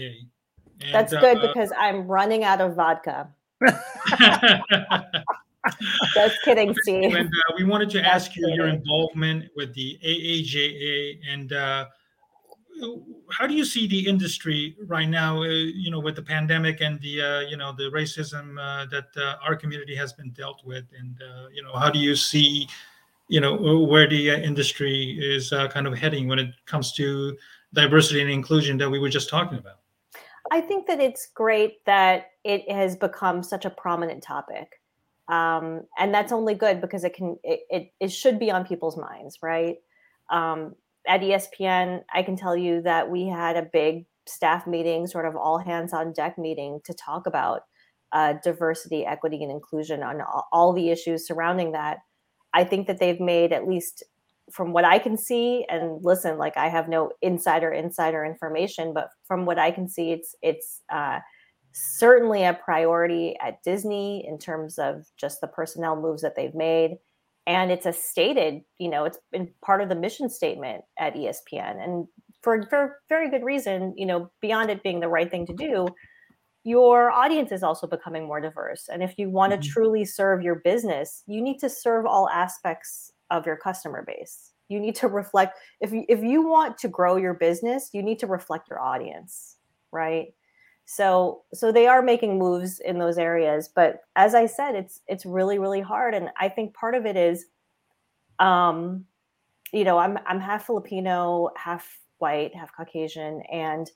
and, 0.81 0.93
that's 0.93 1.13
good 1.13 1.39
uh, 1.39 1.47
because 1.47 1.71
i'm 1.79 2.09
running 2.09 2.43
out 2.43 2.61
of 2.61 2.75
vodka 2.75 3.29
just 6.15 6.37
kidding 6.45 6.75
steve 6.83 7.15
and 7.15 7.29
uh, 7.29 7.53
we 7.57 7.65
wanted 7.65 7.89
to 7.89 7.99
that's 7.99 8.27
ask 8.27 8.37
you 8.37 8.43
kidding. 8.45 8.57
your 8.57 8.69
involvement 8.69 9.49
with 9.57 9.73
the 9.75 9.99
aaja 10.05 11.19
and 11.31 11.53
uh, 11.53 11.87
how 13.31 13.47
do 13.47 13.55
you 13.55 13.65
see 13.65 13.87
the 13.87 14.07
industry 14.07 14.77
right 14.87 15.09
now? 15.09 15.43
Uh, 15.43 15.47
you 15.47 15.91
know, 15.91 16.01
with 16.01 16.17
the 16.17 16.23
pandemic 16.23 16.81
and 16.81 17.01
the 17.01 17.23
uh, 17.23 17.41
you 17.41 17.57
know 17.57 17.73
the 17.77 17.91
racism 17.95 18.59
uh, 18.59 18.87
that 18.87 19.09
uh, 19.17 19.37
our 19.45 19.57
community 19.57 19.95
has 19.95 20.13
been 20.13 20.31
dealt 20.31 20.65
with, 20.65 20.85
and 20.99 21.21
uh, 21.23 21.49
you 21.53 21.63
know, 21.63 21.73
how 21.73 21.91
do 21.91 21.99
you 21.99 22.17
see 22.17 22.69
you 23.29 23.41
know 23.41 23.57
where 23.85 24.09
the 24.09 24.31
uh, 24.31 24.37
industry 24.37 25.19
is 25.21 25.51
kind 25.71 25.87
of 25.87 25.97
heading 25.97 26.29
when 26.29 26.39
it 26.39 26.51
comes 26.67 26.93
to 26.95 27.37
diversity 27.73 28.21
and 28.21 28.31
inclusion 28.31 28.77
that 28.79 28.91
we 28.91 28.99
were 28.99 29.09
just 29.09 29.29
talking 29.29 29.59
about? 29.59 29.82
I 30.53 30.61
think 30.61 30.87
that 30.87 31.01
it's 31.01 31.29
great 31.35 31.85
that 31.87 32.27
it 32.45 32.71
has 32.71 32.95
become 32.95 33.43
such 33.43 33.65
a 33.65 33.71
prominent 33.71 34.23
topic. 34.23 34.69
Um, 35.29 35.83
and 35.99 36.13
that's 36.13 36.33
only 36.33 36.55
good 36.55 36.81
because 36.81 37.05
it 37.05 37.15
can 37.15 37.37
it, 37.43 37.61
it, 37.71 37.93
it 38.01 38.13
should 38.13 38.39
be 38.39 38.51
on 38.51 38.67
people's 38.67 38.99
minds 38.99 39.39
right 39.43 39.77
um, 40.31 40.75
at 41.07 41.21
ESPN, 41.21 42.03
I 42.13 42.23
can 42.23 42.37
tell 42.37 42.57
you 42.57 42.83
that 42.83 43.11
we 43.11 43.27
had 43.27 43.57
a 43.57 43.69
big 43.73 44.07
staff 44.27 44.67
meeting, 44.67 45.07
sort 45.07 45.27
of 45.27 45.37
all 45.37 45.59
hands 45.59 45.93
on 45.93 46.13
deck 46.13 46.39
meeting 46.39 46.81
to 46.85 46.95
talk 46.95 47.27
about 47.27 47.63
uh, 48.13 48.35
diversity, 48.45 49.05
equity, 49.05 49.43
and 49.43 49.51
inclusion 49.51 50.03
on 50.03 50.21
all 50.53 50.73
the 50.73 50.91
issues 50.91 51.27
surrounding 51.27 51.73
that. 51.73 51.99
I 52.55 52.65
think 52.65 52.87
that 52.87 52.99
they've 52.99 53.21
made 53.21 53.53
at 53.53 53.67
least 53.67 54.05
from 54.53 54.73
what 54.73 54.85
I 54.85 54.99
can 54.99 55.17
see, 55.17 55.65
and 55.69 56.05
listen, 56.05 56.39
like 56.39 56.57
I 56.57 56.69
have 56.69 56.89
no 56.89 57.11
insider 57.23 57.71
insider 57.71 58.25
information, 58.25 58.93
but 58.93 59.09
from 59.27 59.47
what 59.47 59.59
I 59.59 59.71
can 59.71 59.89
see, 59.89 60.13
it's 60.13 60.35
it's 60.43 60.83
uh, 60.93 61.21
certainly 61.73 62.45
a 62.45 62.55
priority 62.55 63.37
at 63.41 63.63
Disney 63.63 64.27
in 64.27 64.39
terms 64.39 64.79
of 64.79 65.07
just 65.17 65.41
the 65.41 65.47
personnel 65.47 66.01
moves 66.01 66.23
that 66.23 66.37
they've 66.37 66.55
made. 66.55 66.99
And 67.47 67.73
it's 67.73 67.87
a 67.87 67.93
stated 67.93 68.63
you 68.79 68.89
know 68.89 69.05
it's 69.05 69.19
been 69.33 69.53
part 69.65 69.81
of 69.81 69.89
the 69.89 69.97
mission 69.97 70.31
statement 70.31 70.85
at 70.97 71.15
espn 71.15 71.83
and 71.83 72.07
for, 72.41 72.63
for 72.71 73.01
very 73.09 73.29
good 73.31 73.43
reason 73.43 73.95
you 73.97 74.07
know 74.07 74.31
beyond 74.41 74.71
it 74.71 74.85
being 74.85 75.01
the 75.01 75.09
right 75.09 75.29
thing 75.29 75.47
to 75.47 75.53
do 75.53 75.89
your 76.65 77.11
audience 77.11 77.51
is 77.51 77.65
also 77.65 77.89
becoming 77.89 78.25
more 78.25 78.41
diverse. 78.41 78.89
And 78.89 79.03
if 79.03 79.15
you 79.19 79.29
want 79.29 79.51
to 79.51 79.59
mm-hmm. 79.59 79.73
truly 79.73 80.05
serve 80.05 80.43
your 80.43 80.57
business 80.57 81.25
you 81.27 81.43
need 81.43 81.59
to 81.59 81.69
serve 81.69 82.07
all 82.07 82.29
aspects 82.31 83.11
of 83.33 83.47
your 83.47 83.57
customer 83.57 84.05
base. 84.07 84.53
You 84.69 84.79
need 84.79 84.95
to 84.97 85.09
reflect 85.09 85.59
if 85.81 85.93
you, 85.93 86.05
if 86.09 86.23
you 86.23 86.43
want 86.43 86.79
to 86.79 86.89
grow 86.89 87.17
your 87.17 87.35
business 87.35 87.91
you 87.93 88.03
need 88.03 88.21
to 88.21 88.27
reflect 88.27 88.71
your 88.71 88.81
audience 88.81 89.57
right? 89.93 90.29
So 90.85 91.43
so 91.55 91.71
they 91.71 91.87
are 91.87 92.03
making 92.03 92.39
moves 92.39 92.81
in 92.81 92.99
those 92.99 93.17
areas 93.17 93.69
but 93.75 94.01
as 94.17 94.35
i 94.35 94.47
said 94.47 94.75
it's 94.75 95.01
it's 95.07 95.25
really 95.25 95.59
really 95.59 95.81
hard 95.81 96.13
and 96.15 96.29
i 96.39 96.49
think 96.49 96.75
part 96.75 96.95
of 96.95 97.07
it 97.07 97.17
is 97.17 97.47
um 98.41 99.05
you 99.73 99.85
know 99.85 99.97
i'm 99.97 100.19
i'm 100.27 100.41
half 100.41 100.67
filipino 100.67 101.51
half 101.57 101.99
white 102.19 102.55
half 102.55 102.75
caucasian 102.77 103.43
and 103.53 103.91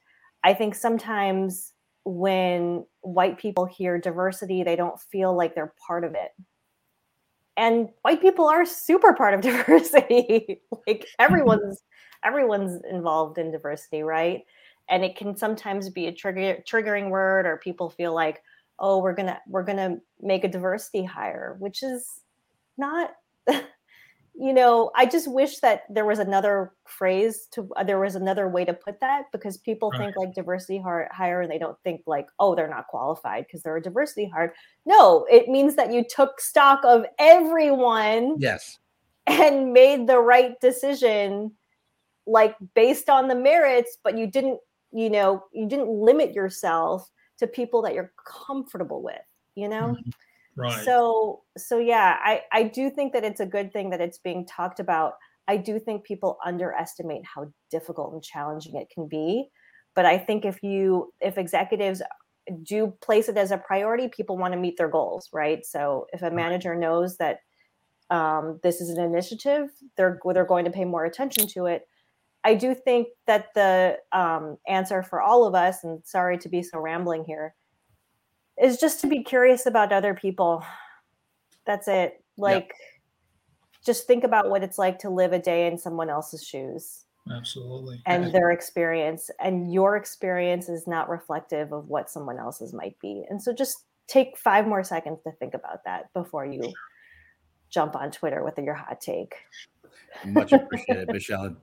i 0.44 0.54
think 0.54 0.74
sometimes 0.74 1.72
when 2.04 2.86
white 3.00 3.36
people 3.36 3.66
hear 3.66 3.98
diversity 3.98 4.62
they 4.62 4.76
don't 4.76 5.00
feel 5.00 5.36
like 5.36 5.54
they're 5.54 5.74
part 5.86 6.04
of 6.04 6.14
it 6.14 6.30
and 7.56 7.88
white 8.02 8.20
people 8.20 8.46
are 8.46 8.64
super 8.64 9.14
part 9.14 9.34
of 9.34 9.40
diversity. 9.42 10.60
Like 10.86 11.06
everyone's 11.18 11.82
everyone's 12.24 12.82
involved 12.90 13.38
in 13.38 13.50
diversity 13.50 14.02
right? 14.02 14.44
And 14.88 15.04
it 15.04 15.16
can 15.16 15.36
sometimes 15.36 15.90
be 15.90 16.06
a 16.06 16.12
trigger 16.12 16.62
triggering 16.68 17.10
word 17.10 17.46
or 17.46 17.56
people 17.58 17.90
feel 17.90 18.14
like 18.14 18.42
oh 18.78 18.98
we're 18.98 19.14
gonna 19.14 19.40
we're 19.48 19.64
gonna 19.64 19.96
make 20.20 20.44
a 20.44 20.48
diversity 20.48 21.04
hire 21.04 21.56
which 21.58 21.82
is 21.82 22.20
not 22.78 23.12
you 24.38 24.52
know 24.52 24.90
i 24.94 25.06
just 25.06 25.30
wish 25.30 25.58
that 25.58 25.82
there 25.88 26.04
was 26.04 26.18
another 26.18 26.72
phrase 26.84 27.46
to 27.50 27.68
uh, 27.76 27.84
there 27.84 27.98
was 27.98 28.14
another 28.14 28.48
way 28.48 28.64
to 28.64 28.74
put 28.74 29.00
that 29.00 29.24
because 29.32 29.56
people 29.56 29.90
right. 29.90 30.00
think 30.00 30.16
like 30.16 30.34
diversity 30.34 30.78
hard, 30.78 31.08
hire 31.10 31.40
and 31.40 31.50
they 31.50 31.58
don't 31.58 31.78
think 31.84 32.02
like 32.06 32.26
oh 32.38 32.54
they're 32.54 32.68
not 32.68 32.86
qualified 32.88 33.46
because 33.46 33.62
they're 33.62 33.76
a 33.76 33.82
diversity 33.82 34.30
hire 34.32 34.54
no 34.84 35.26
it 35.30 35.48
means 35.48 35.74
that 35.74 35.92
you 35.92 36.04
took 36.08 36.40
stock 36.40 36.80
of 36.84 37.04
everyone 37.18 38.36
yes 38.38 38.78
and 39.26 39.72
made 39.72 40.06
the 40.06 40.18
right 40.18 40.60
decision 40.60 41.50
like 42.26 42.54
based 42.74 43.08
on 43.08 43.28
the 43.28 43.34
merits 43.34 43.96
but 44.04 44.18
you 44.18 44.26
didn't 44.26 44.58
you 44.92 45.08
know 45.08 45.44
you 45.52 45.66
didn't 45.66 45.88
limit 45.88 46.32
yourself 46.34 47.10
to 47.38 47.46
people 47.46 47.82
that 47.82 47.94
you're 47.94 48.12
comfortable 48.26 49.02
with 49.02 49.20
you 49.54 49.68
know 49.68 49.96
mm-hmm. 49.98 50.10
Right. 50.56 50.84
So 50.84 51.42
so 51.56 51.78
yeah 51.78 52.18
i 52.22 52.42
i 52.52 52.62
do 52.62 52.90
think 52.90 53.12
that 53.12 53.24
it's 53.24 53.40
a 53.40 53.46
good 53.46 53.72
thing 53.72 53.90
that 53.90 54.00
it's 54.00 54.18
being 54.18 54.46
talked 54.46 54.80
about. 54.80 55.14
I 55.48 55.56
do 55.58 55.78
think 55.78 56.04
people 56.04 56.38
underestimate 56.44 57.22
how 57.24 57.52
difficult 57.70 58.12
and 58.12 58.22
challenging 58.22 58.76
it 58.76 58.88
can 58.92 59.06
be 59.08 59.48
but 59.94 60.06
i 60.06 60.18
think 60.18 60.44
if 60.44 60.62
you 60.62 61.12
if 61.20 61.38
executives 61.38 62.02
do 62.62 62.92
place 63.02 63.28
it 63.28 63.36
as 63.36 63.50
a 63.50 63.58
priority 63.58 64.08
people 64.08 64.36
want 64.36 64.52
to 64.52 64.58
meet 64.58 64.76
their 64.76 64.88
goals 64.88 65.28
right? 65.32 65.64
So 65.66 66.06
if 66.12 66.22
a 66.22 66.30
manager 66.30 66.74
knows 66.76 67.16
that 67.16 67.40
um, 68.08 68.60
this 68.62 68.80
is 68.80 68.88
an 68.90 69.02
initiative 69.02 69.68
they're 69.96 70.18
they're 70.32 70.44
going 70.44 70.64
to 70.64 70.70
pay 70.70 70.84
more 70.84 71.04
attention 71.04 71.46
to 71.48 71.66
it 71.66 71.86
I 72.46 72.54
do 72.54 72.76
think 72.76 73.08
that 73.26 73.48
the 73.56 73.98
um, 74.12 74.56
answer 74.68 75.02
for 75.02 75.20
all 75.20 75.44
of 75.44 75.56
us, 75.56 75.82
and 75.82 76.00
sorry 76.06 76.38
to 76.38 76.48
be 76.48 76.62
so 76.62 76.78
rambling 76.78 77.24
here, 77.24 77.56
is 78.60 78.78
just 78.78 79.00
to 79.02 79.06
be 79.06 79.22
curious 79.22 79.66
about 79.66 79.92
other 79.92 80.14
people. 80.14 80.64
That's 81.66 81.88
it. 81.88 82.22
Like, 82.36 82.74
just 83.84 84.06
think 84.06 84.24
about 84.24 84.50
what 84.50 84.62
it's 84.62 84.78
like 84.78 84.98
to 85.00 85.10
live 85.10 85.32
a 85.32 85.38
day 85.38 85.66
in 85.66 85.78
someone 85.78 86.10
else's 86.10 86.44
shoes. 86.44 87.04
Absolutely. 87.30 88.00
And 88.06 88.32
their 88.32 88.50
experience. 88.50 89.30
And 89.40 89.72
your 89.72 89.96
experience 89.96 90.68
is 90.68 90.86
not 90.86 91.08
reflective 91.08 91.72
of 91.72 91.88
what 91.88 92.08
someone 92.08 92.38
else's 92.38 92.72
might 92.72 92.98
be. 93.00 93.24
And 93.28 93.42
so 93.42 93.52
just 93.52 93.84
take 94.06 94.38
five 94.38 94.66
more 94.66 94.84
seconds 94.84 95.22
to 95.24 95.32
think 95.32 95.54
about 95.54 95.84
that 95.84 96.12
before 96.14 96.46
you 96.46 96.72
jump 97.68 97.96
on 97.96 98.12
Twitter 98.12 98.44
with 98.44 98.56
your 98.58 98.74
hot 98.74 99.00
take. 99.00 99.34
Much 100.24 100.52
appreciated, 100.52 101.08
Michelle. 101.12 101.56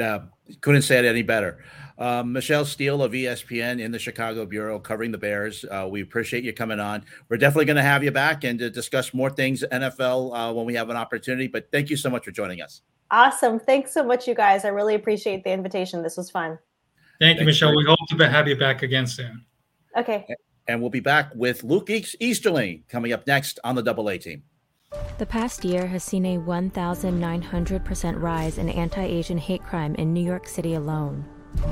Uh, 0.00 0.18
couldn't 0.60 0.82
say 0.82 0.98
it 0.98 1.04
any 1.04 1.22
better. 1.22 1.64
Um, 1.98 2.32
Michelle 2.32 2.64
Steele 2.64 3.02
of 3.02 3.12
ESPN 3.12 3.80
in 3.80 3.92
the 3.92 3.98
Chicago 3.98 4.44
Bureau 4.44 4.78
covering 4.78 5.12
the 5.12 5.18
Bears. 5.18 5.64
Uh, 5.64 5.86
we 5.88 6.02
appreciate 6.02 6.44
you 6.44 6.52
coming 6.52 6.80
on. 6.80 7.04
We're 7.28 7.36
definitely 7.36 7.66
going 7.66 7.76
to 7.76 7.82
have 7.82 8.02
you 8.02 8.10
back 8.10 8.44
and 8.44 8.58
to 8.58 8.70
discuss 8.70 9.14
more 9.14 9.30
things 9.30 9.64
NFL 9.70 10.34
uh, 10.34 10.52
when 10.52 10.66
we 10.66 10.74
have 10.74 10.90
an 10.90 10.96
opportunity. 10.96 11.46
But 11.46 11.68
thank 11.70 11.90
you 11.90 11.96
so 11.96 12.10
much 12.10 12.24
for 12.24 12.30
joining 12.30 12.60
us. 12.60 12.82
Awesome. 13.10 13.60
Thanks 13.60 13.92
so 13.92 14.02
much, 14.02 14.26
you 14.26 14.34
guys. 14.34 14.64
I 14.64 14.68
really 14.68 14.94
appreciate 14.94 15.44
the 15.44 15.52
invitation. 15.52 16.02
This 16.02 16.16
was 16.16 16.30
fun. 16.30 16.58
Thank 17.20 17.38
you, 17.38 17.46
Michelle. 17.46 17.76
We 17.76 17.84
hope 17.84 17.98
to 18.18 18.28
have 18.28 18.48
you 18.48 18.56
back 18.56 18.82
again 18.82 19.06
soon. 19.06 19.44
Okay. 19.96 20.26
And 20.66 20.80
we'll 20.80 20.90
be 20.90 21.00
back 21.00 21.30
with 21.34 21.62
Luke 21.62 21.90
Easterling 21.90 22.82
coming 22.88 23.12
up 23.12 23.26
next 23.26 23.60
on 23.62 23.76
the 23.76 23.82
Double 23.82 24.08
A 24.08 24.18
team. 24.18 24.42
The 25.18 25.26
past 25.26 25.64
year 25.64 25.86
has 25.86 26.02
seen 26.02 26.26
a 26.26 26.38
1,900% 26.38 28.20
rise 28.20 28.58
in 28.58 28.68
anti 28.68 29.04
Asian 29.04 29.38
hate 29.38 29.62
crime 29.62 29.94
in 29.94 30.12
New 30.12 30.24
York 30.24 30.48
City 30.48 30.74
alone, 30.74 31.24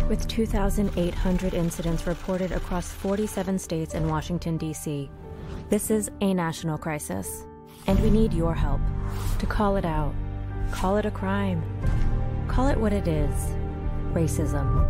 with 0.08 0.28
2,800 0.28 1.54
incidents 1.54 2.06
reported 2.06 2.52
across 2.52 2.92
47 2.92 3.58
states 3.58 3.94
and 3.94 4.08
Washington, 4.08 4.56
D.C. 4.56 5.10
This 5.70 5.90
is 5.90 6.10
a 6.20 6.32
national 6.32 6.78
crisis, 6.78 7.44
and 7.86 7.98
we 8.00 8.10
need 8.10 8.32
your 8.32 8.54
help 8.54 8.80
to 9.38 9.46
call 9.46 9.76
it 9.76 9.84
out, 9.84 10.14
call 10.70 10.96
it 10.96 11.06
a 11.06 11.10
crime, 11.10 11.62
call 12.46 12.68
it 12.68 12.78
what 12.78 12.92
it 12.92 13.08
is 13.08 13.34
racism. 14.12 14.88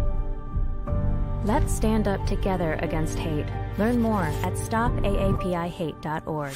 Let's 1.44 1.74
stand 1.74 2.06
up 2.06 2.24
together 2.26 2.78
against 2.82 3.18
hate. 3.18 3.46
Learn 3.78 4.00
more 4.00 4.22
at 4.22 4.52
stopaapihate.org. 4.52 6.54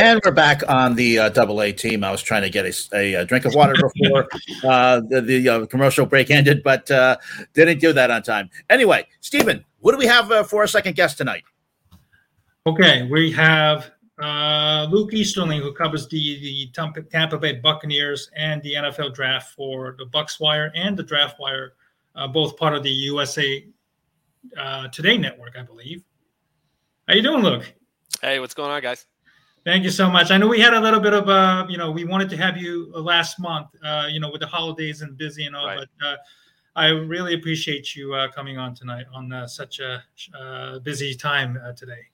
And 0.00 0.18
we're 0.24 0.30
back 0.30 0.62
on 0.66 0.94
the 0.94 1.18
uh, 1.18 1.28
double 1.28 1.60
A 1.60 1.72
team. 1.72 2.04
I 2.04 2.10
was 2.10 2.22
trying 2.22 2.40
to 2.40 2.48
get 2.48 2.64
a, 2.64 2.72
a, 2.94 3.14
a 3.16 3.24
drink 3.26 3.44
of 3.44 3.54
water 3.54 3.74
before 3.74 4.28
uh, 4.64 5.02
the, 5.06 5.20
the 5.20 5.46
uh, 5.46 5.66
commercial 5.66 6.06
break 6.06 6.30
ended, 6.30 6.62
but 6.62 6.90
uh, 6.90 7.18
didn't 7.52 7.80
do 7.80 7.92
that 7.92 8.10
on 8.10 8.22
time. 8.22 8.48
Anyway, 8.70 9.06
Stephen, 9.20 9.62
what 9.80 9.92
do 9.92 9.98
we 9.98 10.06
have 10.06 10.32
uh, 10.32 10.42
for 10.42 10.62
our 10.62 10.66
second 10.66 10.96
guest 10.96 11.18
tonight? 11.18 11.44
Okay, 12.64 13.06
we 13.10 13.30
have 13.32 13.90
uh, 14.22 14.86
Luke 14.90 15.12
Easterling, 15.12 15.60
who 15.60 15.70
covers 15.74 16.08
the, 16.08 16.40
the 16.40 17.02
Tampa 17.12 17.36
Bay 17.36 17.56
Buccaneers 17.56 18.30
and 18.34 18.62
the 18.62 18.72
NFL 18.72 19.12
draft 19.12 19.52
for 19.54 19.96
the 19.98 20.06
Bucs 20.06 20.40
Wire 20.40 20.72
and 20.74 20.96
the 20.96 21.02
Draft 21.02 21.38
Wire, 21.38 21.74
both 22.32 22.56
part 22.56 22.74
of 22.74 22.82
the 22.82 22.90
USA 22.90 23.66
Today 24.92 25.18
network, 25.18 25.58
I 25.58 25.62
believe. 25.62 26.02
How 27.06 27.16
you 27.16 27.22
doing, 27.22 27.42
Luke? 27.42 27.70
Hey, 28.22 28.40
what's 28.40 28.54
going 28.54 28.70
on, 28.70 28.80
guys? 28.80 29.04
Thank 29.64 29.84
you 29.84 29.90
so 29.90 30.10
much. 30.10 30.30
I 30.30 30.38
know 30.38 30.48
we 30.48 30.60
had 30.60 30.72
a 30.72 30.80
little 30.80 31.00
bit 31.00 31.12
of 31.12 31.28
uh, 31.28 31.66
you 31.68 31.76
know, 31.76 31.90
we 31.90 32.04
wanted 32.04 32.30
to 32.30 32.36
have 32.36 32.56
you 32.56 32.92
uh, 32.94 33.00
last 33.00 33.38
month, 33.38 33.68
uh, 33.84 34.06
you 34.10 34.18
know, 34.18 34.30
with 34.30 34.40
the 34.40 34.46
holidays 34.46 35.02
and 35.02 35.16
busy 35.18 35.44
and 35.44 35.54
all, 35.54 35.66
right. 35.66 35.86
but 36.00 36.06
uh, 36.06 36.16
I 36.76 36.88
really 36.88 37.34
appreciate 37.34 37.94
you 37.94 38.14
uh, 38.14 38.28
coming 38.30 38.56
on 38.56 38.74
tonight 38.74 39.06
on 39.12 39.32
uh, 39.32 39.46
such 39.46 39.80
a 39.80 40.02
uh, 40.38 40.78
busy 40.78 41.14
time 41.14 41.60
uh, 41.62 41.72
today. 41.72 42.08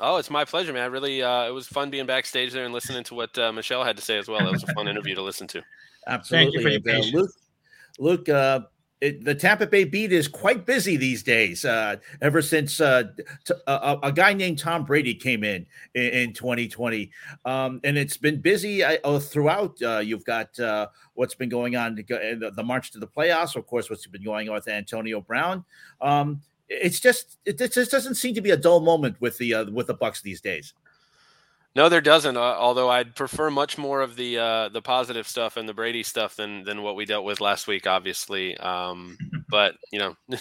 Oh, 0.00 0.16
it's 0.16 0.30
my 0.30 0.44
pleasure, 0.44 0.72
man. 0.72 0.82
I 0.82 0.86
really, 0.86 1.22
uh, 1.22 1.46
it 1.46 1.52
was 1.52 1.66
fun 1.66 1.90
being 1.90 2.06
backstage 2.06 2.52
there 2.52 2.64
and 2.64 2.74
listening 2.74 3.04
to 3.04 3.14
what 3.14 3.36
uh, 3.38 3.52
Michelle 3.52 3.84
had 3.84 3.96
to 3.96 4.02
say 4.02 4.18
as 4.18 4.26
well. 4.26 4.40
That 4.40 4.52
was 4.52 4.64
a 4.64 4.72
fun 4.74 4.88
interview 4.88 5.14
to 5.14 5.22
listen 5.22 5.46
to. 5.48 5.62
Absolutely. 6.06 6.44
Thank 6.44 6.54
you 6.54 6.62
for 6.62 6.68
your 6.70 6.80
patience. 6.80 7.14
Luke, 7.14 7.30
Luke 7.98 8.28
uh, 8.28 8.60
it, 9.04 9.24
the 9.24 9.34
Tampa 9.34 9.66
Bay 9.66 9.84
beat 9.84 10.12
is 10.12 10.26
quite 10.28 10.64
busy 10.64 10.96
these 10.96 11.22
days. 11.22 11.64
Uh, 11.64 11.96
ever 12.22 12.40
since 12.40 12.80
uh, 12.80 13.04
t- 13.44 13.54
a, 13.66 13.98
a, 14.02 14.12
guy 14.12 14.32
named 14.32 14.58
Tom 14.58 14.84
Brady 14.84 15.14
came 15.14 15.44
in 15.44 15.66
in, 15.94 16.04
in 16.04 16.32
2020, 16.32 17.10
um, 17.44 17.80
and 17.84 17.98
it's 17.98 18.16
been 18.16 18.40
busy 18.40 18.82
uh, 18.82 19.18
throughout. 19.18 19.80
Uh, 19.82 19.98
you've 19.98 20.24
got 20.24 20.58
uh, 20.58 20.86
what's 21.12 21.34
been 21.34 21.50
going 21.50 21.76
on 21.76 21.94
the, 21.94 22.52
the, 22.56 22.62
march 22.62 22.92
to 22.92 22.98
the 22.98 23.06
playoffs, 23.06 23.56
of 23.56 23.66
course. 23.66 23.90
What's 23.90 24.06
been 24.06 24.24
going 24.24 24.48
on 24.48 24.54
with 24.54 24.68
Antonio 24.68 25.20
Brown. 25.20 25.64
Um, 26.00 26.40
it's 26.68 26.98
just 26.98 27.38
it, 27.44 27.60
it, 27.60 27.72
just 27.72 27.90
doesn't 27.90 28.14
seem 28.14 28.34
to 28.34 28.40
be 28.40 28.52
a 28.52 28.56
dull 28.56 28.80
moment 28.80 29.20
with 29.20 29.36
the 29.36 29.52
uh, 29.52 29.70
with 29.70 29.88
the 29.88 29.94
Bucs 29.94 30.22
these 30.22 30.40
days. 30.40 30.72
No, 31.76 31.88
there 31.88 32.00
doesn't. 32.00 32.36
Uh, 32.36 32.40
although 32.40 32.88
I'd 32.88 33.16
prefer 33.16 33.50
much 33.50 33.76
more 33.78 34.00
of 34.00 34.14
the 34.14 34.38
uh, 34.38 34.68
the 34.68 34.80
positive 34.82 35.26
stuff 35.26 35.56
and 35.56 35.68
the 35.68 35.74
Brady 35.74 36.04
stuff 36.04 36.36
than 36.36 36.62
than 36.64 36.82
what 36.82 36.94
we 36.94 37.04
dealt 37.04 37.24
with 37.24 37.40
last 37.40 37.66
week, 37.66 37.86
obviously. 37.86 38.56
Um, 38.58 39.16
but 39.48 39.74
you 39.92 39.98
know, 39.98 40.14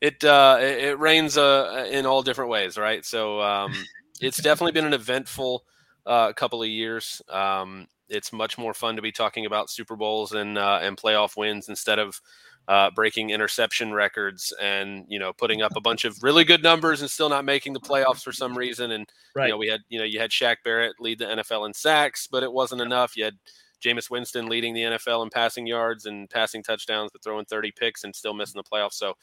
it 0.00 0.22
uh, 0.24 0.58
it, 0.60 0.84
it 0.84 0.98
rains 1.00 1.36
uh, 1.36 1.88
in 1.90 2.06
all 2.06 2.22
different 2.22 2.50
ways, 2.50 2.78
right? 2.78 3.04
So 3.04 3.40
um, 3.40 3.74
it's 4.20 4.40
definitely 4.40 4.72
been 4.72 4.86
an 4.86 4.94
eventful 4.94 5.64
uh, 6.06 6.32
couple 6.34 6.62
of 6.62 6.68
years. 6.68 7.20
Um, 7.28 7.88
it's 8.08 8.32
much 8.32 8.56
more 8.56 8.72
fun 8.72 8.94
to 8.94 9.02
be 9.02 9.10
talking 9.10 9.46
about 9.46 9.70
Super 9.70 9.96
Bowls 9.96 10.32
and 10.32 10.56
uh, 10.56 10.78
and 10.82 10.96
playoff 10.96 11.36
wins 11.36 11.68
instead 11.68 11.98
of 11.98 12.20
uh, 12.68 12.90
breaking 12.90 13.30
interception 13.30 13.92
records 13.92 14.52
and 14.60 15.04
you 15.08 15.18
know 15.18 15.32
putting 15.32 15.62
up 15.62 15.76
a 15.76 15.80
bunch 15.80 16.04
of 16.04 16.20
really 16.22 16.44
good 16.44 16.62
numbers 16.62 17.00
and 17.00 17.10
still 17.10 17.28
not 17.28 17.44
making 17.44 17.72
the 17.72 17.80
playoffs 17.80 18.22
for 18.22 18.32
some 18.32 18.56
reason. 18.56 18.90
And 18.90 19.08
right. 19.34 19.46
you 19.46 19.52
know 19.52 19.58
we 19.58 19.68
had 19.68 19.80
you 19.88 19.98
know 19.98 20.04
you 20.04 20.18
had 20.18 20.30
Shaq 20.30 20.56
Barrett 20.64 20.96
lead 20.98 21.18
the 21.18 21.26
NFL 21.26 21.66
in 21.66 21.74
sacks, 21.74 22.26
but 22.26 22.42
it 22.42 22.52
wasn't 22.52 22.82
enough. 22.82 23.16
You 23.16 23.24
had 23.24 23.36
Jameis 23.84 24.10
Winston 24.10 24.48
leading 24.48 24.74
the 24.74 24.82
NFL 24.82 25.22
in 25.22 25.30
passing 25.30 25.66
yards 25.66 26.06
and 26.06 26.28
passing 26.28 26.62
touchdowns, 26.62 27.10
but 27.12 27.22
throwing 27.22 27.44
30 27.44 27.72
picks 27.72 28.04
and 28.04 28.14
still 28.14 28.34
missing 28.34 28.60
the 28.60 28.76
playoffs. 28.76 28.94
So 28.94 29.14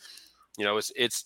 you 0.58 0.64
know 0.64 0.78
it's 0.78 0.92
it's 0.96 1.26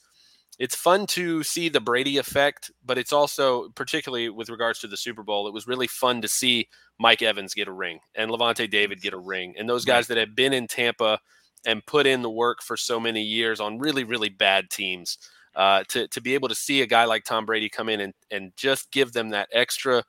it's 0.57 0.75
fun 0.75 1.05
to 1.05 1.43
see 1.43 1.69
the 1.69 1.79
Brady 1.79 2.17
effect, 2.17 2.71
but 2.83 2.97
it's 2.97 3.13
also 3.13 3.69
particularly 3.75 4.29
with 4.29 4.49
regards 4.49 4.79
to 4.79 4.87
the 4.87 4.97
Super 4.97 5.21
Bowl, 5.21 5.47
it 5.47 5.53
was 5.53 5.67
really 5.67 5.85
fun 5.85 6.19
to 6.23 6.27
see 6.27 6.67
Mike 6.97 7.21
Evans 7.21 7.53
get 7.53 7.67
a 7.67 7.71
ring 7.71 7.99
and 8.15 8.31
Lavonte 8.31 8.67
David 8.67 9.01
get 9.01 9.13
a 9.13 9.19
ring, 9.19 9.53
and 9.55 9.69
those 9.69 9.85
guys 9.85 10.07
that 10.07 10.17
have 10.17 10.35
been 10.35 10.53
in 10.53 10.65
Tampa 10.65 11.19
and 11.65 11.85
put 11.85 12.07
in 12.07 12.21
the 12.21 12.29
work 12.29 12.61
for 12.61 12.77
so 12.77 12.99
many 12.99 13.21
years 13.21 13.59
on 13.59 13.79
really, 13.79 14.03
really 14.03 14.29
bad 14.29 14.69
teams. 14.69 15.17
Uh, 15.55 15.83
to 15.87 16.07
to 16.09 16.21
be 16.21 16.35
able 16.35 16.47
to 16.47 16.53
see 16.53 16.83
a 16.83 16.85
guy 16.87 17.05
like 17.05 17.23
Tom 17.23 17.45
Brady 17.45 17.67
come 17.67 17.89
in 17.89 17.99
and 17.99 18.13
and 18.29 18.51
just 18.55 18.91
give 18.91 19.11
them 19.13 19.29
that 19.29 19.49
extra 19.51 20.03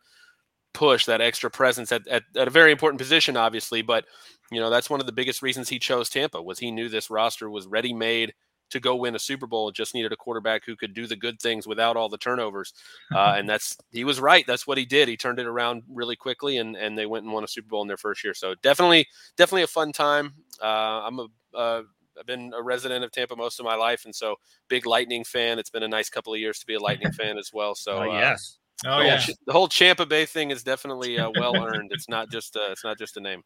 push, 0.74 1.06
that 1.06 1.20
extra 1.20 1.50
presence 1.50 1.90
at, 1.90 2.06
at, 2.06 2.22
at 2.36 2.48
a 2.48 2.50
very 2.50 2.70
important 2.70 3.00
position, 3.00 3.36
obviously. 3.36 3.80
But 3.80 4.04
you 4.50 4.60
know 4.60 4.68
that's 4.68 4.90
one 4.90 5.00
of 5.00 5.06
the 5.06 5.12
biggest 5.12 5.40
reasons 5.40 5.68
he 5.68 5.78
chose 5.78 6.10
Tampa 6.10 6.42
was 6.42 6.58
he 6.58 6.70
knew 6.70 6.88
this 6.88 7.08
roster 7.08 7.48
was 7.48 7.66
ready 7.66 7.94
made 7.94 8.34
to 8.70 8.80
go 8.80 8.96
win 8.96 9.14
a 9.14 9.18
Super 9.18 9.46
Bowl. 9.46 9.68
It 9.68 9.74
just 9.74 9.94
needed 9.94 10.12
a 10.12 10.16
quarterback 10.16 10.64
who 10.64 10.76
could 10.76 10.94
do 10.94 11.06
the 11.06 11.16
good 11.16 11.40
things 11.40 11.66
without 11.66 11.96
all 11.96 12.08
the 12.08 12.18
turnovers. 12.18 12.74
Uh, 13.14 13.34
and 13.36 13.48
that's 13.48 13.76
he 13.90 14.04
was 14.04 14.20
right. 14.20 14.44
That's 14.46 14.66
what 14.66 14.78
he 14.78 14.84
did. 14.84 15.08
He 15.08 15.16
turned 15.16 15.38
it 15.38 15.46
around 15.46 15.82
really 15.88 16.16
quickly, 16.16 16.58
and 16.58 16.76
and 16.76 16.96
they 16.96 17.06
went 17.06 17.24
and 17.24 17.32
won 17.32 17.44
a 17.44 17.48
Super 17.48 17.68
Bowl 17.68 17.82
in 17.82 17.88
their 17.88 17.96
first 17.96 18.22
year. 18.22 18.34
So 18.34 18.54
definitely, 18.62 19.06
definitely 19.36 19.62
a 19.62 19.68
fun 19.68 19.92
time. 19.92 20.34
Uh, 20.62 21.02
I'm 21.06 21.18
a 21.18 21.26
uh, 21.58 21.82
I've 22.18 22.26
been 22.26 22.52
a 22.56 22.62
resident 22.62 23.04
of 23.04 23.12
Tampa 23.12 23.36
most 23.36 23.60
of 23.60 23.64
my 23.64 23.74
life, 23.74 24.04
and 24.04 24.14
so 24.14 24.36
big 24.68 24.86
Lightning 24.86 25.24
fan. 25.24 25.58
It's 25.58 25.70
been 25.70 25.82
a 25.82 25.88
nice 25.88 26.08
couple 26.08 26.32
of 26.32 26.40
years 26.40 26.58
to 26.60 26.66
be 26.66 26.74
a 26.74 26.80
Lightning 26.80 27.12
fan 27.12 27.38
as 27.38 27.50
well. 27.52 27.74
So 27.74 27.92
oh, 27.92 28.10
uh, 28.10 28.18
yes, 28.18 28.58
oh 28.86 29.00
yeah, 29.00 29.22
the 29.46 29.52
whole 29.52 29.68
Champa 29.68 30.06
Bay 30.06 30.26
thing 30.26 30.50
is 30.50 30.62
definitely 30.62 31.18
uh, 31.18 31.30
well 31.38 31.56
earned. 31.56 31.90
it's 31.92 32.08
not 32.08 32.30
just 32.30 32.56
uh, 32.56 32.70
it's 32.70 32.84
not 32.84 32.98
just 32.98 33.16
a 33.16 33.20
name. 33.20 33.42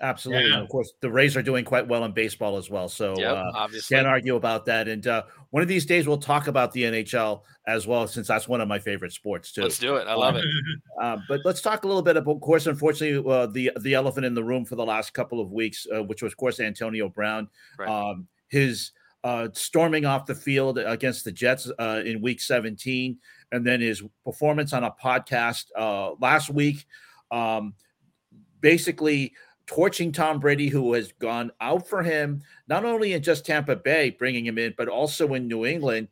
Absolutely. 0.00 0.50
Yeah. 0.50 0.60
of 0.60 0.68
course, 0.68 0.92
the 1.00 1.10
Rays 1.10 1.36
are 1.36 1.42
doing 1.42 1.64
quite 1.64 1.88
well 1.88 2.04
in 2.04 2.12
baseball 2.12 2.56
as 2.56 2.70
well. 2.70 2.88
So 2.88 3.18
yep, 3.18 3.32
uh, 3.32 3.50
obviously. 3.54 3.96
can't 3.96 4.06
argue 4.06 4.36
about 4.36 4.64
that. 4.66 4.86
And 4.86 5.04
uh, 5.06 5.24
one 5.50 5.62
of 5.62 5.68
these 5.68 5.86
days 5.86 6.06
we'll 6.06 6.18
talk 6.18 6.46
about 6.46 6.72
the 6.72 6.84
NHL 6.84 7.42
as 7.66 7.86
well, 7.86 8.06
since 8.06 8.28
that's 8.28 8.46
one 8.46 8.60
of 8.60 8.68
my 8.68 8.78
favorite 8.78 9.12
sports 9.12 9.50
too. 9.50 9.62
Let's 9.62 9.78
do 9.78 9.96
it. 9.96 10.06
I 10.06 10.14
love 10.14 10.36
it. 10.36 10.44
Uh, 11.00 11.16
but 11.28 11.40
let's 11.44 11.60
talk 11.60 11.84
a 11.84 11.86
little 11.86 12.02
bit 12.02 12.16
about, 12.16 12.34
of 12.34 12.40
course, 12.40 12.66
unfortunately, 12.66 13.32
uh, 13.32 13.46
the 13.46 13.70
the 13.82 13.94
elephant 13.94 14.26
in 14.26 14.34
the 14.34 14.42
room 14.42 14.64
for 14.64 14.74
the 14.74 14.84
last 14.84 15.14
couple 15.14 15.40
of 15.40 15.52
weeks, 15.52 15.86
uh, 15.94 16.02
which 16.02 16.24
was, 16.24 16.32
of 16.32 16.36
course, 16.36 16.58
Antonio 16.58 17.08
Brown. 17.08 17.48
Right. 17.78 17.88
Um, 17.88 18.26
his 18.48 18.90
uh, 19.22 19.46
storming 19.52 20.04
off 20.04 20.26
the 20.26 20.34
field 20.34 20.76
against 20.76 21.24
the 21.24 21.30
Jets 21.30 21.70
in 21.78 22.20
Week 22.20 22.40
17, 22.40 23.16
and 23.52 23.64
then 23.64 23.80
his 23.80 24.02
performance 24.24 24.72
on 24.72 24.82
a 24.82 24.90
podcast 24.90 25.66
last 26.20 26.50
week. 26.50 26.84
Um, 27.30 27.74
basically 28.60 29.32
torching 29.68 30.10
Tom 30.10 30.40
Brady, 30.40 30.68
who 30.68 30.94
has 30.94 31.12
gone 31.12 31.52
out 31.60 31.86
for 31.86 32.02
him, 32.02 32.42
not 32.68 32.84
only 32.84 33.12
in 33.12 33.22
just 33.22 33.46
Tampa 33.46 33.76
Bay, 33.76 34.10
bringing 34.10 34.44
him 34.44 34.58
in, 34.58 34.74
but 34.76 34.88
also 34.88 35.34
in 35.34 35.46
New 35.46 35.64
England, 35.66 36.08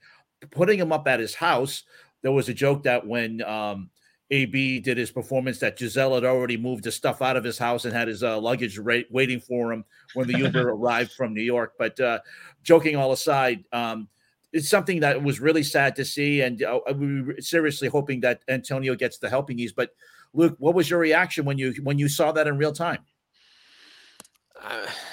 putting 0.50 0.78
him 0.78 0.92
up 0.92 1.08
at 1.08 1.18
his 1.18 1.34
house. 1.34 1.82
There 2.22 2.32
was 2.32 2.48
a 2.48 2.54
joke 2.54 2.82
that 2.84 3.06
when 3.06 3.42
um, 3.42 3.90
AB 4.30 4.80
did 4.80 4.98
his 4.98 5.10
performance 5.10 5.58
that 5.60 5.78
Gisele 5.78 6.14
had 6.14 6.24
already 6.24 6.56
moved 6.56 6.84
the 6.84 6.92
stuff 6.92 7.22
out 7.22 7.36
of 7.36 7.44
his 7.44 7.58
house 7.58 7.84
and 7.86 7.94
had 7.94 8.08
his 8.08 8.22
uh, 8.22 8.38
luggage 8.38 8.78
ra- 8.78 9.00
waiting 9.10 9.40
for 9.40 9.72
him 9.72 9.84
when 10.14 10.28
the 10.28 10.38
Uber 10.38 10.70
arrived 10.70 11.12
from 11.12 11.32
New 11.32 11.42
York. 11.42 11.74
But 11.78 11.98
uh, 11.98 12.20
joking 12.62 12.96
all 12.96 13.12
aside, 13.12 13.64
um, 13.72 14.08
it's 14.52 14.68
something 14.68 15.00
that 15.00 15.22
was 15.22 15.40
really 15.40 15.62
sad 15.62 15.96
to 15.96 16.04
see, 16.04 16.42
and 16.42 16.62
uh, 16.62 16.80
we 16.94 17.22
were 17.22 17.36
seriously 17.40 17.88
hoping 17.88 18.20
that 18.20 18.42
Antonio 18.48 18.94
gets 18.94 19.18
the 19.18 19.30
helping 19.30 19.58
he's. 19.58 19.72
But 19.72 19.90
Luke, 20.34 20.56
what 20.58 20.74
was 20.74 20.90
your 20.90 20.98
reaction 20.98 21.44
when 21.44 21.58
you 21.58 21.74
when 21.82 21.98
you 21.98 22.08
saw 22.08 22.32
that 22.32 22.46
in 22.46 22.58
real 22.58 22.72
time? 22.72 22.98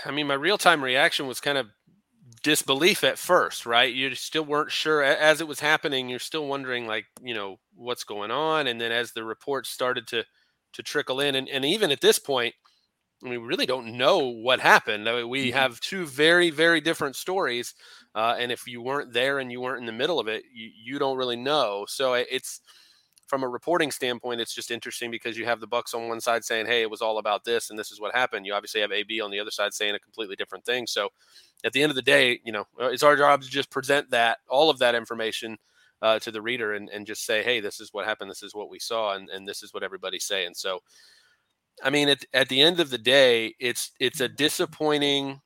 I 0.06 0.12
mean, 0.12 0.28
my 0.28 0.34
real 0.34 0.58
time 0.58 0.84
reaction 0.84 1.28
was 1.28 1.39
kind 1.39 1.58
of 1.58 1.68
disbelief 2.43 3.04
at 3.04 3.18
first, 3.18 3.66
right? 3.66 3.93
You 3.93 4.14
still 4.16 4.43
weren't 4.43 4.72
sure 4.72 5.04
as 5.04 5.41
it 5.41 5.47
was 5.47 5.60
happening. 5.60 6.10
You're 6.10 6.20
still 6.20 6.47
wondering, 6.47 6.88
like, 6.88 7.06
you 7.22 7.34
know, 7.34 7.58
what's 7.76 8.04
going 8.04 8.32
on. 8.32 8.68
And 8.68 8.80
then 8.80 8.91
as 8.91 9.12
the 9.12 9.24
reports 9.24 9.70
started 9.70 10.08
to 10.08 10.26
to 10.74 10.84
trickle 10.84 11.20
in, 11.20 11.36
and, 11.36 11.47
and 11.49 11.64
even 11.64 11.91
at 11.91 12.01
this 12.01 12.18
point, 12.18 12.56
we 13.22 13.38
really 13.38 13.68
don't 13.68 13.95
know 13.95 14.18
what 14.18 14.60
happened. 14.60 15.08
I 15.08 15.18
mean, 15.18 15.30
we 15.30 15.47
mm-hmm. 15.47 15.58
have 15.58 15.80
two 15.80 16.06
very, 16.06 16.49
very 16.49 16.82
different 16.82 17.16
stories. 17.16 17.76
Uh, 18.16 18.36
and 18.38 18.51
if 18.51 18.68
you 18.68 18.82
weren't 18.82 19.14
there 19.14 19.39
and 19.39 19.51
you 19.51 19.62
weren't 19.62 19.80
in 19.80 19.86
the 19.86 19.91
middle 19.91 20.20
of 20.20 20.28
it, 20.28 20.43
you, 20.54 20.70
you 20.84 20.99
don't 20.99 21.18
really 21.18 21.36
know. 21.36 21.86
So 21.88 22.14
it's 22.16 22.60
from 23.28 23.43
a 23.43 23.47
reporting 23.47 23.91
standpoint, 23.91 24.41
it's 24.41 24.53
just 24.53 24.71
interesting 24.71 25.09
because 25.09 25.38
you 25.38 25.45
have 25.45 25.59
the 25.59 25.67
Bucs 25.67 25.93
on 25.93 26.09
one 26.09 26.21
side 26.21 26.43
saying, 26.43 26.65
"Hey, 26.65 26.82
it 26.82 26.89
was 26.89 27.01
all 27.01 27.17
about 27.17 27.43
this, 27.43 27.69
and 27.69 27.80
this 27.80 27.91
is 27.91 27.99
what 27.99 28.13
happened." 28.13 28.45
You 28.45 28.53
obviously 28.53 28.82
have 28.82 28.91
AB 28.91 29.21
on 29.21 29.32
the 29.32 29.39
other 29.39 29.51
side 29.51 29.74
saying 29.74 29.95
a 29.95 29.99
completely 29.99 30.36
different 30.36 30.65
thing. 30.65 30.88
So, 30.88 31.09
at 31.63 31.74
the 31.74 31.82
end 31.82 31.89
of 31.89 31.95
the 31.95 32.01
day, 32.01 32.39
you 32.43 32.51
know, 32.51 32.65
uh, 32.80 32.88
it's 32.88 33.03
our 33.03 33.15
job 33.15 33.41
to 33.41 33.47
just 33.47 33.69
present 33.71 34.09
that 34.11 34.39
all 34.49 34.69
of 34.69 34.80
that 34.80 34.95
information 34.95 35.57
uh, 36.01 36.19
to 36.19 36.32
the 36.32 36.41
reader 36.41 36.74
and, 36.74 36.89
and 36.89 37.07
just 37.07 37.26
say, 37.26 37.43
"Hey, 37.43 37.59
this 37.59 37.80
is 37.80 37.93
what 37.93 38.05
happened. 38.05 38.30
This 38.30 38.43
is 38.43 38.53
what 38.53 38.69
we 38.69 38.80
saw, 38.80 39.13
and, 39.15 39.30
and 39.30 39.47
this 39.47 39.63
is 39.63 39.74
what 39.74 39.84
everybody's 39.84 40.26
saying." 40.26 40.53
So, 40.55 40.80
I 41.84 41.89
mean, 41.89 42.09
at, 42.09 42.26
at 42.34 42.49
the 42.49 42.61
end 42.61 42.80
of 42.80 42.89
the 42.89 42.97
day, 42.97 43.55
it's 43.59 43.91
it's 43.99 44.19
a 44.19 44.30
disappointing 44.30 45.41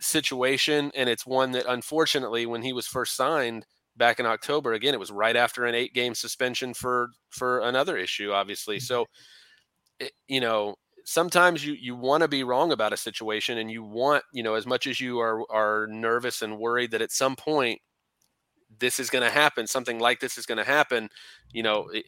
situation, 0.00 0.90
and 0.94 1.08
it's 1.08 1.26
one 1.26 1.52
that 1.52 1.66
unfortunately, 1.66 2.46
when 2.46 2.62
he 2.62 2.72
was 2.72 2.86
first 2.86 3.16
signed 3.16 3.66
back 4.00 4.18
in 4.18 4.26
October. 4.26 4.72
Again, 4.72 4.94
it 4.94 4.98
was 4.98 5.12
right 5.12 5.36
after 5.36 5.66
an 5.66 5.76
eight 5.76 5.94
game 5.94 6.16
suspension 6.16 6.74
for 6.74 7.10
for 7.28 7.60
another 7.60 7.96
issue, 7.96 8.32
obviously. 8.32 8.78
Mm-hmm. 8.78 8.84
So, 8.84 9.06
it, 10.00 10.06
eh, 10.06 10.08
you 10.26 10.40
know, 10.40 10.74
sometimes 11.04 11.64
you 11.64 11.74
you 11.74 11.94
want 11.94 12.22
to 12.22 12.28
be 12.28 12.42
wrong 12.42 12.72
about 12.72 12.92
a 12.92 12.96
situation, 12.96 13.58
and 13.58 13.70
you 13.70 13.84
want 13.84 14.24
you 14.32 14.42
know 14.42 14.54
as 14.54 14.66
much 14.66 14.88
as 14.88 15.00
you 15.00 15.20
are 15.20 15.44
are 15.52 15.86
nervous 15.88 16.42
and 16.42 16.58
worried 16.58 16.90
that 16.90 17.02
at 17.02 17.12
some 17.12 17.36
point 17.36 17.78
this 18.78 18.98
is 18.98 19.10
going 19.10 19.24
to 19.24 19.30
happen, 19.30 19.66
something 19.66 19.98
like 19.98 20.18
this 20.18 20.36
is 20.36 20.46
going 20.46 20.58
to 20.58 20.64
happen. 20.64 21.08
You 21.52 21.62
know. 21.62 21.88
It, 21.92 22.06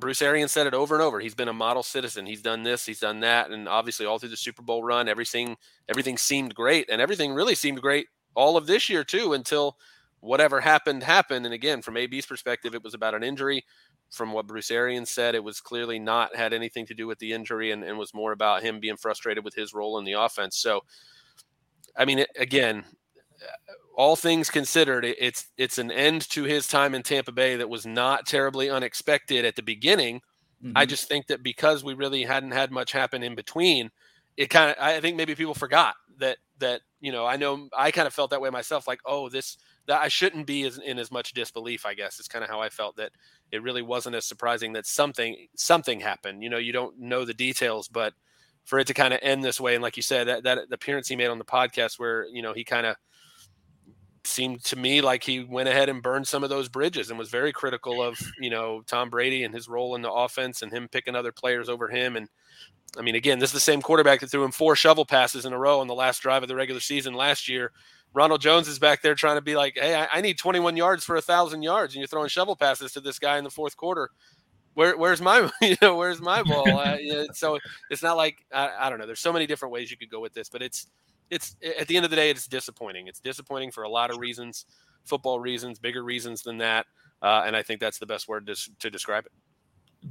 Bruce 0.00 0.20
Arians 0.20 0.50
said 0.50 0.66
it 0.66 0.74
over 0.74 0.96
and 0.96 1.02
over. 1.02 1.20
He's 1.20 1.36
been 1.36 1.46
a 1.46 1.52
model 1.52 1.84
citizen. 1.84 2.26
He's 2.26 2.42
done 2.42 2.64
this, 2.64 2.84
he's 2.84 2.98
done 2.98 3.20
that, 3.20 3.52
and 3.52 3.68
obviously 3.68 4.04
all 4.04 4.18
through 4.18 4.30
the 4.30 4.36
Super 4.36 4.62
Bowl 4.62 4.82
run, 4.82 5.06
everything 5.06 5.56
everything 5.88 6.16
seemed 6.16 6.56
great, 6.56 6.90
and 6.90 7.00
everything 7.00 7.32
really 7.32 7.54
seemed 7.54 7.80
great 7.80 8.08
all 8.34 8.56
of 8.56 8.66
this 8.66 8.88
year 8.88 9.04
too 9.04 9.32
until 9.32 9.76
whatever 10.20 10.60
happened 10.60 11.02
happened. 11.02 11.44
And 11.46 11.54
again, 11.54 11.82
from 11.82 11.96
AB's 11.96 12.26
perspective, 12.26 12.74
it 12.74 12.84
was 12.84 12.94
about 12.94 13.14
an 13.14 13.22
injury. 13.22 13.64
From 14.10 14.32
what 14.32 14.46
Bruce 14.46 14.70
Arians 14.70 15.08
said, 15.10 15.34
it 15.34 15.44
was 15.44 15.60
clearly 15.60 15.98
not 15.98 16.34
had 16.34 16.52
anything 16.52 16.84
to 16.86 16.94
do 16.94 17.06
with 17.06 17.18
the 17.20 17.32
injury 17.32 17.70
and, 17.70 17.84
and 17.84 17.96
was 17.96 18.12
more 18.12 18.32
about 18.32 18.62
him 18.62 18.80
being 18.80 18.96
frustrated 18.96 19.44
with 19.44 19.54
his 19.54 19.72
role 19.72 19.98
in 19.98 20.04
the 20.04 20.14
offense. 20.14 20.56
So, 20.56 20.80
I 21.96 22.04
mean, 22.04 22.24
again, 22.36 22.84
all 23.94 24.16
things 24.16 24.50
considered, 24.50 25.04
it's 25.04 25.48
it's 25.56 25.78
an 25.78 25.90
end 25.90 26.28
to 26.30 26.44
his 26.44 26.66
time 26.66 26.94
in 26.94 27.02
Tampa 27.02 27.32
Bay 27.32 27.56
that 27.56 27.68
was 27.68 27.86
not 27.86 28.26
terribly 28.26 28.70
unexpected 28.70 29.44
at 29.44 29.56
the 29.56 29.62
beginning. 29.62 30.22
Mm-hmm. 30.64 30.76
I 30.76 30.86
just 30.86 31.08
think 31.08 31.26
that 31.28 31.42
because 31.42 31.84
we 31.84 31.94
really 31.94 32.22
hadn't 32.22 32.52
had 32.52 32.70
much 32.70 32.92
happen 32.92 33.22
in 33.22 33.34
between, 33.34 33.90
it 34.36 34.48
kind 34.50 34.70
of 34.70 34.76
I 34.80 35.00
think 35.00 35.16
maybe 35.16 35.34
people 35.34 35.54
forgot 35.54 35.94
that 36.18 36.38
that 36.58 36.80
you 37.00 37.12
know 37.12 37.26
I 37.26 37.36
know 37.36 37.68
I 37.76 37.90
kind 37.90 38.06
of 38.06 38.14
felt 38.14 38.30
that 38.30 38.40
way 38.40 38.50
myself, 38.50 38.88
like 38.88 39.00
oh 39.04 39.28
this 39.28 39.56
that 39.86 40.00
I 40.00 40.08
shouldn't 40.08 40.46
be 40.46 40.64
as, 40.64 40.78
in 40.78 40.98
as 40.98 41.10
much 41.10 41.32
disbelief. 41.32 41.86
I 41.86 41.94
guess 41.94 42.20
is 42.20 42.28
kind 42.28 42.44
of 42.44 42.50
how 42.50 42.60
I 42.60 42.68
felt 42.68 42.96
that 42.96 43.12
it 43.52 43.62
really 43.62 43.82
wasn't 43.82 44.16
as 44.16 44.26
surprising 44.26 44.72
that 44.74 44.86
something 44.86 45.48
something 45.56 46.00
happened. 46.00 46.42
You 46.42 46.50
know, 46.50 46.58
you 46.58 46.72
don't 46.72 46.98
know 46.98 47.24
the 47.24 47.34
details, 47.34 47.88
but 47.88 48.14
for 48.64 48.78
it 48.78 48.86
to 48.86 48.94
kind 48.94 49.14
of 49.14 49.20
end 49.22 49.42
this 49.42 49.60
way, 49.60 49.74
and 49.74 49.82
like 49.82 49.96
you 49.96 50.02
said, 50.02 50.28
that 50.28 50.44
that 50.44 50.58
appearance 50.70 51.08
he 51.08 51.16
made 51.16 51.28
on 51.28 51.38
the 51.38 51.44
podcast 51.44 51.98
where 51.98 52.26
you 52.26 52.42
know 52.42 52.52
he 52.52 52.64
kind 52.64 52.86
of 52.86 52.96
seemed 54.24 54.62
to 54.64 54.76
me 54.76 55.00
like 55.00 55.24
he 55.24 55.40
went 55.40 55.68
ahead 55.68 55.88
and 55.88 56.02
burned 56.02 56.26
some 56.26 56.44
of 56.44 56.50
those 56.50 56.68
bridges 56.68 57.10
and 57.10 57.18
was 57.18 57.30
very 57.30 57.52
critical 57.52 58.02
of 58.02 58.18
you 58.38 58.50
know 58.50 58.82
Tom 58.86 59.10
Brady 59.10 59.44
and 59.44 59.54
his 59.54 59.68
role 59.68 59.94
in 59.94 60.02
the 60.02 60.12
offense 60.12 60.62
and 60.62 60.72
him 60.72 60.88
picking 60.88 61.14
other 61.14 61.32
players 61.32 61.68
over 61.68 61.88
him 61.88 62.16
and 62.16 62.28
I 62.98 63.02
mean 63.02 63.14
again 63.14 63.38
this 63.38 63.50
is 63.50 63.54
the 63.54 63.60
same 63.60 63.80
quarterback 63.80 64.20
that 64.20 64.28
threw 64.30 64.44
him 64.44 64.52
four 64.52 64.76
shovel 64.76 65.06
passes 65.06 65.46
in 65.46 65.52
a 65.52 65.58
row 65.58 65.80
on 65.80 65.86
the 65.86 65.94
last 65.94 66.20
drive 66.20 66.42
of 66.42 66.48
the 66.48 66.54
regular 66.54 66.80
season 66.80 67.14
last 67.14 67.48
year 67.48 67.72
Ronald 68.12 68.40
Jones 68.40 68.66
is 68.68 68.78
back 68.78 69.02
there 69.02 69.14
trying 69.14 69.36
to 69.36 69.40
be 69.40 69.56
like, 69.56 69.76
hey, 69.76 69.94
I, 69.94 70.08
I 70.14 70.20
need 70.20 70.38
21 70.38 70.76
yards 70.76 71.04
for 71.04 71.16
a 71.16 71.22
thousand 71.22 71.62
yards, 71.62 71.94
and 71.94 72.00
you're 72.00 72.08
throwing 72.08 72.28
shovel 72.28 72.56
passes 72.56 72.92
to 72.92 73.00
this 73.00 73.18
guy 73.18 73.38
in 73.38 73.44
the 73.44 73.50
fourth 73.50 73.76
quarter. 73.76 74.10
Where, 74.74 74.96
where's 74.96 75.20
my, 75.20 75.50
you 75.60 75.76
know, 75.80 75.96
where's 75.96 76.20
my 76.20 76.42
ball? 76.42 76.68
uh, 76.78 76.96
so 77.32 77.58
it's 77.90 78.02
not 78.02 78.16
like 78.16 78.44
I, 78.52 78.70
I 78.80 78.90
don't 78.90 78.98
know. 78.98 79.06
There's 79.06 79.20
so 79.20 79.32
many 79.32 79.46
different 79.46 79.72
ways 79.72 79.90
you 79.90 79.96
could 79.96 80.10
go 80.10 80.20
with 80.20 80.34
this, 80.34 80.48
but 80.48 80.62
it's, 80.62 80.86
it's 81.30 81.56
at 81.78 81.86
the 81.86 81.96
end 81.96 82.04
of 82.04 82.10
the 82.10 82.16
day, 82.16 82.30
it's 82.30 82.46
disappointing. 82.46 83.06
It's 83.06 83.20
disappointing 83.20 83.70
for 83.70 83.84
a 83.84 83.88
lot 83.88 84.10
of 84.10 84.18
reasons, 84.18 84.66
football 85.04 85.38
reasons, 85.38 85.78
bigger 85.78 86.02
reasons 86.02 86.42
than 86.42 86.58
that, 86.58 86.86
uh, 87.22 87.42
and 87.46 87.54
I 87.54 87.62
think 87.62 87.80
that's 87.80 87.98
the 87.98 88.06
best 88.06 88.28
word 88.28 88.46
to, 88.48 88.56
to 88.80 88.90
describe 88.90 89.26
it. 89.26 89.32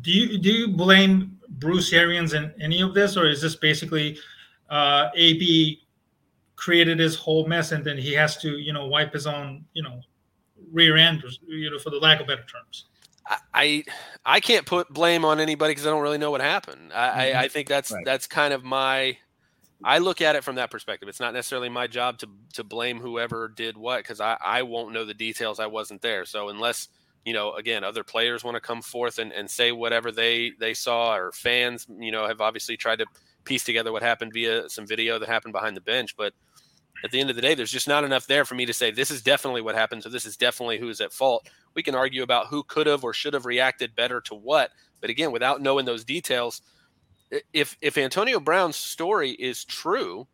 Do 0.01 0.11
you 0.11 0.37
do 0.37 0.51
you 0.51 0.67
blame 0.67 1.39
Bruce 1.49 1.91
Arians 1.93 2.33
in 2.33 2.53
any 2.61 2.81
of 2.81 2.93
this, 2.93 3.17
or 3.17 3.27
is 3.27 3.41
this 3.41 3.55
basically 3.55 4.19
uh, 4.69 5.09
AB 5.15 5.81
created 6.59 6.97
this 6.97 7.15
whole 7.15 7.47
mess 7.47 7.71
and 7.71 7.85
then 7.85 7.97
he 7.97 8.13
has 8.13 8.35
to 8.35 8.57
you 8.57 8.73
know 8.73 8.85
wipe 8.85 9.13
his 9.13 9.25
own 9.25 9.63
you 9.73 9.81
know 9.81 10.01
rear 10.73 10.97
end 10.97 11.23
you 11.47 11.71
know 11.71 11.79
for 11.79 11.89
the 11.89 11.97
lack 11.97 12.19
of 12.19 12.27
better 12.27 12.43
terms. 12.43 12.85
I 13.53 13.85
i 14.25 14.39
can't 14.39 14.65
put 14.65 14.89
blame 14.89 15.23
on 15.23 15.39
anybody 15.39 15.71
because 15.71 15.85
i 15.85 15.89
don't 15.89 16.01
really 16.01 16.17
know 16.17 16.31
what 16.31 16.41
happened. 16.41 16.91
I 16.93 17.07
mm-hmm. 17.07 17.37
I, 17.37 17.41
I, 17.43 17.47
think 17.47 17.67
that's 17.67 17.91
right. 17.91 18.03
that's 18.03 18.27
kind 18.27 18.53
of 18.53 18.63
my 18.63 19.17
i 19.83 19.99
look 19.99 20.21
at 20.21 20.35
it 20.35 20.43
from 20.43 20.55
that 20.55 20.69
perspective. 20.69 21.07
It's 21.07 21.19
not 21.19 21.33
necessarily 21.33 21.69
my 21.69 21.87
job 21.87 22.17
to 22.19 22.27
to 22.53 22.63
blame 22.63 22.99
whoever 22.99 23.47
did 23.47 23.77
what 23.77 23.99
because 24.03 24.19
i 24.19 24.37
i 24.43 24.63
won't 24.63 24.93
know 24.93 25.05
the 25.05 25.13
details. 25.13 25.59
I 25.59 25.67
wasn't 25.67 26.01
there. 26.01 26.25
So 26.25 26.49
unless 26.49 26.89
you 27.23 27.33
know 27.33 27.53
again 27.53 27.83
other 27.85 28.03
players 28.03 28.43
want 28.43 28.55
to 28.55 28.61
come 28.61 28.81
forth 28.81 29.19
and, 29.19 29.31
and 29.31 29.49
say 29.49 29.71
whatever 29.71 30.11
they 30.11 30.51
they 30.59 30.73
saw 30.73 31.15
or 31.15 31.31
fans 31.31 31.87
you 31.99 32.11
know 32.11 32.27
have 32.27 32.41
obviously 32.41 32.75
tried 32.75 32.99
to 32.99 33.05
piece 33.45 33.63
together 33.63 33.91
what 33.91 34.01
happened 34.01 34.33
via 34.33 34.69
some 34.69 34.85
video 34.85 35.19
that 35.19 35.29
happened 35.29 35.53
behind 35.53 35.75
the 35.77 35.81
bench 35.81 36.15
but 36.17 36.33
at 37.03 37.11
the 37.11 37.19
end 37.19 37.29
of 37.29 37.35
the 37.35 37.41
day, 37.41 37.55
there's 37.55 37.71
just 37.71 37.87
not 37.87 38.03
enough 38.03 38.27
there 38.27 38.45
for 38.45 38.55
me 38.55 38.65
to 38.65 38.73
say 38.73 38.91
this 38.91 39.11
is 39.11 39.21
definitely 39.21 39.61
what 39.61 39.75
happened. 39.75 40.03
So 40.03 40.09
this 40.09 40.25
is 40.25 40.37
definitely 40.37 40.79
who's 40.79 41.01
at 41.01 41.13
fault. 41.13 41.47
We 41.75 41.83
can 41.83 41.95
argue 41.95 42.23
about 42.23 42.47
who 42.47 42.63
could 42.63 42.87
have 42.87 43.03
or 43.03 43.13
should 43.13 43.33
have 43.33 43.45
reacted 43.45 43.95
better 43.95 44.21
to 44.21 44.35
what, 44.35 44.71
but 45.01 45.09
again, 45.09 45.31
without 45.31 45.61
knowing 45.61 45.85
those 45.85 46.03
details, 46.03 46.61
if 47.53 47.77
if 47.81 47.97
Antonio 47.97 48.39
Brown's 48.39 48.75
story 48.75 49.31
is 49.31 49.63
true, 49.63 50.27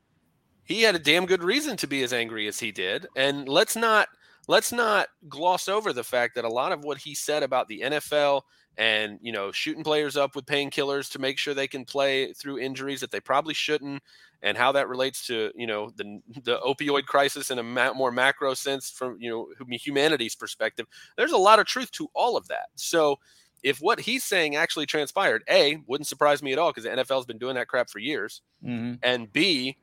he 0.64 0.82
had 0.82 0.96
a 0.96 1.00
damn 1.00 1.26
good 1.26 1.44
reason 1.44 1.78
to 1.78 1.88
be 1.88 2.04
as 2.04 2.14
angry 2.14 2.48
as 2.48 2.60
he 2.60 2.72
did. 2.72 3.06
And 3.16 3.48
let's 3.48 3.76
not 3.76 4.08
let's 4.48 4.72
not 4.72 5.08
gloss 5.28 5.68
over 5.68 5.94
the 5.94 6.04
fact 6.04 6.36
that 6.36 6.46
a 6.46 6.50
lot 6.50 6.72
of 6.72 6.84
what 6.84 6.98
he 6.98 7.16
said 7.16 7.44
about 7.44 7.68
the 7.68 7.82
NFL 7.82 8.42
and 8.78 9.20
you 9.22 9.32
know 9.32 9.52
shooting 9.52 9.84
players 9.84 10.18
up 10.18 10.36
with 10.36 10.46
painkillers 10.46 11.10
to 11.12 11.20
make 11.20 11.38
sure 11.38 11.54
they 11.54 11.68
can 11.68 11.86
play 11.86 12.34
through 12.34 12.60
injuries 12.60 13.00
that 13.00 13.12
they 13.12 13.20
probably 13.20 13.54
shouldn't 13.54 14.02
and 14.42 14.58
how 14.58 14.72
that 14.72 14.88
relates 14.88 15.26
to 15.28 15.52
you 15.56 15.68
know 15.68 15.90
the 15.96 16.22
the 16.44 16.60
opioid 16.60 17.06
crisis 17.06 17.52
in 17.52 17.60
a 17.60 17.64
ma- 17.64 17.94
more 17.94 18.12
macro 18.12 18.54
sense 18.54 18.90
from 18.90 19.18
you 19.20 19.30
know 19.30 19.48
humanity's 19.70 20.36
perspective 20.36 20.86
there's 21.18 21.32
a 21.32 21.38
lot 21.38 21.60
of 21.60 21.66
truth 21.66 21.92
to 21.92 22.08
all 22.14 22.38
of 22.38 22.48
that 22.48 22.68
so 22.76 23.18
if 23.64 23.80
what 23.80 24.00
he's 24.00 24.24
saying 24.24 24.56
actually 24.56 24.86
transpired 24.86 25.44
a 25.50 25.78
wouldn't 25.88 26.08
surprise 26.08 26.44
me 26.44 26.54
at 26.54 26.60
all 26.60 26.72
because 26.72 26.84
the 26.84 26.90
nfl's 26.90 27.26
been 27.26 27.38
doing 27.38 27.56
that 27.56 27.68
crap 27.68 27.90
for 27.90 28.00
years 28.00 28.42
mm-hmm. 28.64 28.94
and 29.04 29.32
b 29.32 29.78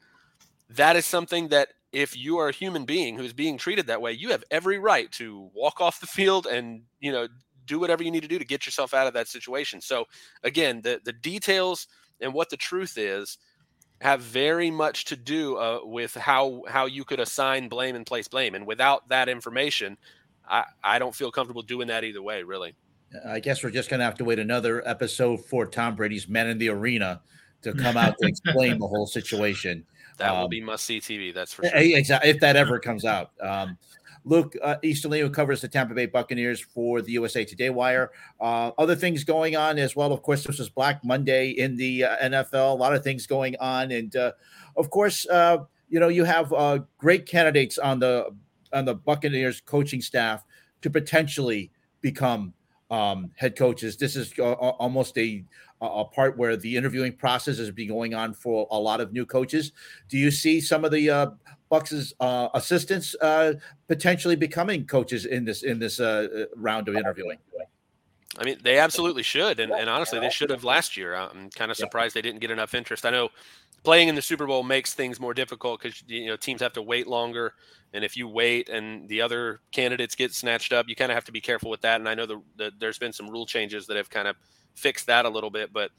that 0.71 0.97
is 0.97 1.07
something 1.07 1.49
that 1.49 1.69
if 1.93 2.17
you 2.17 2.39
are 2.39 2.49
a 2.49 2.53
human 2.53 2.87
being 2.87 3.19
who's 3.19 3.35
being 3.35 3.59
treated 3.59 3.87
that 3.87 4.01
way 4.01 4.13
you 4.13 4.31
have 4.31 4.45
every 4.51 4.79
right 4.79 5.11
to 5.13 5.51
walk 5.55 5.81
off 5.81 6.01
the 6.01 6.07
field 6.07 6.47
and 6.47 6.83
you 7.01 7.13
know 7.13 7.27
do 7.73 7.81
whatever 7.81 8.03
you 8.03 8.11
need 8.11 8.23
to 8.23 8.29
do 8.29 8.39
to 8.39 8.45
get 8.45 8.67
yourself 8.67 8.95
out 8.95 9.07
of 9.07 9.15
that 9.15 9.29
situation 9.29 9.81
so 9.81 10.05
again 10.43 10.81
the 10.83 11.01
the 11.05 11.13
details 11.13 11.87
and 12.21 12.33
what 12.33 12.51
the 12.51 12.57
truth 12.57 12.97
is 12.97 13.39
have 14.03 14.21
very 14.21 14.71
much 14.71 15.05
to 15.07 15.17
do 15.17 15.57
uh, 15.57 15.81
with 15.85 16.15
how 16.15 16.63
how 16.69 16.87
you 16.87 17.05
could 17.05 17.21
assign 17.21 17.69
blame 17.69 17.95
and 17.95 18.05
place 18.05 18.29
blame. 18.29 18.55
And 18.55 18.67
without 18.67 19.09
that 19.09 19.29
information, 19.29 19.97
I, 20.49 20.65
I 20.83 20.99
don't 20.99 21.15
feel 21.15 21.31
comfortable 21.31 21.63
doing 21.63 21.89
that 21.89 22.05
either 22.05 22.21
way, 22.21 22.43
really. 22.43 22.75
I 23.27 23.41
guess 23.41 23.63
we're 23.63 23.71
just 23.71 23.89
gonna 23.89 24.05
have 24.05 24.17
to 24.17 24.25
wait 24.25 24.39
another 24.39 24.87
episode 24.87 25.45
for 25.45 25.67
Tom 25.67 25.95
Brady's 25.95 26.29
Men 26.29 26.49
in 26.49 26.59
the 26.59 26.69
Arena 26.69 27.21
to 27.63 27.73
come 27.73 27.97
out 27.97 28.17
to 28.19 28.27
explain 28.27 28.79
the 28.79 28.87
whole 28.87 29.07
situation. 29.07 29.87
That 30.19 30.33
um, 30.33 30.43
will 30.43 30.49
be 30.49 30.61
must 30.61 30.85
see 30.85 31.01
TV. 31.01 31.33
That's 31.33 31.55
for 31.55 31.65
sure. 31.65 31.75
Exactly. 31.75 32.29
If 32.29 32.39
that 32.41 32.55
ever 32.55 32.79
comes 32.79 33.07
out. 33.07 33.31
Um, 33.41 33.79
Luke 34.25 34.55
uh, 34.63 34.77
who 34.83 35.31
covers 35.31 35.61
the 35.61 35.69
Tampa 35.69 35.95
Bay 35.95 36.07
Buccaneers 36.07 36.61
for 36.61 37.03
the 37.03 37.13
USA 37.13 37.45
Today 37.45 37.71
Wire. 37.71 38.13
Uh, 38.41 38.71
other 38.79 38.95
things 38.95 39.25
going 39.25 39.57
on 39.57 39.79
as 39.79 39.97
well. 39.97 40.13
Of 40.13 40.23
course, 40.23 40.45
this 40.45 40.59
was 40.59 40.69
Black 40.69 41.05
Monday 41.05 41.51
in 41.51 41.77
the 41.77 42.05
uh, 42.05 42.17
NFL. 42.19 42.73
A 42.73 42.75
lot 42.75 42.95
of 42.95 43.03
things 43.03 43.27
going 43.27 43.57
on, 43.61 43.91
and 43.91 44.15
uh, 44.15 44.33
of 44.77 44.91
course, 44.91 45.27
uh, 45.29 45.59
you 45.89 46.01
know, 46.01 46.09
you 46.09 46.25
have 46.25 46.53
uh, 46.53 46.81
great 46.99 47.27
candidates 47.27 47.79
on 47.79 47.99
the 47.99 48.31
on 48.73 48.85
the 48.85 48.95
Buccaneers 48.95 49.61
coaching 49.61 50.01
staff 50.01 50.45
to 50.83 50.91
potentially 50.91 51.71
become 52.01 52.55
um, 52.91 53.31
head 53.37 53.57
coaches. 53.57 53.97
This 53.97 54.17
is 54.17 54.33
almost 54.39 55.17
a 55.19 55.45
a 55.83 56.05
part 56.05 56.39
where 56.39 56.57
the 56.57 56.77
interviewing 56.77 57.13
process 57.13 57.59
has 57.59 57.71
been 57.71 57.89
going 57.89 58.15
on 58.15 58.33
for 58.33 58.67
a 58.71 58.79
lot 58.79 59.01
of 59.01 59.13
new 59.13 59.27
coaches. 59.27 59.73
Do 60.09 60.17
you 60.17 60.31
see 60.31 60.61
some 60.61 60.85
of 60.85 60.93
the 60.93 61.11
uh, 61.11 61.27
Bucs's 61.69 62.15
uh, 62.21 62.49
assistants 62.55 63.15
uh, 63.21 63.55
potentially 63.89 64.37
becoming 64.37 64.87
coaches 64.87 65.27
in 65.27 65.45
this 65.45 65.63
in 65.63 65.79
this 65.79 66.01
uh, 66.01 66.47
round 66.57 66.89
of 66.89 66.97
interviewing? 66.97 67.39
I 68.39 68.45
mean, 68.45 68.59
they 68.63 68.79
absolutely 68.79 69.23
should, 69.23 69.61
and, 69.61 69.73
and 69.73 69.91
honestly, 69.91 70.19
they 70.19 70.31
should 70.31 70.49
have 70.49 70.65
last 70.65 70.97
year. 70.97 71.15
I'm 71.15 71.51
kind 71.51 71.71
of 71.71 71.77
surprised 71.77 72.15
they 72.15 72.23
didn't 72.23 72.41
get 72.41 72.51
enough 72.51 72.73
interest. 72.73 73.05
I 73.05 73.11
know 73.11 73.29
playing 73.83 74.09
in 74.09 74.15
the 74.15 74.23
Super 74.23 74.47
Bowl 74.47 74.63
makes 74.63 74.95
things 74.95 75.21
more 75.21 75.35
difficult 75.35 75.83
because 75.83 76.03
you 76.07 76.27
know 76.27 76.37
teams 76.37 76.63
have 76.63 76.73
to 76.75 76.83
wait 76.83 77.07
longer, 77.07 77.55
and 77.93 78.05
if 78.05 78.17
you 78.17 78.29
wait 78.29 78.69
and 78.69 79.09
the 79.09 79.21
other 79.21 79.61
candidates 79.71 80.15
get 80.15 80.33
snatched 80.33 80.73
up, 80.73 80.89
you 80.89 80.97
kind 80.97 81.11
of 81.11 81.15
have 81.15 81.25
to 81.27 81.33
be 81.33 81.41
careful 81.41 81.71
with 81.71 81.83
that. 81.83 82.01
And 82.01 82.09
I 82.09 82.15
know 82.15 82.27
the, 82.27 82.41
the, 82.57 82.73
there's 82.79 82.99
been 82.99 83.13
some 83.13 83.29
rule 83.29 83.45
changes 83.45 83.87
that 83.89 83.97
have 83.97 84.09
kind 84.09 84.29
of 84.29 84.37
fixed 84.75 85.07
that 85.07 85.25
a 85.25 85.29
little 85.29 85.51
bit, 85.51 85.73
but 85.73 85.91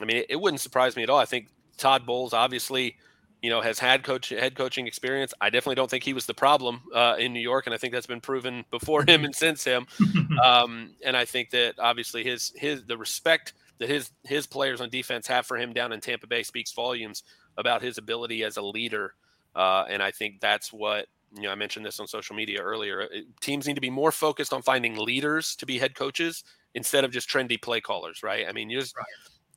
I 0.00 0.04
mean, 0.04 0.18
it, 0.18 0.26
it 0.30 0.40
wouldn't 0.40 0.60
surprise 0.60 0.96
me 0.96 1.02
at 1.02 1.10
all. 1.10 1.18
I 1.18 1.24
think 1.24 1.48
Todd 1.76 2.06
Bowles 2.06 2.32
obviously 2.32 2.96
you 3.42 3.48
know, 3.48 3.60
has 3.60 3.78
had 3.78 4.02
coach 4.02 4.28
head 4.28 4.54
coaching 4.54 4.86
experience. 4.86 5.32
I 5.40 5.50
definitely 5.50 5.76
don't 5.76 5.90
think 5.90 6.04
he 6.04 6.12
was 6.12 6.26
the 6.26 6.34
problem 6.34 6.82
uh, 6.94 7.16
in 7.18 7.32
New 7.32 7.40
York, 7.40 7.66
and 7.66 7.74
I 7.74 7.78
think 7.78 7.92
that's 7.92 8.06
been 8.06 8.20
proven 8.20 8.64
before 8.70 9.02
him 9.08 9.24
and 9.24 9.34
since 9.34 9.64
him. 9.64 9.86
Um, 10.40 10.94
and 11.04 11.16
I 11.16 11.24
think 11.26 11.50
that 11.50 11.74
obviously 11.78 12.24
his 12.24 12.52
his 12.56 12.84
the 12.84 12.96
respect 12.96 13.52
that 13.78 13.88
his 13.88 14.10
his 14.24 14.46
players 14.46 14.80
on 14.80 14.88
defense 14.88 15.26
have 15.26 15.44
for 15.44 15.58
him 15.58 15.72
down 15.72 15.92
in 15.92 16.00
Tampa 16.00 16.26
Bay 16.26 16.42
speaks 16.42 16.72
volumes 16.72 17.24
about 17.58 17.82
his 17.82 17.98
ability 17.98 18.42
as 18.44 18.56
a 18.56 18.62
leader. 18.62 19.14
Uh, 19.54 19.84
and 19.88 20.02
I 20.02 20.12
think 20.12 20.40
that's 20.40 20.72
what 20.72 21.06
you 21.34 21.42
know. 21.42 21.50
I 21.50 21.54
mentioned 21.54 21.84
this 21.84 22.00
on 22.00 22.06
social 22.06 22.36
media 22.36 22.60
earlier. 22.60 23.02
Uh, 23.02 23.18
teams 23.40 23.66
need 23.66 23.74
to 23.74 23.80
be 23.80 23.90
more 23.90 24.12
focused 24.12 24.52
on 24.52 24.62
finding 24.62 24.96
leaders 24.96 25.56
to 25.56 25.66
be 25.66 25.78
head 25.78 25.94
coaches 25.94 26.44
instead 26.74 27.04
of 27.04 27.10
just 27.10 27.28
trendy 27.28 27.60
play 27.60 27.80
callers, 27.80 28.22
right? 28.22 28.46
I 28.48 28.52
mean, 28.52 28.70
you 28.70 28.80
just 28.80 28.96
right. 28.96 29.06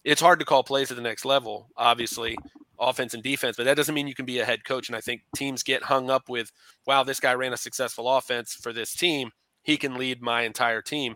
it's 0.04 0.22
hard 0.22 0.40
to 0.40 0.46
call 0.46 0.64
plays 0.64 0.92
at 0.92 0.98
the 0.98 1.04
next 1.04 1.26
level, 1.26 1.70
obviously, 1.78 2.38
offense 2.80 3.14
and 3.14 3.24
defense, 3.24 3.58
but 3.58 3.66
that 3.66 3.78
doesn't 3.78 3.96
mean 3.96 4.08
you 4.08 4.16
can 4.16 4.26
be 4.26 4.40
a 4.40 4.46
head 4.46 4.66
coach. 4.66 4.90
And 4.90 4.96
I 4.96 5.02
think 5.02 5.22
teams 5.36 5.64
get 5.64 5.84
hung 5.84 6.10
up 6.10 6.30
with, 6.30 6.52
wow, 6.86 7.04
this 7.04 7.20
guy 7.20 7.34
ran 7.34 7.54
a 7.54 7.58
successful 7.58 8.10
offense 8.10 8.54
for 8.54 8.74
this 8.74 8.94
team. 8.94 9.32
He 9.62 9.78
can 9.78 9.96
lead 9.96 10.22
my 10.22 10.42
entire 10.42 10.82
team. 10.82 11.16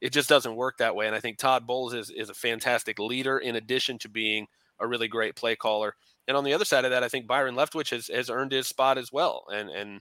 It 0.00 0.12
just 0.12 0.28
doesn't 0.28 0.54
work 0.54 0.78
that 0.78 0.94
way. 0.94 1.06
And 1.06 1.14
I 1.14 1.20
think 1.20 1.38
Todd 1.38 1.66
Bowles 1.66 1.94
is, 1.94 2.10
is 2.10 2.30
a 2.30 2.34
fantastic 2.34 2.98
leader 2.98 3.38
in 3.38 3.56
addition 3.56 3.98
to 3.98 4.08
being 4.08 4.46
a 4.78 4.86
really 4.86 5.08
great 5.08 5.34
play 5.34 5.56
caller. 5.56 5.94
And 6.28 6.36
on 6.36 6.44
the 6.44 6.54
other 6.54 6.64
side 6.64 6.84
of 6.84 6.92
that, 6.92 7.02
I 7.02 7.08
think 7.08 7.26
Byron 7.26 7.56
Leftwich 7.56 7.90
has, 7.90 8.06
has 8.06 8.30
earned 8.30 8.52
his 8.52 8.68
spot 8.68 8.98
as 8.98 9.10
well. 9.12 9.46
And 9.52 9.68
and 9.70 10.00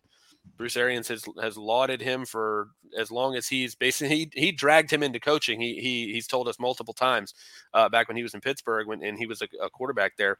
Bruce 0.57 0.77
Arians 0.77 1.07
has 1.07 1.25
has 1.41 1.57
lauded 1.57 2.01
him 2.01 2.25
for 2.25 2.69
as 2.97 3.09
long 3.09 3.35
as 3.35 3.47
he's 3.47 3.73
basically 3.85 4.15
he, 4.15 4.31
he 4.33 4.51
dragged 4.51 4.91
him 4.91 5.01
into 5.01 5.19
coaching. 5.19 5.59
He, 5.59 5.79
he 5.79 6.13
he's 6.13 6.27
told 6.27 6.47
us 6.47 6.59
multiple 6.59 6.93
times 6.93 7.33
uh, 7.73 7.89
back 7.89 8.07
when 8.07 8.17
he 8.17 8.23
was 8.23 8.35
in 8.35 8.41
Pittsburgh 8.41 8.87
when 8.87 9.03
and 9.03 9.17
he 9.17 9.25
was 9.25 9.41
a, 9.41 9.47
a 9.63 9.69
quarterback 9.71 10.17
there 10.17 10.37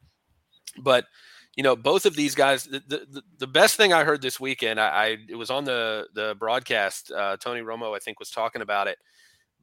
but 0.78 1.06
you 1.56 1.64
know, 1.64 1.76
both 1.76 2.06
of 2.06 2.16
these 2.16 2.36
guys. 2.36 2.66
The, 2.66 2.84
the, 2.88 3.24
the 3.40 3.48
best 3.48 3.78
thing 3.78 3.92
I 3.92 4.04
heard 4.04 4.22
this 4.22 4.40
weekend, 4.40 4.80
I, 4.80 4.88
I 4.90 5.18
it 5.28 5.36
was 5.36 5.50
on 5.50 5.64
the 5.64 6.08
the 6.14 6.36
broadcast. 6.38 7.12
Uh, 7.12 7.36
Tony 7.38 7.62
Romo, 7.62 7.96
I 7.96 8.00
think, 8.00 8.20
was 8.20 8.30
talking 8.30 8.62
about 8.62 8.88
it. 8.88 9.00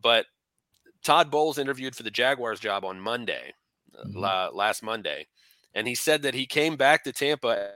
But 0.02 0.26
Todd 1.04 1.30
Bowles 1.30 1.56
interviewed 1.56 1.94
for 1.94 2.02
the 2.02 2.10
Jaguars 2.10 2.58
job 2.58 2.84
on 2.84 3.00
Monday, 3.00 3.54
uh, 3.96 4.02
mm-hmm. 4.02 4.18
la, 4.18 4.48
last 4.52 4.82
Monday, 4.82 5.28
and 5.74 5.86
he 5.86 5.94
said 5.94 6.22
that 6.22 6.34
he 6.34 6.46
came 6.46 6.76
back 6.76 7.04
to 7.04 7.12
Tampa 7.12 7.72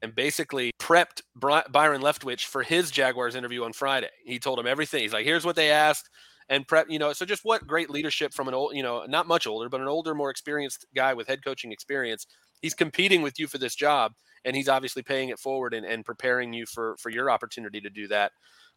and 0.00 0.14
basically 0.14 0.70
prepped 0.80 1.22
Byron 1.34 2.02
Leftwich 2.02 2.44
for 2.44 2.62
his 2.62 2.90
Jaguars 2.90 3.34
interview 3.34 3.64
on 3.64 3.72
Friday. 3.72 4.10
He 4.24 4.38
told 4.38 4.58
him 4.58 4.66
everything. 4.66 5.02
He's 5.02 5.12
like, 5.12 5.24
"Here's 5.24 5.44
what 5.44 5.56
they 5.56 5.70
asked." 5.70 6.08
and 6.50 6.66
prep, 6.66 6.86
you 6.88 6.98
know, 6.98 7.12
so 7.12 7.26
just 7.26 7.44
what 7.44 7.66
great 7.66 7.90
leadership 7.90 8.32
from 8.32 8.48
an 8.48 8.54
old, 8.54 8.74
you 8.74 8.82
know, 8.82 9.04
not 9.06 9.28
much 9.28 9.46
older, 9.46 9.68
but 9.68 9.82
an 9.82 9.86
older, 9.86 10.14
more 10.14 10.30
experienced 10.30 10.86
guy 10.94 11.12
with 11.12 11.28
head 11.28 11.44
coaching 11.44 11.72
experience 11.72 12.26
he's 12.60 12.74
competing 12.74 13.22
with 13.22 13.38
you 13.38 13.46
for 13.46 13.58
this 13.58 13.74
job 13.74 14.12
and 14.44 14.54
he's 14.54 14.68
obviously 14.68 15.02
paying 15.02 15.28
it 15.28 15.38
forward 15.38 15.74
and, 15.74 15.84
and 15.86 16.04
preparing 16.04 16.52
you 16.52 16.66
for 16.66 16.96
for 16.98 17.10
your 17.10 17.30
opportunity 17.30 17.80
to 17.80 17.90
do 17.90 18.08
that 18.08 18.32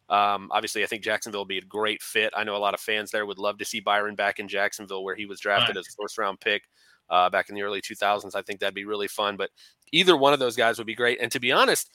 um, 0.08 0.48
obviously 0.50 0.82
i 0.82 0.86
think 0.86 1.02
jacksonville 1.02 1.40
will 1.40 1.46
be 1.46 1.58
a 1.58 1.62
great 1.62 2.02
fit 2.02 2.32
i 2.36 2.44
know 2.44 2.56
a 2.56 2.58
lot 2.58 2.74
of 2.74 2.80
fans 2.80 3.10
there 3.10 3.26
would 3.26 3.38
love 3.38 3.58
to 3.58 3.64
see 3.64 3.80
byron 3.80 4.14
back 4.14 4.38
in 4.38 4.48
jacksonville 4.48 5.04
where 5.04 5.14
he 5.14 5.26
was 5.26 5.40
drafted 5.40 5.76
right. 5.76 5.80
as 5.80 5.88
a 5.88 6.02
first 6.02 6.18
round 6.18 6.40
pick 6.40 6.64
uh, 7.12 7.30
back 7.30 7.48
in 7.48 7.54
the 7.54 7.62
early 7.62 7.80
2000s 7.80 8.34
i 8.34 8.42
think 8.42 8.58
that'd 8.58 8.74
be 8.74 8.84
really 8.84 9.08
fun 9.08 9.36
but 9.36 9.50
either 9.92 10.16
one 10.16 10.32
of 10.32 10.40
those 10.40 10.56
guys 10.56 10.78
would 10.78 10.86
be 10.86 10.94
great 10.94 11.20
and 11.20 11.30
to 11.30 11.38
be 11.38 11.52
honest 11.52 11.90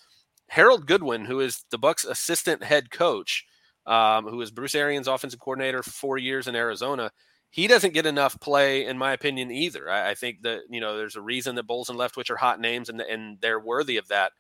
harold 0.47 0.88
goodwin 0.88 1.26
who 1.26 1.41
is 1.41 1.65
the 1.72 1.80
bucs 1.80 2.07
assistant 2.07 2.63
head 2.63 2.89
coach 2.89 3.45
um, 3.86 4.26
who 4.26 4.39
is 4.41 4.51
bruce 4.51 4.76
arians 4.76 5.07
offensive 5.07 5.39
coordinator 5.39 5.84
for 5.84 5.91
four 5.91 6.18
years 6.18 6.47
in 6.47 6.55
arizona 6.55 7.11
he 7.49 7.68
doesn't 7.68 7.93
get 7.93 8.05
enough 8.05 8.39
play, 8.39 8.86
in 8.86 8.97
my 8.97 9.13
opinion, 9.13 9.51
either. 9.51 9.89
I, 9.89 10.11
I, 10.11 10.15
think 10.15 10.41
that 10.43 10.61
you 10.70 10.82
know 10.82 10.97
there's 10.97 11.15
a 11.15 11.22
reason 11.22 11.55
that 11.55 11.68
Bowles 11.68 11.89
and 11.89 11.97
Leftwich 11.97 12.30
are 12.30 12.38
hot 12.38 12.59
names, 12.59 12.89
and 12.89 13.01
and 13.01 13.38
they're 13.41 13.59
worthy 13.59 13.97
of 13.97 14.09
that. 14.09 14.34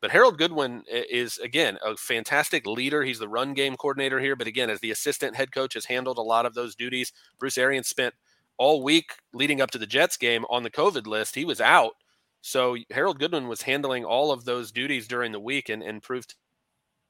But 0.00 0.10
Harold 0.10 0.36
Goodwin 0.36 0.82
is 0.88 1.38
again 1.38 1.78
a 1.84 1.96
fantastic 1.96 2.66
leader. 2.66 3.04
He's 3.04 3.20
the 3.20 3.28
run 3.28 3.54
game 3.54 3.76
coordinator 3.76 4.18
here, 4.18 4.34
but 4.34 4.48
again, 4.48 4.68
as 4.68 4.80
the 4.80 4.90
assistant 4.90 5.36
head 5.36 5.52
coach, 5.52 5.74
has 5.74 5.84
handled 5.84 6.18
a 6.18 6.22
lot 6.22 6.44
of 6.44 6.54
those 6.54 6.74
duties. 6.74 7.12
Bruce 7.38 7.56
Arians 7.56 7.88
spent 7.88 8.14
all 8.58 8.82
week 8.82 9.12
leading 9.32 9.60
up 9.60 9.70
to 9.72 9.78
the 9.78 9.86
Jets 9.86 10.16
game 10.16 10.44
on 10.50 10.62
the 10.62 10.70
COVID 10.70 11.06
list. 11.06 11.34
He 11.34 11.44
was 11.44 11.60
out, 11.60 11.94
so 12.40 12.76
Harold 12.90 13.18
Goodwin 13.18 13.48
was 13.48 13.62
handling 13.62 14.04
all 14.04 14.32
of 14.32 14.44
those 14.44 14.72
duties 14.72 15.06
during 15.06 15.32
the 15.32 15.40
week 15.40 15.68
and, 15.68 15.82
and 15.82 16.02
proved 16.02 16.30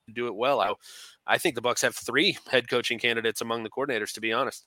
to 0.06 0.12
do 0.12 0.26
it 0.26 0.34
well. 0.34 0.60
I, 0.60 0.72
I 1.26 1.38
think 1.38 1.54
the 1.54 1.62
Bucs 1.62 1.82
have 1.82 1.94
three 1.94 2.38
head 2.50 2.68
coaching 2.68 2.98
candidates 2.98 3.40
among 3.40 3.62
the 3.62 3.70
coordinators, 3.70 4.12
to 4.14 4.20
be 4.20 4.32
honest. 4.32 4.66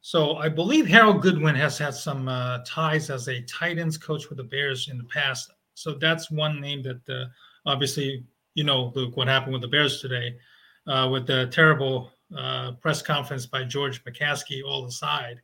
So 0.00 0.36
I 0.36 0.48
believe 0.48 0.86
Harold 0.86 1.22
Goodwin 1.22 1.54
has 1.54 1.78
had 1.78 1.94
some 1.94 2.28
uh, 2.28 2.58
ties 2.66 3.08
as 3.08 3.28
a 3.28 3.42
tight 3.42 3.78
ends 3.78 3.96
coach 3.96 4.28
with 4.28 4.38
the 4.38 4.44
Bears 4.44 4.88
in 4.88 4.98
the 4.98 5.04
past. 5.04 5.52
So 5.74 5.94
that's 5.94 6.30
one 6.30 6.60
name 6.60 6.82
that 6.82 7.08
uh, 7.08 7.26
obviously 7.66 8.24
you 8.54 8.64
know 8.64 8.92
Luke 8.94 9.16
what 9.16 9.28
happened 9.28 9.52
with 9.52 9.62
the 9.62 9.68
Bears 9.68 10.00
today 10.00 10.34
uh, 10.86 11.08
with 11.10 11.26
the 11.26 11.46
terrible 11.48 12.10
uh, 12.36 12.72
press 12.72 13.02
conference 13.02 13.46
by 13.46 13.64
George 13.64 14.04
McCaskey 14.04 14.62
all 14.64 14.86
aside. 14.86 15.40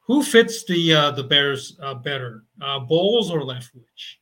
Who 0.00 0.22
fits 0.22 0.64
the 0.64 0.94
uh, 0.94 1.10
the 1.10 1.24
Bears 1.24 1.76
uh, 1.82 1.94
better, 1.94 2.44
Bowles 2.58 3.30
or 3.30 3.40
Leftwich? 3.40 4.18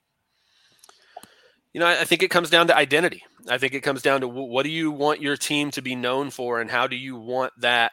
You 1.74 1.80
know, 1.80 1.86
I 1.86 2.04
think 2.04 2.22
it 2.22 2.30
comes 2.30 2.50
down 2.50 2.68
to 2.68 2.76
identity. 2.76 3.24
I 3.48 3.58
think 3.58 3.74
it 3.74 3.80
comes 3.80 4.00
down 4.00 4.20
to 4.20 4.28
what 4.28 4.62
do 4.62 4.70
you 4.70 4.92
want 4.92 5.20
your 5.20 5.36
team 5.36 5.72
to 5.72 5.82
be 5.82 5.94
known 5.94 6.30
for, 6.30 6.60
and 6.60 6.70
how 6.70 6.86
do 6.86 6.96
you 6.96 7.16
want 7.16 7.52
that 7.58 7.92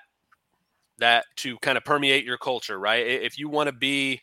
that 1.00 1.26
to 1.36 1.58
kind 1.58 1.78
of 1.78 1.84
permeate 1.84 2.24
your 2.24 2.38
culture, 2.38 2.80
right? 2.80 3.06
If 3.06 3.38
you 3.38 3.50
want 3.50 3.68
to 3.68 3.74
be 3.74 4.22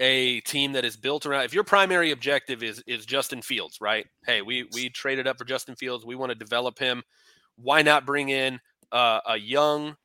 a 0.00 0.40
team 0.40 0.72
that 0.72 0.84
is 0.84 0.96
built 0.96 1.26
around 1.26 1.44
if 1.44 1.52
your 1.52 1.62
primary 1.62 2.10
objective 2.10 2.62
is 2.62 2.82
is 2.86 3.06
Justin 3.06 3.40
Fields, 3.40 3.80
right? 3.80 4.06
Hey, 4.26 4.42
we 4.42 4.66
we 4.72 4.88
traded 4.88 5.26
up 5.26 5.38
for 5.38 5.44
Justin 5.44 5.76
Fields. 5.76 6.04
We 6.04 6.16
want 6.16 6.30
to 6.30 6.34
develop 6.34 6.78
him. 6.78 7.02
Why 7.62 7.82
not 7.82 8.06
bring 8.06 8.28
in 8.28 8.60
uh, 8.92 9.20
a 9.26 9.36
young 9.36 9.96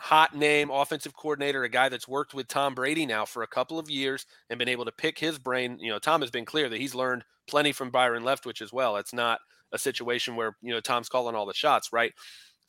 hot 0.00 0.34
name 0.34 0.70
offensive 0.70 1.14
coordinator, 1.16 1.64
a 1.64 1.68
guy 1.68 1.88
that's 1.88 2.06
worked 2.06 2.32
with 2.32 2.46
Tom 2.46 2.74
Brady 2.74 3.04
now 3.04 3.24
for 3.24 3.42
a 3.42 3.48
couple 3.48 3.78
of 3.80 3.90
years 3.90 4.26
and 4.48 4.58
been 4.58 4.68
able 4.68 4.84
to 4.84 4.92
pick 4.92 5.18
his 5.18 5.38
brain. 5.38 5.76
You 5.80 5.90
know, 5.90 5.98
Tom 5.98 6.20
has 6.20 6.30
been 6.30 6.44
clear 6.44 6.68
that 6.68 6.80
he's 6.80 6.94
learned 6.94 7.24
plenty 7.48 7.72
from 7.72 7.90
Byron 7.90 8.22
Leftwich 8.22 8.62
as 8.62 8.72
well. 8.72 8.96
It's 8.96 9.12
not 9.12 9.40
a 9.72 9.78
situation 9.78 10.36
where, 10.36 10.56
you 10.62 10.72
know, 10.72 10.80
Tom's 10.80 11.08
calling 11.08 11.34
all 11.34 11.46
the 11.46 11.52
shots, 11.52 11.92
right? 11.92 12.12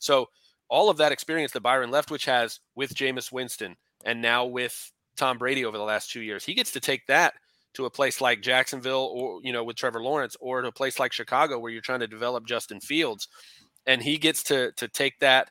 So 0.00 0.26
all 0.68 0.90
of 0.90 0.96
that 0.96 1.12
experience 1.12 1.52
that 1.52 1.62
Byron 1.62 1.90
Leftwich 1.90 2.26
has 2.26 2.58
with 2.74 2.94
Jameis 2.94 3.30
Winston 3.30 3.76
and 4.04 4.20
now 4.20 4.44
with 4.44 4.90
Tom 5.16 5.38
Brady 5.38 5.64
over 5.64 5.78
the 5.78 5.84
last 5.84 6.10
two 6.10 6.22
years, 6.22 6.44
he 6.44 6.54
gets 6.54 6.72
to 6.72 6.80
take 6.80 7.06
that 7.06 7.34
to 7.74 7.84
a 7.84 7.90
place 7.90 8.20
like 8.20 8.42
Jacksonville 8.42 9.08
or, 9.14 9.40
you 9.44 9.52
know, 9.52 9.62
with 9.62 9.76
Trevor 9.76 10.02
Lawrence 10.02 10.36
or 10.40 10.62
to 10.62 10.68
a 10.68 10.72
place 10.72 10.98
like 10.98 11.12
Chicago 11.12 11.58
where 11.60 11.70
you're 11.70 11.80
trying 11.80 12.00
to 12.00 12.08
develop 12.08 12.44
Justin 12.44 12.80
Fields. 12.80 13.28
And 13.86 14.02
he 14.02 14.18
gets 14.18 14.42
to 14.44 14.72
to 14.72 14.88
take 14.88 15.18
that 15.20 15.50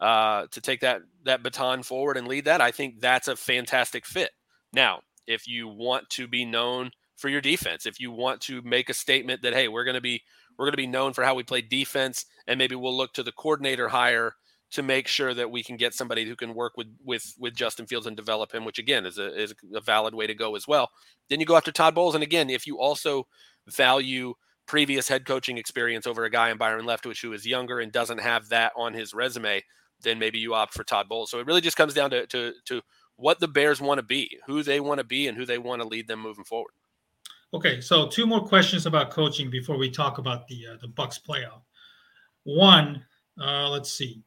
uh, 0.00 0.46
to 0.50 0.60
take 0.60 0.80
that 0.80 1.02
that 1.24 1.42
baton 1.42 1.82
forward 1.82 2.16
and 2.16 2.28
lead 2.28 2.44
that. 2.44 2.60
I 2.60 2.70
think 2.70 3.00
that's 3.00 3.28
a 3.28 3.36
fantastic 3.36 4.06
fit. 4.06 4.30
Now, 4.72 5.00
if 5.26 5.46
you 5.46 5.68
want 5.68 6.08
to 6.10 6.26
be 6.26 6.44
known 6.44 6.90
for 7.16 7.28
your 7.28 7.40
defense, 7.40 7.86
if 7.86 8.00
you 8.00 8.12
want 8.12 8.40
to 8.42 8.62
make 8.62 8.88
a 8.88 8.94
statement 8.94 9.42
that 9.42 9.54
hey, 9.54 9.68
we're 9.68 9.84
going 9.84 9.94
to 9.94 10.00
be 10.00 10.22
we're 10.56 10.66
going 10.66 10.72
to 10.72 10.76
be 10.76 10.86
known 10.86 11.12
for 11.12 11.24
how 11.24 11.34
we 11.34 11.42
play 11.42 11.60
defense, 11.60 12.26
and 12.46 12.58
maybe 12.58 12.74
we'll 12.74 12.96
look 12.96 13.12
to 13.14 13.22
the 13.22 13.32
coordinator 13.32 13.88
hire 13.88 14.34
to 14.70 14.82
make 14.82 15.08
sure 15.08 15.32
that 15.32 15.50
we 15.50 15.62
can 15.62 15.76
get 15.76 15.94
somebody 15.94 16.26
who 16.26 16.36
can 16.36 16.54
work 16.54 16.76
with 16.76 16.88
with 17.04 17.34
with 17.38 17.54
Justin 17.54 17.86
Fields 17.86 18.06
and 18.06 18.16
develop 18.16 18.52
him, 18.52 18.64
which 18.64 18.78
again 18.78 19.06
is 19.06 19.18
a 19.18 19.40
is 19.40 19.54
a 19.74 19.80
valid 19.80 20.14
way 20.14 20.26
to 20.26 20.34
go 20.34 20.56
as 20.56 20.68
well. 20.68 20.90
Then 21.30 21.40
you 21.40 21.46
go 21.46 21.56
after 21.56 21.72
Todd 21.72 21.94
Bowles, 21.94 22.14
and 22.14 22.24
again, 22.24 22.50
if 22.50 22.66
you 22.66 22.78
also 22.78 23.26
value 23.66 24.34
previous 24.68 25.08
head 25.08 25.24
coaching 25.24 25.58
experience 25.58 26.06
over 26.06 26.24
a 26.24 26.30
guy 26.30 26.50
in 26.50 26.58
Byron 26.58 26.84
Leftwich 26.84 27.20
who 27.20 27.32
is 27.32 27.46
younger 27.46 27.80
and 27.80 27.90
doesn't 27.90 28.18
have 28.18 28.48
that 28.50 28.72
on 28.76 28.94
his 28.94 29.12
resume, 29.12 29.64
then 30.02 30.18
maybe 30.18 30.38
you 30.38 30.54
opt 30.54 30.74
for 30.74 30.84
Todd 30.84 31.08
Bowles. 31.08 31.30
So 31.30 31.40
it 31.40 31.46
really 31.46 31.60
just 31.60 31.76
comes 31.76 31.94
down 31.94 32.10
to 32.10 32.26
to, 32.28 32.52
to 32.66 32.82
what 33.16 33.40
the 33.40 33.48
Bears 33.48 33.80
want 33.80 33.98
to 33.98 34.04
be, 34.04 34.38
who 34.46 34.62
they 34.62 34.78
want 34.78 34.98
to 34.98 35.04
be, 35.04 35.26
and 35.26 35.36
who 35.36 35.44
they 35.44 35.58
want 35.58 35.82
to 35.82 35.88
lead 35.88 36.06
them 36.06 36.20
moving 36.20 36.44
forward. 36.44 36.72
Okay, 37.52 37.80
so 37.80 38.06
two 38.06 38.26
more 38.26 38.46
questions 38.46 38.86
about 38.86 39.10
coaching 39.10 39.50
before 39.50 39.78
we 39.78 39.90
talk 39.90 40.18
about 40.18 40.46
the 40.46 40.66
uh, 40.72 40.76
the 40.80 40.88
Bucs 40.88 41.18
playoff. 41.20 41.62
One, 42.44 43.04
uh, 43.40 43.68
let's 43.70 43.92
see. 43.92 44.22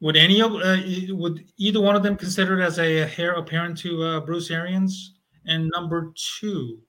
Would 0.00 0.16
any 0.16 0.40
of 0.40 0.54
uh, 0.54 0.78
would 1.10 1.44
either 1.58 1.80
one 1.80 1.94
of 1.94 2.02
them 2.02 2.16
consider 2.16 2.58
it 2.60 2.64
as 2.64 2.78
a 2.78 3.10
heir 3.18 3.32
apparent 3.32 3.78
to 3.78 4.02
uh, 4.02 4.20
Bruce 4.20 4.50
Arians? 4.50 5.14
And 5.46 5.70
number 5.74 6.12
two, 6.40 6.80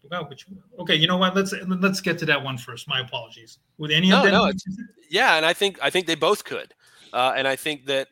Forgot 0.00 0.30
which. 0.30 0.48
One. 0.48 0.62
Okay, 0.80 0.94
you 0.94 1.06
know 1.06 1.16
what? 1.16 1.34
Let's 1.34 1.54
let's 1.66 2.00
get 2.00 2.18
to 2.18 2.26
that 2.26 2.42
one 2.42 2.56
first. 2.56 2.88
My 2.88 3.00
apologies. 3.00 3.58
Would 3.78 3.90
any 3.90 4.08
no, 4.08 4.18
of 4.18 4.24
them? 4.24 4.32
No, 4.32 4.52
yeah, 5.10 5.36
and 5.36 5.44
I 5.44 5.52
think 5.52 5.78
I 5.82 5.90
think 5.90 6.06
they 6.06 6.14
both 6.14 6.44
could, 6.44 6.74
uh, 7.12 7.34
and 7.36 7.46
I 7.46 7.56
think 7.56 7.86
that 7.86 8.08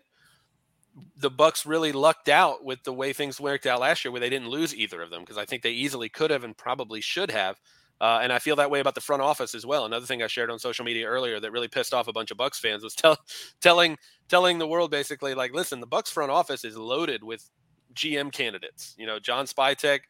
the 1.17 1.31
Bucs 1.31 1.67
really 1.67 1.93
lucked 1.93 2.29
out 2.29 2.65
with 2.65 2.83
the 2.85 2.93
way 2.93 3.13
things 3.13 3.41
worked 3.41 3.67
out 3.67 3.81
last 3.81 4.05
year, 4.05 4.13
where 4.13 4.21
they 4.21 4.29
didn't 4.29 4.49
lose 4.49 4.75
either 4.75 5.01
of 5.01 5.11
them 5.11 5.21
because 5.21 5.39
I 5.39 5.45
think 5.45 5.63
they 5.63 5.71
easily 5.71 6.09
could 6.09 6.31
have 6.31 6.45
and 6.45 6.57
probably 6.57 7.01
should 7.01 7.31
have. 7.31 7.59
Uh, 8.01 8.19
and 8.21 8.33
I 8.33 8.41
feel 8.41 8.57
that 8.57 8.71
way 8.71 8.81
about 8.81 8.97
the 8.97 9.01
front 9.01 9.23
office 9.23 9.55
as 9.55 9.65
well. 9.65 9.85
Another 9.85 10.07
thing 10.07 10.23
I 10.23 10.27
shared 10.27 10.51
on 10.51 10.59
social 10.59 10.85
media 10.85 11.07
earlier 11.07 11.39
that 11.39 11.53
really 11.53 11.69
pissed 11.69 11.95
off 11.95 12.09
a 12.09 12.13
bunch 12.13 12.33
of 12.33 12.37
Bucs 12.37 12.57
fans 12.57 12.83
was 12.83 12.95
tell, 12.95 13.17
telling 13.61 13.97
telling 14.29 14.59
the 14.59 14.67
world 14.67 14.91
basically 14.91 15.35
like, 15.35 15.55
listen, 15.55 15.81
the 15.81 15.87
Bucs 15.87 16.09
front 16.09 16.31
office 16.31 16.65
is 16.65 16.77
loaded 16.77 17.23
with 17.23 17.49
GM 17.95 18.33
candidates. 18.33 18.95
You 18.99 19.07
know, 19.07 19.19
John 19.19 19.47
Spytek, 19.47 20.01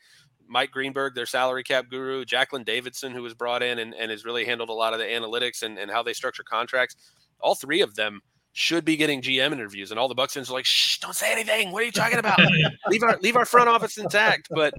Mike 0.48 0.70
Greenberg, 0.70 1.14
their 1.14 1.26
salary 1.26 1.62
cap 1.62 1.86
guru, 1.88 2.24
Jacqueline 2.24 2.64
Davidson, 2.64 3.12
who 3.12 3.22
was 3.22 3.34
brought 3.34 3.62
in 3.62 3.78
and, 3.78 3.94
and 3.94 4.10
has 4.10 4.24
really 4.24 4.44
handled 4.44 4.68
a 4.68 4.74
lot 4.74 4.92
of 4.92 4.98
the 4.98 5.04
analytics 5.04 5.62
and, 5.62 5.78
and 5.78 5.90
how 5.90 6.02
they 6.02 6.12
structure 6.12 6.42
contracts. 6.42 6.96
All 7.40 7.54
three 7.54 7.80
of 7.80 7.94
them 7.94 8.20
should 8.52 8.84
be 8.84 8.96
getting 8.96 9.22
GM 9.22 9.52
interviews, 9.52 9.90
and 9.90 9.98
all 9.98 10.08
the 10.08 10.14
Bucs 10.14 10.32
fans 10.32 10.50
are 10.50 10.52
like, 10.52 10.66
"Shh, 10.66 10.98
don't 10.98 11.14
say 11.16 11.32
anything. 11.32 11.72
What 11.72 11.82
are 11.82 11.86
you 11.86 11.92
talking 11.92 12.18
about? 12.18 12.38
leave 12.88 13.02
our 13.02 13.18
leave 13.22 13.36
our 13.36 13.46
front 13.46 13.68
office 13.68 13.96
intact." 13.98 14.48
But 14.50 14.74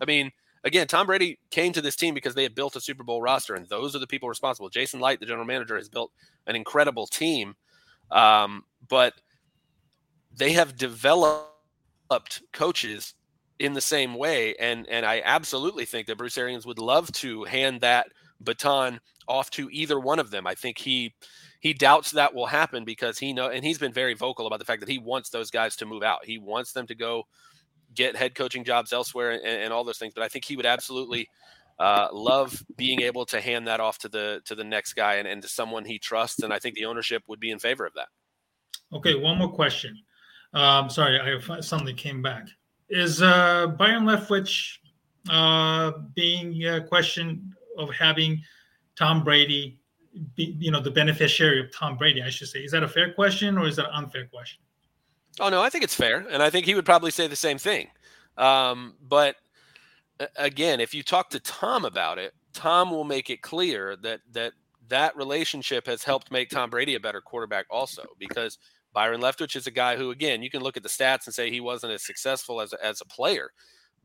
I 0.00 0.04
mean, 0.04 0.30
again, 0.64 0.88
Tom 0.88 1.06
Brady 1.06 1.38
came 1.50 1.72
to 1.72 1.80
this 1.80 1.96
team 1.96 2.14
because 2.14 2.34
they 2.34 2.42
had 2.42 2.54
built 2.54 2.76
a 2.76 2.80
Super 2.80 3.04
Bowl 3.04 3.22
roster, 3.22 3.54
and 3.54 3.68
those 3.68 3.94
are 3.94 4.00
the 4.00 4.06
people 4.06 4.28
responsible. 4.28 4.68
Jason 4.68 5.00
Licht, 5.00 5.20
the 5.20 5.26
general 5.26 5.46
manager, 5.46 5.76
has 5.76 5.88
built 5.88 6.10
an 6.46 6.56
incredible 6.56 7.06
team, 7.06 7.54
um, 8.10 8.64
but 8.88 9.14
they 10.36 10.52
have 10.52 10.76
developed 10.76 11.48
coaches 12.52 13.14
in 13.62 13.74
the 13.74 13.80
same 13.80 14.14
way, 14.16 14.56
and 14.56 14.88
and 14.88 15.06
I 15.06 15.22
absolutely 15.24 15.84
think 15.84 16.08
that 16.08 16.18
Bruce 16.18 16.36
Arians 16.36 16.66
would 16.66 16.80
love 16.80 17.12
to 17.12 17.44
hand 17.44 17.80
that 17.82 18.08
baton 18.40 19.00
off 19.28 19.50
to 19.50 19.68
either 19.70 20.00
one 20.00 20.18
of 20.18 20.32
them. 20.32 20.48
I 20.48 20.56
think 20.56 20.78
he 20.78 21.14
he 21.60 21.72
doubts 21.72 22.10
that 22.10 22.34
will 22.34 22.46
happen 22.46 22.84
because 22.84 23.20
he 23.20 23.32
know 23.32 23.50
and 23.50 23.64
he's 23.64 23.78
been 23.78 23.92
very 23.92 24.14
vocal 24.14 24.48
about 24.48 24.58
the 24.58 24.64
fact 24.64 24.80
that 24.80 24.88
he 24.88 24.98
wants 24.98 25.30
those 25.30 25.52
guys 25.52 25.76
to 25.76 25.86
move 25.86 26.02
out. 26.02 26.24
He 26.24 26.38
wants 26.38 26.72
them 26.72 26.88
to 26.88 26.96
go 26.96 27.22
get 27.94 28.16
head 28.16 28.34
coaching 28.34 28.64
jobs 28.64 28.92
elsewhere 28.92 29.30
and, 29.30 29.44
and 29.44 29.72
all 29.72 29.84
those 29.84 29.98
things. 29.98 30.12
But 30.12 30.24
I 30.24 30.28
think 30.28 30.44
he 30.44 30.56
would 30.56 30.66
absolutely 30.66 31.28
uh, 31.78 32.08
love 32.12 32.64
being 32.76 33.00
able 33.00 33.26
to 33.26 33.40
hand 33.40 33.68
that 33.68 33.78
off 33.78 33.98
to 33.98 34.08
the 34.08 34.42
to 34.46 34.56
the 34.56 34.64
next 34.64 34.94
guy 34.94 35.14
and, 35.14 35.28
and 35.28 35.40
to 35.40 35.48
someone 35.48 35.84
he 35.84 36.00
trusts. 36.00 36.42
And 36.42 36.52
I 36.52 36.58
think 36.58 36.74
the 36.74 36.86
ownership 36.86 37.22
would 37.28 37.38
be 37.38 37.52
in 37.52 37.60
favor 37.60 37.86
of 37.86 37.94
that. 37.94 38.08
Okay, 38.92 39.14
one 39.14 39.38
more 39.38 39.52
question. 39.52 39.96
Um, 40.52 40.90
sorry, 40.90 41.20
I 41.20 41.60
suddenly 41.60 41.94
came 41.94 42.22
back. 42.22 42.48
Is 42.92 43.22
uh, 43.22 43.68
Byron 43.78 44.04
Leftwich 44.04 44.76
uh, 45.30 45.92
being 46.14 46.66
a 46.66 46.80
question 46.82 47.54
of 47.78 47.90
having 47.90 48.42
Tom 48.96 49.24
Brady 49.24 49.80
be, 50.36 50.56
you 50.58 50.70
know, 50.70 50.80
the 50.80 50.90
beneficiary 50.90 51.60
of 51.60 51.74
Tom 51.74 51.96
Brady, 51.96 52.22
I 52.22 52.28
should 52.28 52.48
say. 52.48 52.58
Is 52.60 52.70
that 52.72 52.82
a 52.82 52.88
fair 52.88 53.14
question 53.14 53.56
or 53.56 53.66
is 53.66 53.76
that 53.76 53.86
an 53.86 53.94
unfair 53.94 54.26
question? 54.26 54.60
Oh 55.40 55.48
no, 55.48 55.62
I 55.62 55.70
think 55.70 55.84
it's 55.84 55.94
fair, 55.94 56.26
and 56.30 56.42
I 56.42 56.50
think 56.50 56.66
he 56.66 56.74
would 56.74 56.84
probably 56.84 57.10
say 57.10 57.26
the 57.26 57.34
same 57.34 57.56
thing. 57.56 57.88
Um, 58.36 58.94
but 59.00 59.36
again, 60.36 60.80
if 60.80 60.92
you 60.92 61.02
talk 61.02 61.30
to 61.30 61.40
Tom 61.40 61.86
about 61.86 62.18
it, 62.18 62.34
Tom 62.52 62.90
will 62.90 63.04
make 63.04 63.30
it 63.30 63.40
clear 63.40 63.96
that 64.02 64.20
that 64.32 64.52
that 64.88 65.16
relationship 65.16 65.86
has 65.86 66.04
helped 66.04 66.30
make 66.30 66.50
Tom 66.50 66.68
Brady 66.68 66.94
a 66.94 67.00
better 67.00 67.22
quarterback, 67.22 67.64
also 67.70 68.04
because 68.18 68.58
Byron 68.92 69.20
Leftwich 69.20 69.56
is 69.56 69.66
a 69.66 69.70
guy 69.70 69.96
who, 69.96 70.10
again, 70.10 70.42
you 70.42 70.50
can 70.50 70.62
look 70.62 70.76
at 70.76 70.82
the 70.82 70.88
stats 70.88 71.26
and 71.26 71.34
say 71.34 71.50
he 71.50 71.60
wasn't 71.60 71.92
as 71.92 72.02
successful 72.02 72.60
as 72.60 72.72
a, 72.72 72.84
as 72.84 73.00
a 73.00 73.06
player, 73.06 73.50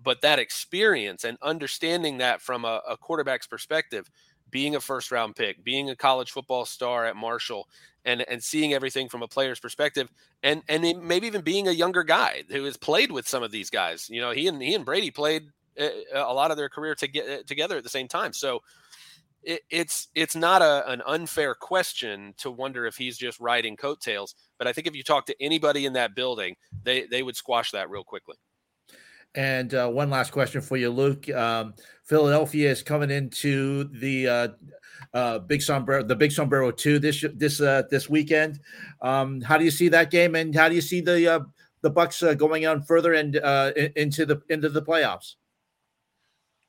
but 0.01 0.21
that 0.21 0.39
experience 0.39 1.23
and 1.23 1.37
understanding 1.41 2.17
that 2.19 2.41
from 2.41 2.65
a, 2.65 2.81
a 2.87 2.97
quarterback's 2.97 3.47
perspective 3.47 4.09
being 4.49 4.75
a 4.75 4.79
first 4.79 5.11
round 5.11 5.35
pick, 5.35 5.63
being 5.63 5.89
a 5.89 5.95
college 5.95 6.31
football 6.31 6.65
star 6.65 7.05
at 7.05 7.15
Marshall, 7.15 7.67
and 8.05 8.21
and 8.29 8.41
seeing 8.41 8.73
everything 8.73 9.09
from 9.09 9.21
a 9.21 9.27
player's 9.27 9.59
perspective, 9.59 10.09
and 10.43 10.63
and 10.69 10.83
maybe 11.03 11.27
even 11.27 11.41
being 11.41 11.67
a 11.67 11.71
younger 11.71 12.03
guy 12.03 12.43
who 12.49 12.63
has 12.63 12.77
played 12.77 13.11
with 13.11 13.27
some 13.27 13.43
of 13.43 13.51
these 13.51 13.69
guys. 13.69 14.09
You 14.09 14.21
know, 14.21 14.31
he 14.31 14.47
and 14.47 14.61
he 14.61 14.73
and 14.73 14.85
Brady 14.85 15.11
played 15.11 15.49
uh, 15.79 15.89
a 16.13 16.33
lot 16.33 16.51
of 16.51 16.57
their 16.57 16.69
career 16.69 16.95
to 16.95 17.07
get 17.07 17.29
uh, 17.29 17.43
together 17.45 17.77
at 17.77 17.83
the 17.83 17.89
same 17.89 18.07
time. 18.07 18.33
So 18.33 18.61
it, 19.43 19.61
it's 19.69 20.07
it's 20.15 20.35
not 20.35 20.61
a, 20.61 20.89
an 20.89 21.01
unfair 21.05 21.53
question 21.53 22.33
to 22.37 22.51
wonder 22.51 22.85
if 22.85 22.95
he's 22.95 23.17
just 23.17 23.39
riding 23.39 23.75
coattails. 23.75 24.35
But 24.57 24.67
I 24.67 24.73
think 24.73 24.87
if 24.87 24.95
you 24.95 25.03
talk 25.03 25.25
to 25.27 25.35
anybody 25.41 25.85
in 25.85 25.93
that 25.93 26.15
building, 26.15 26.55
they 26.83 27.05
they 27.05 27.23
would 27.23 27.35
squash 27.35 27.71
that 27.71 27.89
real 27.89 28.03
quickly. 28.03 28.35
And 29.35 29.73
uh, 29.73 29.89
one 29.89 30.09
last 30.09 30.31
question 30.31 30.61
for 30.61 30.77
you, 30.77 30.89
Luke. 30.89 31.29
Um, 31.29 31.75
Philadelphia 32.05 32.71
is 32.71 32.81
coming 32.81 33.11
into 33.11 33.83
the 33.85 34.27
uh, 34.27 34.47
uh, 35.13 35.39
Big 35.39 35.61
Sombrero, 35.61 36.03
the 36.03 36.15
Big 36.15 36.31
Sombrero 36.31 36.71
two 36.71 36.99
this 36.99 37.23
this 37.35 37.61
uh, 37.61 37.83
this 37.91 38.09
weekend. 38.09 38.59
Um, 39.01 39.41
how 39.41 39.57
do 39.57 39.65
you 39.65 39.71
see 39.71 39.89
that 39.89 40.11
game, 40.11 40.35
and 40.35 40.55
how 40.55 40.69
do 40.69 40.75
you 40.75 40.81
see 40.81 41.01
the 41.01 41.35
uh, 41.35 41.39
the 41.81 41.91
Bucs 41.91 42.27
uh, 42.27 42.33
going 42.33 42.65
on 42.65 42.81
further 42.83 43.13
and 43.13 43.37
uh, 43.37 43.71
into 43.95 44.25
the 44.25 44.41
into 44.49 44.69
the 44.69 44.81
playoffs? 44.81 45.35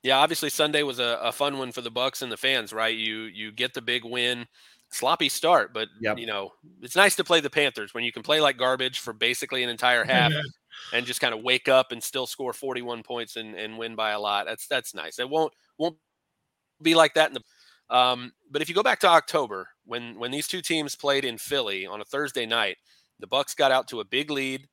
Yeah, 0.02 0.18
obviously 0.18 0.50
Sunday 0.50 0.82
was 0.82 0.98
a, 0.98 1.18
a 1.22 1.32
fun 1.32 1.58
one 1.58 1.72
for 1.72 1.80
the 1.80 1.90
Bucs 1.90 2.22
and 2.22 2.30
the 2.30 2.36
fans, 2.36 2.72
right? 2.72 2.96
You 2.96 3.22
you 3.22 3.50
get 3.50 3.74
the 3.74 3.82
big 3.82 4.04
win 4.04 4.46
sloppy 4.90 5.28
start, 5.28 5.72
but 5.72 5.88
yep. 6.00 6.18
you 6.18 6.26
know 6.26 6.50
it's 6.82 6.96
nice 6.96 7.16
to 7.16 7.24
play 7.24 7.40
the 7.40 7.50
Panthers 7.50 7.94
when 7.94 8.04
you 8.04 8.12
can 8.12 8.22
play 8.22 8.40
like 8.40 8.56
garbage 8.56 9.00
for 9.00 9.12
basically 9.12 9.62
an 9.62 9.68
entire 9.70 10.04
half 10.04 10.32
and 10.92 11.06
just 11.06 11.20
kind 11.20 11.34
of 11.34 11.42
wake 11.42 11.68
up 11.68 11.92
and 11.92 12.02
still 12.02 12.26
score 12.26 12.52
41 12.52 13.02
points 13.02 13.36
and, 13.36 13.54
and 13.54 13.78
win 13.78 13.94
by 13.94 14.10
a 14.10 14.20
lot. 14.20 14.46
That's 14.46 14.66
that's 14.66 14.94
nice. 14.94 15.18
It 15.18 15.28
won't 15.28 15.52
won't 15.78 15.96
be 16.80 16.94
like 16.94 17.14
that 17.14 17.28
in 17.28 17.34
the 17.34 17.42
um, 17.90 18.32
but 18.50 18.60
if 18.60 18.68
you 18.68 18.74
go 18.74 18.82
back 18.82 19.00
to 19.00 19.08
October 19.08 19.68
when 19.84 20.18
when 20.18 20.30
these 20.30 20.48
two 20.48 20.60
teams 20.60 20.94
played 20.94 21.24
in 21.24 21.38
Philly 21.38 21.86
on 21.86 22.00
a 22.00 22.04
Thursday 22.04 22.46
night, 22.46 22.76
the 23.18 23.26
Bucs 23.26 23.56
got 23.56 23.72
out 23.72 23.88
to 23.88 24.00
a 24.00 24.04
big 24.04 24.30
lead 24.30 24.66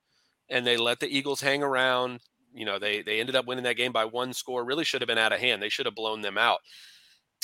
and 0.49 0.65
they 0.65 0.77
let 0.77 0.99
the 0.99 1.07
Eagles 1.07 1.41
hang 1.41 1.63
around. 1.63 2.19
You 2.53 2.65
know, 2.65 2.79
they 2.79 3.01
they 3.01 3.19
ended 3.19 3.35
up 3.35 3.45
winning 3.45 3.63
that 3.63 3.77
game 3.77 3.91
by 3.91 4.05
one 4.05 4.33
score. 4.33 4.65
Really 4.65 4.83
should 4.83 5.01
have 5.01 5.07
been 5.07 5.17
out 5.17 5.33
of 5.33 5.39
hand. 5.39 5.61
They 5.61 5.69
should 5.69 5.85
have 5.85 5.95
blown 5.95 6.21
them 6.21 6.37
out. 6.37 6.59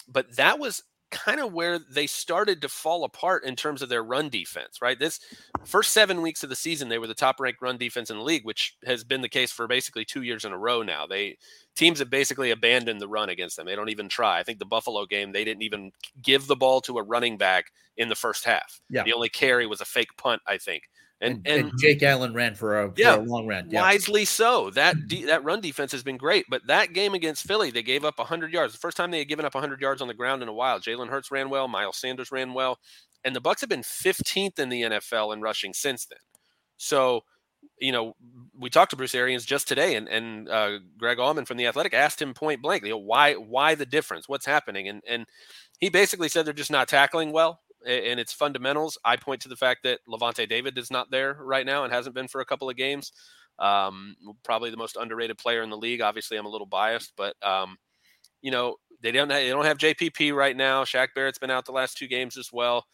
But 0.07 0.35
that 0.35 0.59
was 0.59 0.83
kind 1.11 1.39
of 1.39 1.53
where 1.53 1.77
they 1.77 2.07
started 2.07 2.61
to 2.61 2.69
fall 2.69 3.03
apart 3.03 3.43
in 3.43 3.55
terms 3.55 3.81
of 3.81 3.89
their 3.89 4.03
run 4.03 4.29
defense, 4.29 4.81
right? 4.81 4.97
This 4.97 5.19
first 5.65 5.91
seven 5.91 6.21
weeks 6.21 6.43
of 6.43 6.49
the 6.49 6.55
season, 6.55 6.89
they 6.89 6.97
were 6.97 7.07
the 7.07 7.13
top 7.13 7.39
ranked 7.39 7.61
run 7.61 7.77
defense 7.77 8.09
in 8.09 8.17
the 8.17 8.23
league, 8.23 8.45
which 8.45 8.75
has 8.85 9.03
been 9.03 9.21
the 9.21 9.29
case 9.29 9.51
for 9.51 9.67
basically 9.67 10.05
two 10.05 10.23
years 10.23 10.45
in 10.45 10.51
a 10.51 10.57
row 10.57 10.81
now. 10.81 11.05
They 11.05 11.37
teams 11.75 11.99
have 11.99 12.09
basically 12.09 12.51
abandoned 12.51 12.99
the 12.99 13.07
run 13.07 13.29
against 13.29 13.57
them. 13.57 13.65
They 13.65 13.75
don't 13.75 13.89
even 13.89 14.09
try. 14.09 14.39
I 14.39 14.43
think 14.43 14.59
the 14.59 14.65
Buffalo 14.65 15.05
game, 15.05 15.31
they 15.31 15.43
didn't 15.43 15.63
even 15.63 15.91
give 16.21 16.47
the 16.47 16.55
ball 16.55 16.81
to 16.81 16.97
a 16.97 17.03
running 17.03 17.37
back 17.37 17.71
in 17.97 18.09
the 18.09 18.15
first 18.15 18.45
half. 18.45 18.81
Yeah. 18.89 19.03
The 19.03 19.13
only 19.13 19.29
carry 19.29 19.67
was 19.67 19.81
a 19.81 19.85
fake 19.85 20.15
punt, 20.17 20.41
I 20.47 20.57
think. 20.57 20.83
And, 21.21 21.41
and, 21.45 21.69
and, 21.69 21.79
Jake 21.79 22.01
Allen 22.01 22.33
ran 22.33 22.55
for 22.55 22.81
a, 22.81 22.91
yeah, 22.97 23.15
for 23.15 23.21
a 23.21 23.25
long 23.25 23.45
run. 23.45 23.69
Yeah. 23.69 23.81
Wisely 23.81 24.25
so. 24.25 24.71
That 24.71 25.07
de- 25.07 25.25
that 25.25 25.43
run 25.43 25.61
defense 25.61 25.91
has 25.91 26.01
been 26.01 26.17
great. 26.17 26.45
But 26.49 26.65
that 26.65 26.93
game 26.93 27.13
against 27.13 27.45
Philly, 27.45 27.69
they 27.69 27.83
gave 27.83 28.03
up 28.03 28.17
100 28.17 28.51
yards. 28.51 28.73
The 28.73 28.79
first 28.79 28.97
time 28.97 29.11
they 29.11 29.19
had 29.19 29.27
given 29.27 29.45
up 29.45 29.53
100 29.53 29.79
yards 29.79 30.01
on 30.01 30.07
the 30.07 30.15
ground 30.15 30.41
in 30.41 30.49
a 30.49 30.53
while. 30.53 30.79
Jalen 30.79 31.09
Hurts 31.09 31.29
ran 31.29 31.51
well. 31.51 31.67
Miles 31.67 31.97
Sanders 31.97 32.31
ran 32.31 32.55
well. 32.55 32.79
And 33.23 33.35
the 33.35 33.41
Bucs 33.41 33.61
have 33.61 33.69
been 33.69 33.83
15th 33.83 34.57
in 34.57 34.69
the 34.69 34.81
NFL 34.81 35.31
in 35.33 35.41
rushing 35.41 35.73
since 35.73 36.07
then. 36.07 36.17
So, 36.77 37.21
you 37.79 37.91
know, 37.91 38.15
we 38.57 38.71
talked 38.71 38.89
to 38.89 38.97
Bruce 38.97 39.13
Arians 39.13 39.45
just 39.45 39.67
today, 39.67 39.95
and 39.95 40.07
and 40.09 40.49
uh, 40.49 40.79
Greg 40.97 41.19
Auman 41.19 41.45
from 41.45 41.57
the 41.57 41.67
Athletic 41.67 41.93
asked 41.93 42.19
him 42.19 42.33
point 42.33 42.63
blank, 42.63 42.83
you 42.83 42.89
know, 42.89 42.97
why 42.97 43.33
why 43.33 43.75
the 43.75 43.85
difference? 43.85 44.27
What's 44.27 44.47
happening? 44.47 44.87
And 44.87 45.03
and 45.07 45.25
he 45.79 45.89
basically 45.89 46.29
said 46.29 46.47
they're 46.47 46.53
just 46.53 46.71
not 46.71 46.87
tackling 46.87 47.31
well 47.31 47.59
and 47.85 48.19
its 48.19 48.33
fundamentals, 48.33 48.97
I 49.03 49.17
point 49.17 49.41
to 49.41 49.49
the 49.49 49.55
fact 49.55 49.83
that 49.83 49.99
Lavonte 50.07 50.47
David 50.47 50.77
is 50.77 50.91
not 50.91 51.11
there 51.11 51.37
right 51.39 51.65
now 51.65 51.83
and 51.83 51.93
hasn't 51.93 52.15
been 52.15 52.27
for 52.27 52.41
a 52.41 52.45
couple 52.45 52.69
of 52.69 52.75
games. 52.75 53.11
Um, 53.59 54.15
probably 54.43 54.71
the 54.71 54.77
most 54.77 54.97
underrated 54.97 55.37
player 55.37 55.61
in 55.61 55.69
the 55.69 55.77
league. 55.77 56.01
Obviously, 56.01 56.37
I'm 56.37 56.45
a 56.45 56.49
little 56.49 56.67
biased, 56.67 57.13
but 57.15 57.35
um, 57.43 57.77
you 58.41 58.51
know 58.51 58.75
they 59.01 59.11
don't 59.11 59.29
have, 59.29 59.41
they 59.41 59.49
don't 59.49 59.65
have 59.65 59.77
JPP 59.77 60.33
right 60.33 60.55
now. 60.55 60.83
Shaq 60.83 61.09
Barrett's 61.15 61.39
been 61.39 61.51
out 61.51 61.65
the 61.65 61.71
last 61.71 61.97
two 61.97 62.07
games 62.07 62.37
as 62.37 62.49
well. 62.51 62.85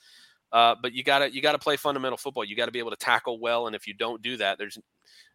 Uh, 0.52 0.76
but 0.82 0.94
you 0.94 1.04
gotta 1.04 1.34
you 1.34 1.42
gotta 1.42 1.60
play 1.60 1.76
fundamental 1.76 2.18
football. 2.18 2.46
You 2.46 2.56
got 2.56 2.68
to 2.68 2.72
be 2.72 2.80
able 2.80 2.92
to 2.92 2.98
tackle 2.98 3.40
well, 3.40 3.68
and 3.68 3.76
if 3.76 3.86
you 3.86 3.94
don't 3.94 4.22
do 4.22 4.38
that, 4.38 4.58
there's 4.58 4.78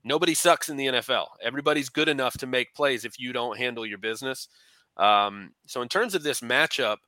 nobody 0.04 0.34
sucks 0.34 0.68
in 0.68 0.76
the 0.76 0.86
NFL. 0.86 1.26
Everybody's 1.42 1.90
good 1.90 2.08
enough 2.08 2.36
to 2.38 2.46
make 2.46 2.74
plays 2.74 3.04
if 3.04 3.18
you 3.18 3.32
don't 3.32 3.58
handle 3.58 3.84
your 3.84 3.98
business. 3.98 4.48
Um, 4.96 5.52
so 5.66 5.82
in 5.82 5.88
terms 5.88 6.14
of 6.14 6.22
this 6.22 6.40
matchup, 6.40 6.98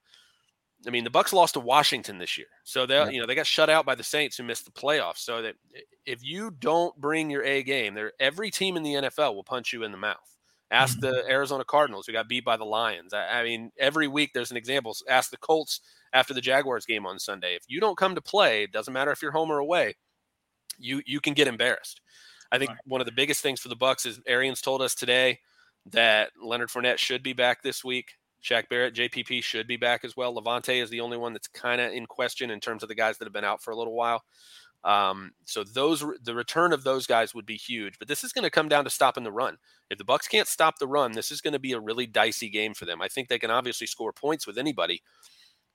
I 0.87 0.91
mean, 0.91 1.05
the 1.05 1.11
Bucs 1.11 1.32
lost 1.32 1.55
to 1.55 1.61
Washington 1.61 2.18
this 2.18 2.37
year, 2.37 2.47
so 2.62 2.87
they 2.87 3.12
you 3.12 3.20
know 3.20 3.26
they 3.26 3.35
got 3.35 3.47
shut 3.47 3.70
out 3.70 3.87
by 3.87 3.95
the 3.95 4.03
Saints 4.03 4.37
who 4.37 4.43
missed 4.43 4.64
the 4.64 4.70
playoffs. 4.70 5.18
So 5.18 5.43
that 5.43 5.55
if 6.05 6.22
you 6.22 6.51
don't 6.51 6.95
bring 7.01 7.30
your 7.30 7.43
A 7.43 7.62
game, 7.62 7.95
there 7.95 8.12
every 8.20 8.51
team 8.51 8.76
in 8.76 8.82
the 8.82 8.95
NFL 8.95 9.35
will 9.35 9.45
punch 9.45 9.72
you 9.72 9.82
in 9.82 9.93
the 9.93 9.99
mouth. 9.99 10.18
Ask 10.70 10.99
mm-hmm. 10.99 11.07
the 11.07 11.28
Arizona 11.28 11.64
Cardinals 11.64 12.07
who 12.07 12.12
got 12.12 12.28
beat 12.28 12.45
by 12.45 12.57
the 12.57 12.64
Lions. 12.64 13.14
I, 13.14 13.41
I, 13.41 13.45
mean, 13.45 13.70
every 13.78 14.09
week 14.09 14.30
there's 14.32 14.51
an 14.51 14.57
example. 14.57 14.97
Ask 15.09 15.30
the 15.30 15.37
Colts 15.37 15.80
after 16.12 16.35
the 16.35 16.41
Jaguars 16.41 16.87
game 16.87 17.07
on 17.07 17.18
Sunday. 17.18 17.55
If 17.55 17.64
you 17.68 17.80
don't 17.80 17.99
come 17.99 18.14
to 18.14 18.20
play, 18.20 18.64
it 18.64 18.72
doesn't 18.72 18.93
matter 18.93 19.12
if 19.12 19.22
you're 19.22 19.32
home 19.32 19.51
or 19.51 19.59
away, 19.59 19.95
you 20.78 21.03
you 21.07 21.20
can 21.20 21.35
get 21.35 21.49
embarrassed. 21.49 22.01
I 22.51 22.59
think 22.59 22.70
right. 22.70 22.78
one 22.85 23.01
of 23.01 23.07
the 23.07 23.12
biggest 23.12 23.41
things 23.41 23.61
for 23.61 23.68
the 23.68 23.76
Bucs 23.76 24.07
is 24.07 24.20
Arians 24.26 24.61
told 24.61 24.82
us 24.82 24.95
today 24.95 25.41
that 25.87 26.30
Leonard 26.41 26.70
Fournette 26.70 26.99
should 26.99 27.22
be 27.22 27.32
back 27.32 27.62
this 27.62 27.85
week. 27.85 28.12
Shaq 28.45 28.69
Barrett, 28.69 28.95
JPP 28.95 29.43
should 29.43 29.67
be 29.67 29.79
back 29.79 30.05
as 30.05 30.17
well. 30.17 30.35
Lavonte 30.35 30.83
is 30.83 30.91
the 30.91 31.01
only 31.01 31.17
one 31.17 31.33
that's 31.33 31.49
kind 31.49 31.81
of 31.81 31.93
in 31.93 32.05
question 32.07 32.51
in 32.51 32.61
terms 32.61 32.83
of 32.83 32.89
the 32.89 32.95
guys 32.95 33.17
that 33.19 33.25
have 33.25 33.33
been 33.33 33.45
out 33.45 33.63
for 33.63 33.71
a 33.71 33.77
little 33.77 33.95
while. 33.95 34.23
Um, 34.85 35.33
so 35.47 35.65
those 35.65 36.05
the 36.23 36.35
return 36.35 36.75
of 36.75 36.85
those 36.85 37.07
guys 37.07 37.35
would 37.35 37.47
be 37.47 37.57
huge. 37.57 37.99
But 37.99 38.07
this 38.07 38.23
is 38.23 38.35
going 38.35 38.43
to 38.43 38.51
come 38.51 38.69
down 38.69 38.85
to 38.85 38.91
stopping 38.91 39.25
the 39.25 39.33
run. 39.33 39.57
If 39.89 39.97
the 39.97 40.05
Bucs 40.05 40.29
can't 40.29 40.47
stop 40.47 40.79
the 40.79 40.87
run, 40.87 41.13
this 41.13 41.31
is 41.31 41.41
going 41.41 41.55
to 41.55 41.59
be 41.59 41.73
a 41.73 41.81
really 41.81 42.07
dicey 42.07 42.51
game 42.51 42.75
for 42.75 42.85
them. 42.85 43.01
I 43.01 43.09
think 43.09 43.29
they 43.29 43.39
can 43.39 43.51
obviously 43.51 43.87
score 43.87 44.13
points 44.13 44.47
with 44.47 44.59
anybody, 44.59 45.03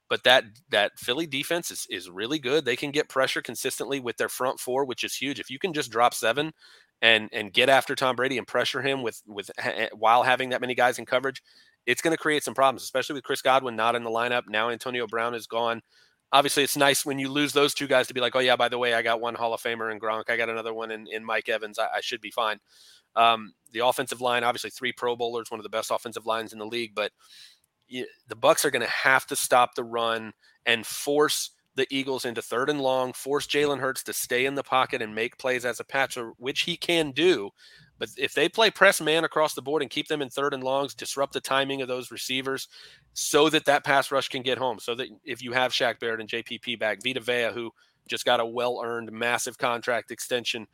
but 0.10 0.24
that 0.26 0.44
that 0.70 1.00
Philly 1.00 1.26
defense 1.26 1.72
is 1.72 1.88
is 1.90 2.08
really 2.08 2.38
good. 2.38 2.66
They 2.66 2.76
can 2.76 2.92
get 2.92 3.10
pressure 3.10 3.42
consistently 3.42 4.00
with 4.00 4.18
their 4.18 4.30
front 4.30 4.60
four, 4.60 4.86
which 4.86 5.04
is 5.04 5.16
huge. 5.16 5.40
If 5.40 5.50
you 5.50 5.58
can 5.58 5.74
just 5.74 5.92
drop 5.92 6.14
seven 6.14 6.54
and 7.02 7.30
and 7.34 7.52
get 7.52 7.70
after 7.70 7.96
Tom 7.96 8.16
Brady 8.16 8.38
and 8.38 8.46
pressure 8.46 8.84
him 8.84 9.02
with 9.02 9.24
with 9.26 9.50
while 9.94 10.22
having 10.22 10.50
that 10.50 10.62
many 10.62 10.76
guys 10.76 11.00
in 11.00 11.08
coverage, 11.08 11.42
it's 11.90 12.02
going 12.02 12.16
to 12.16 12.22
create 12.22 12.44
some 12.44 12.54
problems, 12.54 12.84
especially 12.84 13.16
with 13.16 13.24
Chris 13.24 13.42
Godwin 13.42 13.76
not 13.76 13.96
in 13.96 14.04
the 14.04 14.12
lineup. 14.12 14.44
Now 14.48 14.70
Antonio 14.70 15.08
Brown 15.08 15.34
is 15.34 15.48
gone. 15.48 15.82
Obviously, 16.32 16.62
it's 16.62 16.78
nice 16.78 17.04
when 17.04 17.18
you 17.18 17.30
lose 17.30 17.52
those 17.52 17.74
two 17.74 17.88
guys 17.88 18.06
to 18.08 18.14
be 18.14 18.22
like, 18.22 18.36
oh, 18.36 18.40
yeah, 18.40 18.56
by 18.56 18.70
the 18.70 18.78
way, 18.78 18.94
I 18.94 19.02
got 19.02 19.20
one 19.20 19.34
Hall 19.34 19.56
of 19.56 19.62
Famer 19.64 19.92
in 19.92 20.00
Gronk. 20.00 20.30
I 20.30 20.38
got 20.38 20.50
another 20.50 20.72
one 20.72 20.92
in, 20.92 21.08
in 21.08 21.26
Mike 21.26 21.50
Evans. 21.50 21.80
I, 21.80 21.88
I 21.96 22.02
should 22.02 22.22
be 22.22 22.30
fine. 22.30 22.60
Um, 23.16 23.54
the 23.72 23.84
offensive 23.84 24.22
line, 24.22 24.44
obviously, 24.44 24.70
three 24.70 24.92
Pro 24.92 25.16
Bowlers, 25.16 25.50
one 25.50 25.60
of 25.60 25.64
the 25.64 25.70
best 25.70 25.90
offensive 25.90 26.28
lines 26.28 26.54
in 26.54 26.60
the 26.60 26.68
league. 26.68 26.94
But 26.94 27.12
you, 27.88 28.06
the 28.28 28.36
Bucs 28.36 28.66
are 28.66 28.72
going 28.72 28.86
to 28.86 28.92
have 28.92 29.26
to 29.26 29.36
stop 29.36 29.74
the 29.74 29.84
run 29.84 30.34
and 30.68 30.86
force 30.86 31.50
the 31.74 31.88
Eagles 31.90 32.24
into 32.24 32.44
third 32.44 32.70
and 32.70 32.82
long, 32.82 33.14
force 33.14 33.48
Jalen 33.48 33.80
Hurts 33.80 34.04
to 34.04 34.14
stay 34.14 34.46
in 34.46 34.54
the 34.54 34.62
pocket 34.62 35.02
and 35.02 35.16
make 35.16 35.40
plays 35.40 35.66
as 35.66 35.80
a 35.80 35.84
patcher, 35.84 36.34
which 36.38 36.62
he 36.62 36.78
can 36.78 37.10
do. 37.10 37.50
But 38.00 38.10
if 38.18 38.34
they 38.34 38.50
play 38.50 38.72
press 38.72 39.02
man 39.02 39.26
across 39.26 39.54
the 39.54 39.62
board 39.62 39.82
and 39.82 39.91
keep 39.91 40.08
them 40.08 40.22
in 40.22 40.30
third 40.30 40.54
and 40.54 40.64
longs, 40.64 40.95
disrupt 40.95 41.34
the 41.34 41.41
timing 41.41 41.82
of 41.82 41.88
those 41.88 42.12
receivers 42.12 42.70
so 43.14 43.50
that 43.50 43.66
that 43.66 43.84
pass 43.84 44.12
rush 44.12 44.30
can 44.30 44.41
get 44.41 44.58
home. 44.58 44.80
So 44.80 44.95
that 44.95 45.10
if 45.26 45.43
you 45.43 45.52
have 45.52 45.74
Shaq 45.74 46.00
Barrett 46.00 46.22
and 46.22 46.30
JPP 46.30 46.80
back, 46.80 47.04
Vita 47.04 47.20
Vea, 47.20 47.52
who 47.54 47.72
just 48.08 48.26
got 48.26 48.39
a 48.39 48.45
well 48.45 48.82
earned 48.84 49.12
massive 49.12 49.58
contract 49.58 50.12
extension, 50.12 50.66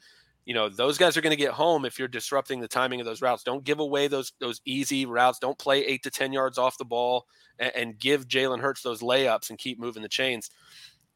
you 0.45 0.53
know, 0.53 0.69
those 0.69 0.99
guys 0.99 1.17
are 1.17 1.21
going 1.21 1.31
to 1.31 1.43
get 1.43 1.51
home 1.51 1.83
if 1.85 1.97
you're 1.97 2.07
disrupting 2.07 2.61
the 2.61 2.67
timing 2.67 2.99
of 2.99 3.05
those 3.07 3.21
routes. 3.21 3.43
Don't 3.43 3.63
give 3.63 3.79
away 3.79 4.07
those 4.07 4.31
those 4.39 4.61
easy 4.65 5.07
routes. 5.07 5.39
Don't 5.39 5.57
play 5.57 5.83
eight 5.83 6.03
to 6.03 6.11
10 6.11 6.31
yards 6.31 6.59
off 6.59 6.77
the 6.77 6.85
ball 6.85 7.25
and, 7.57 7.75
and 7.75 7.99
give 7.99 8.27
Jalen 8.27 8.59
Hurts 8.59 8.83
those 8.83 9.01
layups 9.01 9.49
and 9.49 9.57
keep 9.57 9.79
moving 9.79 10.03
the 10.03 10.09
chains. 10.09 10.51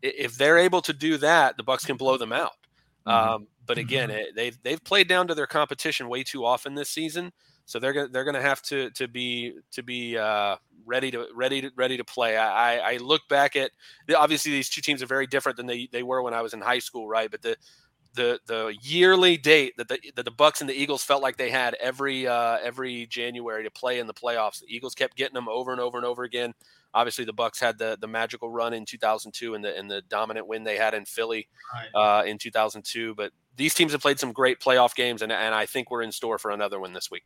If 0.01 0.36
they're 0.36 0.57
able 0.57 0.82
to 0.82 0.93
do 0.93 1.18
that, 1.18 1.57
the 1.57 1.64
Bucs 1.64 1.86
can 1.86 1.97
blow 1.97 2.18
them 2.18 2.34
out. 2.34 2.53
Mm-hmm. 3.08 3.30
Um, 3.34 3.47
but 3.66 3.78
again, 3.78 4.10
mm-hmm. 4.10 4.20
it, 4.20 4.36
they've 4.36 4.58
they've 4.64 4.84
played 4.84 5.08
down 5.08 5.28
to 5.28 5.36
their 5.36 5.47
competition 5.47 6.10
way 6.10 6.24
too 6.24 6.45
often 6.45 6.76
this 6.76 6.89
season. 6.89 7.32
So 7.66 7.78
they're 7.78 7.93
gonna 7.93 8.08
they're 8.08 8.24
gonna 8.24 8.41
have 8.41 8.62
to 8.64 8.89
to 8.91 9.08
be 9.08 9.54
to 9.72 9.84
be 9.84 10.18
uh, 10.18 10.56
ready 10.86 11.12
to 11.12 11.28
ready 11.36 11.62
to 11.62 11.72
ready 11.76 11.97
to 11.97 12.04
play. 12.04 12.36
I, 12.36 12.93
I 12.93 12.97
look 12.97 13.22
back 13.30 13.56
at 13.56 13.72
obviously 14.16 14.52
these 14.52 14.70
two 14.70 14.82
teams 14.82 15.04
are 15.04 15.08
very 15.08 15.28
different 15.28 15.56
than 15.56 15.68
they, 15.68 15.88
they 15.91 16.02
were 16.02 16.24
when 16.24 16.34
I 16.34 16.41
was 16.41 16.54
in 16.54 16.62
high 16.62 16.80
school, 16.80 17.08
right? 17.08 17.30
But 17.30 17.43
the 17.43 17.56
the 18.14 18.39
the 18.47 18.76
yearly 18.82 19.38
date 19.38 19.78
that 19.78 19.88
the 19.88 19.99
that 20.16 20.26
the 20.26 20.32
Bucs 20.32 20.62
and 20.62 20.70
the 20.70 20.74
Eagles 20.74 21.03
felt 21.03 21.22
like 21.22 21.38
they 21.38 21.49
had 21.49 21.76
every 21.76 22.28
uh, 22.28 22.57
every 22.62 23.05
January 23.05 23.64
to 23.64 23.72
play 23.72 23.99
in 23.99 24.07
the 24.07 24.14
playoffs. 24.14 24.60
The 24.62 24.76
Eagles 24.76 24.95
kept 24.95 25.16
getting 25.16 25.36
them 25.36 25.47
over 25.47 25.72
and 25.72 25.80
over 25.80 25.97
and 25.97 26.05
over 26.05 26.24
again. 26.24 26.53
Obviously, 26.93 27.26
the 27.26 27.34
Bucs 27.34 27.60
had 27.60 27.78
the 27.78 27.97
the 27.99 28.07
magical 28.07 28.49
run 28.49 28.74
in 28.74 28.86
2002 28.86 29.53
and 29.53 29.64
the 29.64 29.78
and 29.78 29.89
the 29.89 30.01
dominant 30.01 30.47
win 30.47 30.64
they 30.64 30.78
had 30.78 30.93
in 30.93 31.05
Philly 31.05 31.47
uh, 31.95 32.24
in 32.26 32.38
2002. 32.38 33.14
But 33.16 33.32
these 33.55 33.74
teams 33.74 33.91
have 33.91 34.01
played 34.01 34.20
some 34.20 34.32
great 34.32 34.60
playoff 34.60 34.95
games, 34.95 35.22
and 35.22 35.32
and 35.32 35.53
I 35.53 35.66
think 35.66 35.91
we're 35.91 36.01
in 36.01 36.12
store 36.12 36.39
for 36.39 36.51
another 36.51 36.80
one 36.80 36.93
this 36.93 37.12
week. 37.12 37.24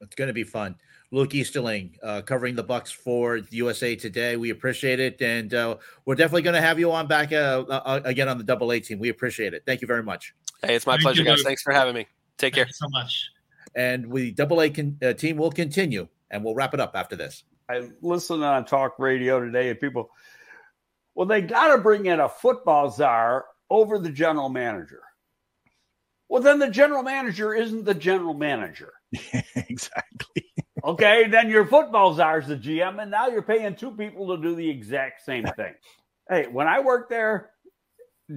It's 0.00 0.14
going 0.14 0.28
to 0.28 0.34
be 0.34 0.44
fun. 0.44 0.76
Luke 1.12 1.34
Easterling 1.34 1.96
uh, 2.02 2.22
covering 2.22 2.54
the 2.54 2.62
Bucs 2.62 2.92
for 2.92 3.38
USA 3.50 3.96
Today. 3.96 4.36
We 4.36 4.50
appreciate 4.50 5.00
it, 5.00 5.20
and 5.20 5.52
uh, 5.52 5.76
we're 6.04 6.14
definitely 6.14 6.42
going 6.42 6.54
to 6.54 6.60
have 6.60 6.78
you 6.78 6.92
on 6.92 7.08
back 7.08 7.32
uh, 7.32 7.64
uh, 7.68 8.00
again 8.04 8.28
on 8.28 8.38
the 8.38 8.44
Double 8.44 8.70
A 8.72 8.78
team. 8.78 9.00
We 9.00 9.08
appreciate 9.08 9.52
it. 9.52 9.64
Thank 9.66 9.80
you 9.80 9.88
very 9.88 10.04
much. 10.04 10.34
Hey, 10.62 10.76
it's 10.76 10.86
my 10.86 10.94
Thank 10.94 11.02
pleasure, 11.02 11.22
you, 11.22 11.28
guys. 11.28 11.38
Luke. 11.38 11.46
Thanks 11.46 11.62
for 11.62 11.72
having 11.72 11.94
me. 11.94 12.06
Take 12.38 12.54
Thank 12.54 12.66
care. 12.68 12.72
so 12.72 12.88
much. 12.90 13.30
And 13.74 14.06
we 14.06 14.30
Double 14.30 14.62
A 14.62 14.70
con- 14.70 14.98
uh, 15.02 15.12
team 15.14 15.36
will 15.36 15.50
continue, 15.50 16.06
and 16.30 16.44
we'll 16.44 16.54
wrap 16.54 16.74
it 16.74 16.80
up 16.80 16.92
after 16.94 17.16
this. 17.16 17.42
I 17.68 17.88
listened 18.02 18.44
on 18.44 18.64
talk 18.64 18.98
radio 18.98 19.40
today, 19.40 19.70
and 19.70 19.80
people, 19.80 20.10
well, 21.14 21.26
they 21.26 21.40
got 21.40 21.74
to 21.74 21.78
bring 21.78 22.06
in 22.06 22.20
a 22.20 22.28
football 22.28 22.90
czar 22.90 23.46
over 23.68 23.98
the 23.98 24.10
general 24.10 24.48
manager. 24.48 25.02
Well, 26.28 26.42
then 26.42 26.60
the 26.60 26.70
general 26.70 27.02
manager 27.02 27.52
isn't 27.54 27.84
the 27.84 27.94
general 27.94 28.34
manager. 28.34 28.92
exactly. 29.56 30.46
Okay, 30.84 31.26
then 31.28 31.50
your 31.50 31.66
football 31.66 32.14
czar's 32.14 32.46
the 32.46 32.56
GM, 32.56 33.00
and 33.00 33.10
now 33.10 33.28
you're 33.28 33.42
paying 33.42 33.74
two 33.74 33.90
people 33.92 34.34
to 34.34 34.42
do 34.42 34.54
the 34.54 34.68
exact 34.68 35.24
same 35.24 35.44
thing. 35.56 35.74
hey, 36.28 36.46
when 36.50 36.66
I 36.66 36.80
worked 36.80 37.10
there, 37.10 37.50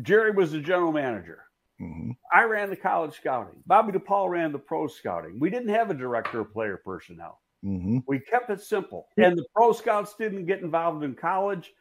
Jerry 0.02 0.32
was 0.32 0.52
the 0.52 0.60
general 0.60 0.91
manager. 0.91 1.44
Mm-hmm. 1.82 2.12
I 2.34 2.44
ran 2.44 2.70
the 2.70 2.76
college 2.76 3.16
scouting. 3.16 3.62
Bobby 3.66 3.91
DePaul 3.91 4.30
ran 4.30 4.52
the 4.52 4.60
pro 4.60 4.88
scouting. 4.88 5.39
We 5.39 5.50
didn't 5.50 5.70
have 5.70 5.89
a 5.89 5.94
director 5.94 6.41
of 6.41 6.54
player 6.54 6.78
personnel. 6.78 7.41
Mm-hmm. 7.64 8.00
We 8.08 8.20
kept 8.20 8.50
it 8.50 8.62
simple. 8.62 9.08
And 9.18 9.38
the 9.38 9.46
pro 9.56 9.74
scouts 9.74 10.16
didn't 10.18 10.46
get 10.46 10.62
involved 10.62 11.04
in 11.04 11.16
college. 11.16 11.72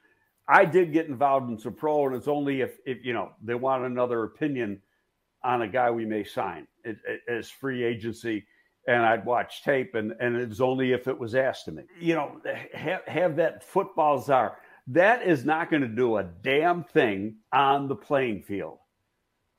I 0.49 0.65
did 0.65 0.93
get 0.93 1.07
involved 1.07 1.51
in 1.51 1.59
some 1.59 1.75
pro, 1.75 2.07
and 2.07 2.17
it's 2.17 2.29
only 2.29 2.61
if, 2.61 2.79
if 2.85 3.05
you 3.05 3.13
know 3.13 3.33
they 3.43 3.55
want 3.55 3.85
another 3.85 4.25
opinion 4.25 4.83
on 5.45 5.63
a 5.63 5.69
guy 5.69 5.91
we 5.91 6.05
may 6.05 6.25
sign 6.25 6.67
as 7.29 7.51
free 7.51 7.85
agency 7.85 8.45
and 8.87 9.03
I'd 9.03 9.24
watch 9.24 9.62
tape, 9.62 9.95
and 9.95 10.12
and 10.20 10.37
it's 10.37 10.61
only 10.61 10.93
if 10.93 11.09
it 11.09 11.18
was 11.18 11.35
asked 11.35 11.66
to 11.66 11.72
me. 11.72 11.85
You 12.01 12.14
know, 12.14 12.41
have, 12.74 13.05
have 13.07 13.37
that 13.37 13.64
football 13.64 14.20
czar. 14.20 14.59
That 14.89 15.22
is 15.22 15.45
not 15.45 15.70
going 15.70 15.83
to 15.83 15.89
do 15.89 16.16
a 16.16 16.24
damn 16.24 16.83
thing 16.83 17.37
on 17.53 17.87
the 17.87 17.95
playing 17.95 18.43
field. 18.43 18.78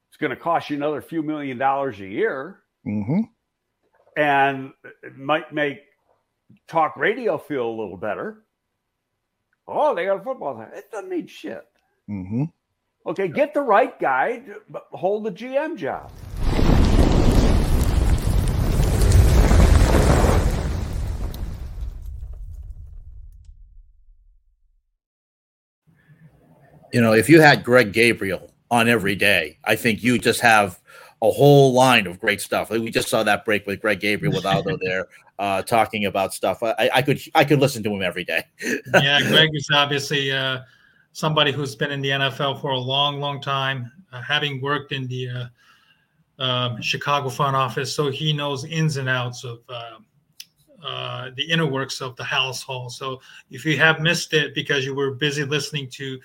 It's 0.10 0.18
going 0.18 0.32
to 0.32 0.36
cost 0.36 0.70
you 0.70 0.76
another 0.76 1.02
few 1.02 1.24
million 1.24 1.58
dollars 1.58 2.00
a 2.00 2.08
year, 2.08 2.60
mm-hmm. 2.86 3.22
and 4.18 4.74
it 5.02 5.18
might 5.18 5.54
make 5.54 5.80
talk 6.68 6.98
radio 6.98 7.38
feel 7.38 7.68
a 7.68 7.78
little 7.80 7.98
better. 7.98 8.44
Oh, 9.66 9.96
they 9.96 10.06
got 10.06 10.20
a 10.20 10.24
football 10.24 10.56
czar. 10.56 10.72
It 10.74 10.92
doesn't 10.92 11.10
mean 11.10 11.28
shit. 11.28 11.66
Mm-hmm. 12.10 12.44
Okay, 13.06 13.28
get 13.28 13.54
the 13.54 13.62
right 13.62 13.98
guy 14.00 14.40
to 14.40 14.82
hold 14.92 15.26
the 15.26 15.32
GM 15.32 15.78
job. 15.78 16.12
You 26.94 27.02
know, 27.02 27.14
if 27.14 27.28
you 27.28 27.42
had 27.42 27.64
Greg 27.64 27.92
Gabriel 27.92 28.52
on 28.70 28.88
every 28.88 29.16
day, 29.16 29.58
I 29.66 29.76
think 29.76 30.04
you 30.04 30.20
just 30.20 30.40
have 30.42 30.80
a 31.24 31.32
whole 31.32 31.74
line 31.74 32.06
of 32.06 32.20
great 32.20 32.40
stuff. 32.40 32.70
Like 32.70 32.82
we 32.82 32.92
just 32.92 33.10
saw 33.10 33.24
that 33.24 33.44
break 33.46 33.66
with 33.66 33.82
Greg 33.82 34.00
Gabriel 34.00 34.34
with 34.34 34.46
Aldo 34.46 34.78
there, 34.82 35.08
uh, 35.40 35.64
talking 35.64 36.06
about 36.06 36.34
stuff. 36.34 36.62
I, 36.62 36.90
I, 36.94 37.02
could 37.02 37.20
I 37.34 37.46
could 37.46 37.60
listen 37.60 37.82
to 37.84 37.90
him 37.90 38.04
every 38.04 38.24
day. 38.24 38.46
yeah, 38.94 39.20
Greg 39.22 39.50
is 39.54 39.68
obviously 39.74 40.32
uh, 40.32 40.60
somebody 41.14 41.52
who's 41.52 41.76
been 41.76 41.92
in 41.92 42.02
the 42.02 42.10
NFL 42.10 42.62
for 42.62 42.72
a 42.72 42.80
long, 42.80 43.20
long 43.20 43.42
time, 43.42 43.92
uh, 44.12 44.22
having 44.22 44.62
worked 44.62 44.92
in 44.92 45.08
the 45.08 45.50
uh, 46.40 46.44
um, 46.44 46.82
Chicago 46.82 47.30
front 47.30 47.56
office, 47.56 47.94
so 47.94 48.12
he 48.12 48.34
knows 48.34 48.66
ins 48.66 48.98
and 48.98 49.10
outs 49.10 49.44
of. 49.44 49.60
Uh, 49.68 49.98
uh, 50.86 51.32
the 51.38 51.50
inner 51.50 51.66
works 51.66 52.02
of 52.02 52.14
the 52.18 52.24
Halas 52.24 52.62
Hall. 52.62 52.90
So 52.90 53.22
if 53.50 53.64
you 53.66 53.78
have 53.78 54.02
missed 54.02 54.34
it 54.34 54.54
because 54.54 54.84
you 54.84 54.94
were 54.94 55.12
busy 55.12 55.46
listening 55.46 55.88
to 55.92 56.20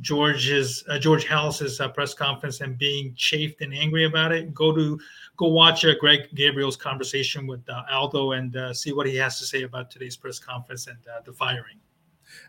George's 0.00 0.84
uh, 0.88 0.98
George 0.98 1.26
Halas's 1.26 1.80
uh, 1.80 1.88
press 1.88 2.12
conference 2.12 2.60
and 2.60 2.76
being 2.76 3.14
chafed 3.16 3.62
and 3.62 3.72
angry 3.72 4.04
about 4.04 4.32
it, 4.32 4.52
go 4.52 4.74
to 4.74 4.98
go 5.36 5.48
watch 5.48 5.84
uh, 5.84 5.94
Greg 5.98 6.28
Gabriel's 6.34 6.76
conversation 6.76 7.46
with 7.46 7.66
uh, 7.68 7.82
Aldo 7.90 8.32
and 8.32 8.56
uh, 8.56 8.74
see 8.74 8.92
what 8.92 9.06
he 9.06 9.16
has 9.16 9.38
to 9.38 9.46
say 9.46 9.62
about 9.62 9.90
today's 9.90 10.16
press 10.16 10.38
conference 10.38 10.86
and 10.86 10.98
uh, 11.08 11.20
the 11.24 11.32
firing. 11.32 11.78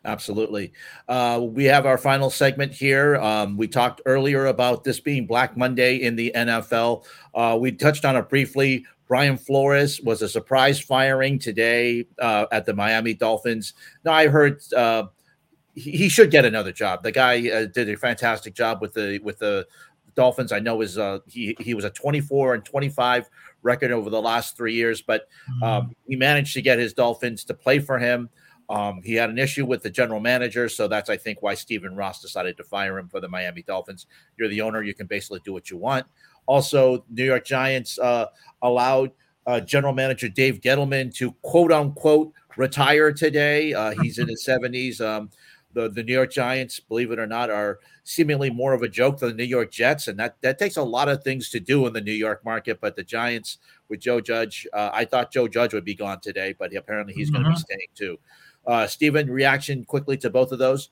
Absolutely. 0.04 0.74
we 1.40 1.64
have 1.66 1.86
our 1.86 1.98
final 1.98 2.30
segment 2.30 2.74
here. 2.74 3.16
Um, 3.18 3.56
we 3.56 3.68
talked 3.68 4.02
earlier 4.06 4.48
about 4.48 4.84
this 4.84 5.00
being 5.00 5.26
Black 5.26 5.56
Monday 5.56 5.98
in 5.98 6.16
the 6.16 6.32
NFL. 6.36 7.06
we 7.60 7.72
touched 7.72 8.04
on 8.04 8.16
it 8.16 8.28
briefly 8.28 8.86
Brian 9.08 9.38
Flores 9.38 10.02
was 10.02 10.22
a 10.22 10.28
surprise 10.28 10.80
firing 10.80 11.40
today 11.40 12.06
at 12.20 12.66
the 12.66 12.74
Miami 12.74 13.14
Dolphins. 13.14 13.74
Now 14.04 14.14
I 14.14 14.28
heard 14.28 14.62
he, 15.78 16.10
should 16.10 16.32
get 16.32 16.46
another 16.46 16.72
job. 16.72 17.04
The 17.04 17.12
guy 17.12 17.50
uh, 17.50 17.66
did 17.66 17.90
a 17.90 17.96
fantastic 17.96 18.54
job 18.54 18.82
with 18.82 18.94
the 18.94 19.20
with 19.24 19.40
the 19.40 19.68
Dolphins. 20.16 20.52
I 20.52 20.60
know 20.60 20.82
is 20.82 20.98
uh, 20.98 21.20
he 21.28 21.56
he 21.60 21.74
was 21.74 21.86
a 21.86 21.90
24 21.90 22.56
and 22.56 22.66
25 22.66 23.30
record 23.62 23.92
over 23.92 24.10
the 24.10 24.22
last 24.22 24.58
three 24.58 24.74
years, 24.74 25.02
but 25.02 25.28
um, 25.62 25.84
mm-hmm. 25.84 25.92
he 26.08 26.16
managed 26.16 26.54
to 26.56 26.62
get 26.62 26.80
his 26.80 26.94
Dolphins 26.94 27.44
to 27.46 27.54
play 27.54 27.80
for 27.80 28.00
him. 28.00 28.30
Um, 28.70 29.02
he 29.04 29.14
had 29.14 29.30
an 29.30 29.38
issue 29.38 29.66
with 29.66 29.82
the 29.82 29.90
general 29.90 30.20
manager, 30.20 30.68
so 30.68 30.88
that's 30.88 31.10
I 31.10 31.18
think 31.18 31.42
why 31.42 31.54
Stephen 31.54 31.96
Ross 31.96 32.22
decided 32.22 32.58
to 32.58 32.64
fire 32.64 32.98
him 32.98 33.08
for 33.08 33.22
the 33.22 33.30
Miami 33.30 33.62
Dolphins. 33.62 34.08
You're 34.38 34.50
the 34.50 34.62
owner; 34.62 34.82
you 34.82 34.94
can 34.94 35.08
basically 35.08 35.42
do 35.46 35.54
what 35.54 35.70
you 35.70 35.78
want. 35.78 36.06
Also, 36.48 37.06
New 37.10 37.26
York 37.26 37.46
Giants 37.46 38.00
uh, 38.00 38.28
allowed 38.62 39.12
uh, 39.46 39.60
general 39.62 39.94
manager 39.94 40.28
Dave 40.28 40.60
Gettleman 40.60 41.14
to 41.16 41.32
quote 41.44 41.72
unquote 41.72 42.34
retire 42.58 43.14
today. 43.14 43.74
Uh, 43.74 43.94
he's 44.02 44.18
in 44.18 44.28
his 44.28 44.46
70s. 44.46 45.00
Um, 45.00 45.30
the, 45.74 45.90
the 45.90 46.04
New 46.04 46.14
York 46.14 46.32
Giants, 46.32 46.80
believe 46.80 47.12
it 47.12 47.20
or 47.20 47.28
not, 47.28 47.50
are 47.50 47.80
seemingly 48.04 48.50
more 48.50 48.74
of 48.74 48.82
a 48.82 48.88
joke 48.88 49.20
than 49.20 49.30
the 49.30 49.36
New 49.36 49.44
York 49.44 49.72
Jets, 49.72 50.08
and 50.08 50.18
that 50.20 50.42
that 50.42 50.58
takes 50.58 50.78
a 50.78 50.84
lot 50.84 51.10
of 51.10 51.24
things 51.24 51.50
to 51.50 51.60
do 51.60 51.86
in 51.88 51.94
the 51.94 52.02
New 52.02 52.14
York 52.14 52.44
market. 52.44 52.80
But 52.82 52.96
the 52.96 53.04
Giants 53.04 53.58
with 53.90 54.00
Joe 54.00 54.22
Judge, 54.22 54.68
uh, 54.74 54.90
I 54.94 55.06
thought 55.06 55.32
Joe 55.32 55.48
Judge 55.48 55.74
would 55.74 55.86
be 55.86 55.96
gone 55.96 56.20
today, 56.20 56.56
but 56.58 56.76
apparently 56.76 57.14
he's 57.14 57.32
mm-hmm. 57.32 57.44
going 57.44 57.56
to 57.56 57.60
be 57.60 57.60
staying 57.60 57.88
too. 57.96 58.18
Uh, 58.66 58.88
Stephen, 58.88 59.30
reaction 59.30 59.86
quickly 59.86 60.18
to 60.18 60.30
both 60.30 60.52
of 60.52 60.60
those. 60.60 60.90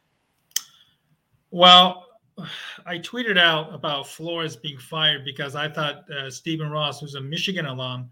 Well, 1.52 2.06
I 2.86 3.00
tweeted 3.00 3.38
out 3.38 3.74
about 3.74 4.08
Flores 4.08 4.56
being 4.56 4.78
fired 4.78 5.26
because 5.26 5.56
I 5.56 5.70
thought 5.70 6.10
uh, 6.12 6.30
Stephen 6.30 6.70
Ross, 6.70 7.00
who's 7.00 7.16
a 7.16 7.22
Michigan 7.22 7.66
alum 7.66 8.10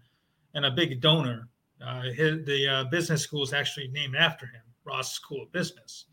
and 0.54 0.64
a 0.64 0.70
big 0.70 1.00
donor, 1.00 1.48
uh, 1.84 2.02
his, 2.02 2.44
the 2.44 2.68
uh, 2.68 2.84
business 2.84 3.22
school 3.22 3.42
is 3.42 3.52
actually 3.52 3.88
named 3.88 4.16
after 4.16 4.46
him, 4.46 4.62
Ross 4.84 5.12
School 5.12 5.42
of 5.42 5.52
Business, 5.52 6.06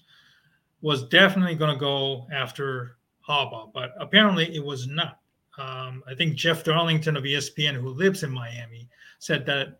was 0.81 1.07
definitely 1.07 1.55
going 1.55 1.73
to 1.73 1.79
go 1.79 2.27
after 2.31 2.97
Harbaugh, 3.27 3.71
but 3.73 3.91
apparently 3.99 4.55
it 4.55 4.63
was 4.63 4.87
not. 4.87 5.19
Um, 5.57 6.03
I 6.07 6.15
think 6.15 6.35
Jeff 6.35 6.63
Darlington 6.63 7.17
of 7.17 7.23
ESPN, 7.23 7.75
who 7.75 7.89
lives 7.89 8.23
in 8.23 8.31
Miami, 8.31 8.87
said 9.19 9.45
that 9.45 9.79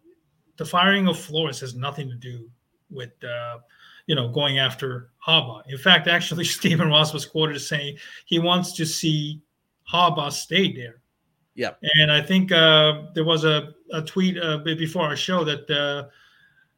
the 0.58 0.66
firing 0.66 1.08
of 1.08 1.18
Flores 1.18 1.60
has 1.62 1.76
nothing 1.76 2.10
to 2.10 2.16
do 2.16 2.50
with 2.90 3.12
uh, 3.24 3.60
you 4.08 4.16
know, 4.16 4.28
going 4.28 4.60
after 4.60 5.12
Harbaugh. 5.26 5.64
In 5.68 5.78
fact, 5.78 6.08
actually, 6.08 6.44
Stephen 6.60 6.90
Ross 6.90 7.14
was 7.14 7.26
quoted 7.26 7.56
as 7.56 7.68
saying 7.68 7.98
he 8.26 8.40
wants 8.40 8.74
to 8.74 8.86
see 8.86 9.42
Harbaugh 9.92 10.32
stay 10.32 10.74
there. 10.74 11.02
Yeah. 11.56 11.72
And 11.96 12.12
I 12.12 12.22
think 12.22 12.52
uh, 12.52 13.04
there 13.14 13.26
was 13.26 13.44
a, 13.44 13.74
a 13.92 14.02
tweet 14.02 14.38
uh, 14.38 14.60
before 14.60 15.04
our 15.04 15.16
show 15.16 15.44
that 15.44 15.70
uh, 15.70 16.10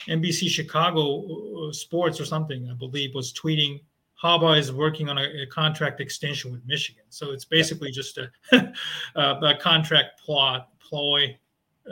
NBC 0.07 0.49
Chicago 0.49 1.69
uh, 1.69 1.71
Sports 1.71 2.19
or 2.19 2.25
something, 2.25 2.69
I 2.69 2.73
believe, 2.73 3.13
was 3.13 3.33
tweeting 3.33 3.81
Harbaugh 4.23 4.57
is 4.57 4.71
working 4.71 5.09
on 5.09 5.17
a, 5.17 5.43
a 5.43 5.45
contract 5.47 5.99
extension 5.99 6.51
with 6.51 6.65
Michigan. 6.65 7.03
So 7.09 7.31
it's 7.31 7.45
basically 7.45 7.91
just 7.91 8.17
a, 8.17 8.31
a, 9.15 9.55
contract 9.59 10.21
plot 10.23 10.69
ploy, 10.79 11.37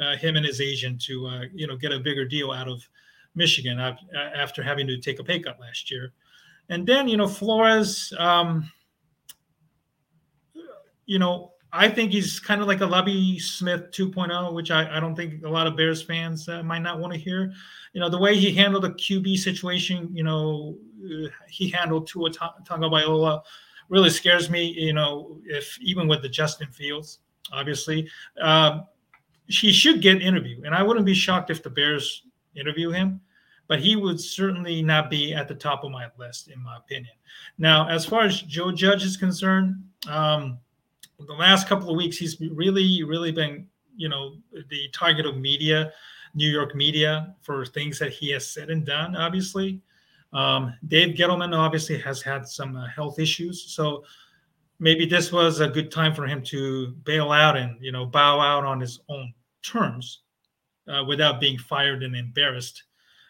uh, 0.01 0.15
him 0.15 0.37
and 0.37 0.45
his 0.45 0.61
agent 0.61 1.01
to 1.03 1.27
uh, 1.27 1.41
you 1.53 1.67
know 1.67 1.75
get 1.75 1.91
a 1.91 1.99
bigger 1.99 2.25
deal 2.25 2.51
out 2.51 2.67
of 2.67 2.87
Michigan 3.35 3.79
after 4.35 4.63
having 4.63 4.87
to 4.87 4.97
take 4.97 5.19
a 5.19 5.23
pay 5.23 5.39
cut 5.39 5.59
last 5.59 5.91
year. 5.91 6.13
And 6.69 6.87
then, 6.87 7.07
you 7.07 7.17
know, 7.17 7.27
Flores, 7.27 8.13
um, 8.17 8.71
you 11.05 11.19
know, 11.19 11.51
I 11.73 11.89
think 11.89 12.11
he's 12.11 12.39
kind 12.39 12.61
of 12.61 12.67
like 12.67 12.81
a 12.81 12.85
Lovie 12.85 13.39
Smith 13.39 13.91
2.0, 13.91 14.53
which 14.53 14.71
I, 14.71 14.97
I 14.97 14.99
don't 14.99 15.15
think 15.15 15.43
a 15.43 15.49
lot 15.49 15.67
of 15.67 15.77
Bears 15.77 16.01
fans 16.01 16.47
uh, 16.49 16.63
might 16.63 16.79
not 16.79 16.99
want 16.99 17.13
to 17.13 17.19
hear. 17.19 17.53
You 17.93 18.01
know, 18.01 18.09
the 18.09 18.17
way 18.17 18.35
he 18.37 18.53
handled 18.53 18.83
the 18.83 18.91
QB 18.91 19.37
situation, 19.37 20.09
you 20.13 20.23
know, 20.23 20.77
he 21.49 21.69
handled 21.69 22.07
Tua 22.07 22.29
Tagovailoa 22.29 23.41
really 23.91 24.09
scares 24.09 24.49
me. 24.49 24.73
You 24.77 24.93
know, 24.93 25.37
if 25.45 25.77
even 25.81 26.07
with 26.07 26.23
the 26.23 26.29
Justin 26.29 26.71
Fields, 26.71 27.19
obviously, 27.51 28.09
uh, 28.41 28.79
he 29.47 29.71
should 29.71 30.01
get 30.01 30.21
interview, 30.21 30.61
and 30.65 30.73
I 30.73 30.81
wouldn't 30.81 31.05
be 31.05 31.13
shocked 31.13 31.49
if 31.51 31.61
the 31.61 31.69
Bears 31.69 32.23
interview 32.55 32.89
him, 32.89 33.19
but 33.67 33.79
he 33.79 33.95
would 33.95 34.19
certainly 34.19 34.81
not 34.81 35.09
be 35.09 35.33
at 35.33 35.47
the 35.47 35.55
top 35.55 35.83
of 35.83 35.91
my 35.91 36.07
list, 36.17 36.47
in 36.47 36.61
my 36.63 36.77
opinion. 36.77 37.13
Now, 37.57 37.87
as 37.87 38.05
far 38.05 38.23
as 38.23 38.41
Joe 38.41 38.71
Judge 38.71 39.03
is 39.03 39.17
concerned, 39.17 39.83
um, 40.09 40.57
the 41.19 41.33
last 41.33 41.67
couple 41.67 41.89
of 41.89 41.97
weeks, 41.97 42.17
he's 42.17 42.39
really, 42.39 43.03
really 43.03 43.31
been, 43.31 43.67
you 43.95 44.09
know, 44.09 44.35
the 44.69 44.89
target 44.93 45.25
of 45.25 45.37
media, 45.37 45.91
New 46.33 46.49
York 46.49 46.75
media, 46.75 47.35
for 47.41 47.65
things 47.65 47.99
that 47.99 48.11
he 48.11 48.31
has 48.31 48.49
said 48.49 48.69
and 48.69 48.85
done, 48.85 49.15
obviously. 49.15 49.81
Um, 50.33 50.73
Dave 50.87 51.15
Gettleman 51.15 51.55
obviously 51.55 51.97
has 51.99 52.21
had 52.21 52.47
some 52.47 52.75
uh, 52.75 52.87
health 52.87 53.19
issues. 53.19 53.73
So 53.73 54.03
maybe 54.79 55.05
this 55.05 55.31
was 55.31 55.59
a 55.59 55.67
good 55.67 55.91
time 55.91 56.13
for 56.13 56.25
him 56.25 56.41
to 56.43 56.91
bail 57.03 57.31
out 57.31 57.57
and, 57.57 57.77
you 57.81 57.91
know, 57.91 58.05
bow 58.05 58.39
out 58.39 58.63
on 58.63 58.79
his 58.79 58.99
own 59.09 59.33
terms 59.61 60.21
uh, 60.87 61.03
without 61.05 61.39
being 61.39 61.57
fired 61.57 62.03
and 62.03 62.15
embarrassed 62.15 62.83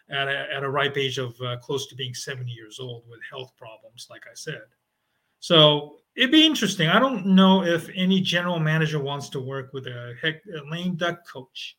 at 0.10 0.28
a, 0.28 0.48
at 0.54 0.64
a 0.64 0.70
ripe 0.70 0.98
age 0.98 1.18
of 1.18 1.40
uh, 1.42 1.58
close 1.58 1.88
to 1.88 1.96
being 1.96 2.14
70 2.14 2.52
years 2.52 2.80
old 2.80 3.04
with 3.10 3.20
health 3.30 3.54
problems, 3.58 4.08
like 4.10 4.24
I 4.28 4.34
said. 4.34 4.62
So 5.40 5.98
it'd 6.16 6.32
be 6.32 6.46
interesting. 6.46 6.88
I 6.88 7.00
don't 7.00 7.26
know 7.26 7.64
if 7.64 7.90
any 7.96 8.22
general 8.22 8.60
manager 8.60 9.00
wants 9.00 9.30
to 9.30 9.40
work 9.40 9.74
with 9.74 9.88
a, 9.88 10.16
heck, 10.22 10.42
a 10.46 10.70
lame 10.70 10.96
duck 10.96 11.28
coach. 11.28 11.78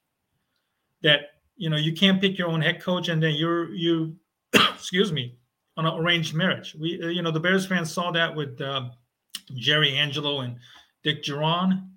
That 1.02 1.20
you 1.56 1.68
know 1.68 1.76
you 1.76 1.92
can't 1.92 2.20
pick 2.20 2.38
your 2.38 2.48
own 2.48 2.60
head 2.60 2.80
coach 2.80 3.08
and 3.08 3.20
then 3.20 3.34
you're 3.34 3.74
you, 3.74 4.16
excuse 4.74 5.12
me, 5.12 5.36
on 5.76 5.86
an 5.86 5.94
arranged 5.94 6.34
marriage. 6.34 6.74
We 6.78 7.02
uh, 7.02 7.08
you 7.08 7.22
know 7.22 7.30
the 7.30 7.40
Bears 7.40 7.66
fans 7.66 7.92
saw 7.92 8.10
that 8.12 8.34
with 8.34 8.60
uh, 8.60 8.90
Jerry 9.54 9.96
Angelo 9.96 10.40
and 10.40 10.56
Dick 11.02 11.22
Jauron 11.22 11.88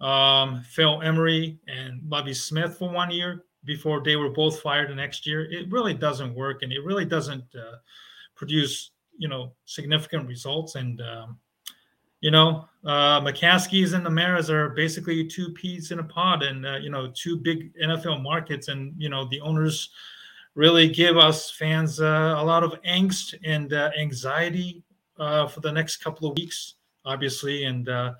um, 0.00 0.62
Phil 0.62 1.02
Emery 1.02 1.58
and 1.68 2.00
Lovie 2.08 2.34
Smith 2.34 2.76
for 2.78 2.90
one 2.90 3.10
year 3.10 3.44
before 3.64 4.02
they 4.02 4.16
were 4.16 4.30
both 4.30 4.60
fired 4.60 4.90
the 4.90 4.94
next 4.94 5.26
year. 5.26 5.50
It 5.50 5.70
really 5.70 5.94
doesn't 5.94 6.34
work, 6.34 6.62
and 6.62 6.72
it 6.72 6.84
really 6.84 7.04
doesn't 7.04 7.44
uh, 7.54 7.76
produce 8.34 8.92
you 9.18 9.28
know 9.28 9.52
significant 9.64 10.28
results. 10.28 10.74
And 10.74 11.00
um, 11.00 11.38
you 12.20 12.30
know, 12.30 12.68
uh, 12.84 13.20
and 13.24 14.06
the 14.06 14.10
Maras 14.10 14.50
are 14.50 14.70
basically 14.70 15.26
two 15.26 15.52
peas 15.52 15.90
in 15.90 15.98
a 15.98 16.04
pod, 16.04 16.42
and 16.42 16.66
uh, 16.66 16.76
you 16.76 16.90
know, 16.90 17.10
two 17.14 17.36
big 17.36 17.72
NFL 17.82 18.22
markets, 18.22 18.68
and 18.68 18.94
you 18.98 19.08
know, 19.08 19.26
the 19.30 19.40
owners 19.40 19.90
really 20.56 20.88
give 20.88 21.16
us 21.18 21.50
fans 21.50 22.00
uh, 22.00 22.34
a 22.38 22.42
lot 22.44 22.64
of 22.64 22.74
angst 22.82 23.34
and 23.44 23.72
uh, 23.72 23.90
anxiety 24.00 24.82
uh, 25.18 25.46
for 25.46 25.60
the 25.60 25.70
next 25.70 25.98
couple 25.98 26.28
of 26.28 26.36
weeks, 26.36 26.74
obviously, 27.04 27.64
and 27.64 27.88
uh, 27.88 28.14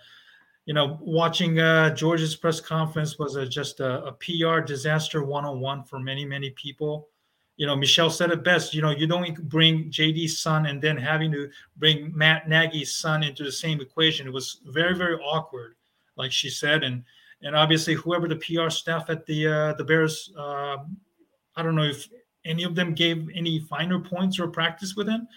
you 0.66 0.74
know, 0.74 0.99
watching 1.01 1.59
uh, 1.59 1.95
George's 1.95 2.37
press 2.37 2.61
conference 2.61 3.18
was 3.18 3.37
a, 3.37 3.47
just 3.47 3.80
a, 3.80 4.05
a, 4.05 4.12
PR 4.12 4.61
disaster 4.61 5.22
one-on-one 5.24 5.84
for 5.84 6.01
many, 6.01 6.24
many 6.24 6.51
people. 6.51 7.09
You 7.57 7.66
know, 7.66 7.76
Michelle 7.76 8.11
said 8.11 8.32
it 8.32 8.43
best. 8.43 8.74
You 8.74 8.82
know, 8.82 8.91
you 8.91 9.07
don't 9.07 9.49
bring 9.49 9.91
JD's 9.91 10.41
son 10.41 10.66
and 10.66 10.82
then 10.82 10.97
having 10.97 11.30
to 11.32 11.49
bring 11.76 12.12
Matt 12.14 12.49
Nagy's 12.49 12.97
son 12.97 13.22
into 13.22 13.45
the 13.45 13.53
same 13.53 13.80
equation. 13.80 14.26
It 14.26 14.32
was 14.32 14.61
very, 14.66 14.95
very 14.95 15.16
awkward, 15.20 15.76
like 16.16 16.32
she 16.32 16.51
said, 16.51 16.84
and 16.84 17.03
and 17.43 17.55
obviously 17.55 17.95
whoever 17.95 18.28
the 18.28 18.37
PR 18.37 18.68
staff 18.68 19.09
at 19.09 19.24
the 19.26 19.47
uh, 19.47 19.72
the 19.74 19.84
Bears, 19.84 20.32
uh, 20.37 20.78
I 21.55 21.62
don't 21.62 21.76
know 21.76 21.84
if 21.84 22.09
any 22.47 22.62
of 22.64 22.74
them 22.74 22.94
gave 22.94 23.28
any 23.34 23.61
finer 23.61 23.99
points 23.99 24.38
or 24.38 24.49
practice 24.49 24.94
with 24.97 25.09
him 25.09 25.28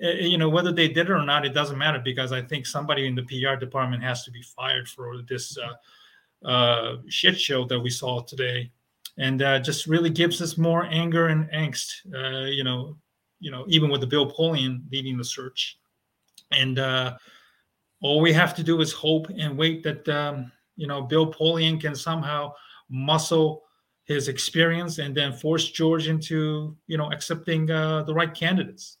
Eh, 0.00 0.06
eh, 0.06 0.26
you 0.26 0.38
know 0.38 0.48
whether 0.48 0.70
they 0.70 0.86
did 0.86 1.06
it 1.06 1.10
or 1.10 1.24
not 1.24 1.44
it 1.44 1.52
doesn't 1.54 1.76
matter 1.76 1.98
because 1.98 2.30
i 2.30 2.40
think 2.40 2.64
somebody 2.64 3.06
in 3.06 3.16
the 3.16 3.22
pr 3.24 3.56
department 3.58 4.02
has 4.02 4.22
to 4.24 4.30
be 4.30 4.42
fired 4.42 4.88
for 4.88 5.22
this 5.28 5.58
uh, 5.58 6.46
uh, 6.46 6.96
shit 7.08 7.38
show 7.38 7.64
that 7.64 7.80
we 7.80 7.90
saw 7.90 8.20
today. 8.20 8.70
And 9.20 9.42
uh, 9.42 9.58
just 9.58 9.88
really 9.88 10.10
gives 10.10 10.40
us 10.40 10.56
more 10.56 10.84
anger 10.84 11.26
and 11.26 11.50
angst 11.50 12.06
uh, 12.14 12.46
you 12.46 12.62
know 12.62 12.96
you 13.40 13.50
know 13.50 13.64
even 13.68 13.90
with 13.90 14.00
the 14.00 14.06
bill 14.06 14.30
polian 14.30 14.82
leading 14.92 15.18
the 15.18 15.24
search. 15.24 15.78
And 16.52 16.78
uh, 16.78 17.16
all 18.00 18.20
we 18.20 18.32
have 18.32 18.54
to 18.54 18.62
do 18.62 18.80
is 18.80 18.92
hope 18.92 19.26
and 19.36 19.58
wait 19.58 19.82
that 19.82 20.08
um, 20.08 20.52
you 20.76 20.86
know 20.86 21.02
bill 21.02 21.32
polian 21.32 21.80
can 21.80 21.96
somehow 21.96 22.52
muscle 22.88 23.64
his 24.08 24.26
experience 24.26 24.98
and 24.98 25.14
then 25.14 25.32
force 25.32 25.70
george 25.70 26.08
into 26.08 26.76
you 26.88 26.98
know 26.98 27.12
accepting 27.12 27.70
uh, 27.70 28.02
the 28.02 28.12
right 28.12 28.34
candidates 28.34 28.98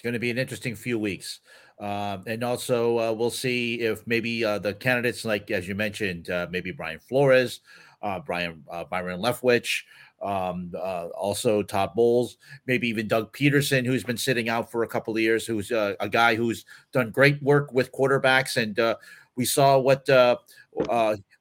it's 0.00 0.02
going 0.02 0.14
to 0.14 0.18
be 0.18 0.30
an 0.30 0.38
interesting 0.38 0.74
few 0.74 0.98
weeks. 0.98 1.40
Uh, 1.78 2.16
and 2.26 2.42
also, 2.42 2.98
uh, 2.98 3.12
we'll 3.12 3.28
see 3.28 3.82
if 3.82 4.06
maybe 4.06 4.42
uh, 4.42 4.58
the 4.58 4.72
candidates, 4.72 5.26
like 5.26 5.50
as 5.50 5.68
you 5.68 5.74
mentioned, 5.74 6.30
uh, 6.30 6.46
maybe 6.50 6.72
Brian 6.72 6.98
Flores, 6.98 7.60
uh, 8.00 8.18
Brian 8.18 8.64
uh, 8.70 8.84
Byron 8.84 9.20
Leftwich, 9.20 9.82
um, 10.22 10.72
also 11.14 11.62
Todd 11.62 11.90
Bowles, 11.94 12.38
maybe 12.66 12.88
even 12.88 13.08
Doug 13.08 13.30
Pederson, 13.34 13.84
who's 13.84 14.02
been 14.02 14.16
sitting 14.16 14.48
out 14.48 14.70
for 14.70 14.84
a 14.84 14.88
couple 14.88 15.14
of 15.14 15.20
years, 15.20 15.46
who's 15.46 15.70
a 15.70 16.08
guy 16.10 16.34
who's 16.34 16.64
done 16.92 17.10
great 17.10 17.42
work 17.42 17.70
with 17.74 17.92
quarterbacks. 17.92 18.56
And 18.56 18.96
we 19.36 19.44
saw 19.44 19.78
what 19.78 20.06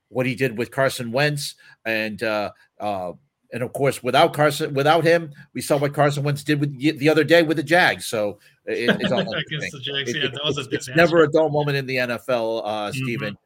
what 0.09 0.25
he 0.25 0.35
did 0.35 0.57
with 0.57 0.71
Carson 0.71 1.11
Wentz, 1.11 1.55
and 1.85 2.21
uh, 2.21 2.51
uh, 2.79 3.13
and 3.51 3.63
of 3.63 3.73
course, 3.73 4.03
without 4.03 4.33
Carson, 4.33 4.73
without 4.73 5.03
him, 5.03 5.31
we 5.53 5.61
saw 5.61 5.77
what 5.77 5.93
Carson 5.93 6.23
Wentz 6.23 6.43
did 6.43 6.59
with 6.59 6.77
the 6.77 7.09
other 7.09 7.23
day 7.23 7.41
with 7.43 7.57
the 7.57 7.63
Jags. 7.63 8.05
So 8.05 8.39
it, 8.65 8.95
it's 8.99 9.11
all 9.11 9.23
Jags, 9.23 10.13
it, 10.13 10.15
yeah, 10.15 10.29
it's, 10.33 10.67
it's 10.71 10.89
never 10.89 11.23
a 11.23 11.31
dull 11.31 11.49
moment 11.49 11.77
in 11.77 11.85
the 11.85 11.95
NFL, 11.95 12.61
uh, 12.63 12.89
mm-hmm. 12.89 13.03
Stephen. 13.03 13.37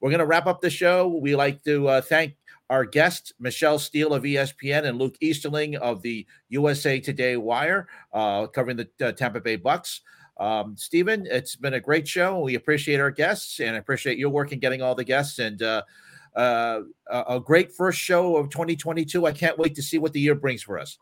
We're 0.00 0.10
going 0.10 0.20
to 0.20 0.26
wrap 0.26 0.46
up 0.46 0.60
the 0.60 0.70
show. 0.70 1.08
We 1.08 1.34
like 1.34 1.64
to 1.64 1.88
uh, 1.88 2.00
thank 2.00 2.36
our 2.70 2.84
guests, 2.84 3.32
Michelle 3.40 3.78
Steele 3.78 4.12
of 4.12 4.22
ESPN 4.22 4.84
and 4.84 4.98
Luke 4.98 5.16
Easterling 5.20 5.76
of 5.76 6.02
the 6.02 6.26
USA 6.50 7.00
Today 7.00 7.36
Wire, 7.36 7.88
uh, 8.12 8.46
covering 8.46 8.76
the 8.76 8.88
uh, 9.00 9.12
Tampa 9.12 9.40
Bay 9.40 9.56
Bucs. 9.56 10.00
Um, 10.38 10.76
Stephen, 10.76 11.26
it's 11.28 11.56
been 11.56 11.74
a 11.74 11.80
great 11.80 12.06
show. 12.06 12.40
We 12.40 12.54
appreciate 12.54 13.00
our 13.00 13.10
guests 13.10 13.58
and 13.58 13.76
appreciate 13.76 14.18
your 14.18 14.30
work 14.30 14.52
in 14.52 14.60
getting 14.60 14.82
all 14.82 14.94
the 14.94 15.02
guests 15.02 15.40
and 15.40 15.60
uh, 15.62 15.82
uh, 16.34 16.80
a 17.10 17.40
great 17.40 17.72
first 17.72 17.98
show 17.98 18.36
of 18.36 18.50
2022. 18.50 19.26
I 19.26 19.32
can't 19.32 19.58
wait 19.58 19.74
to 19.76 19.82
see 19.82 19.98
what 19.98 20.12
the 20.12 20.20
year 20.20 20.34
brings 20.34 20.62
for 20.62 20.78
us. 20.78 20.98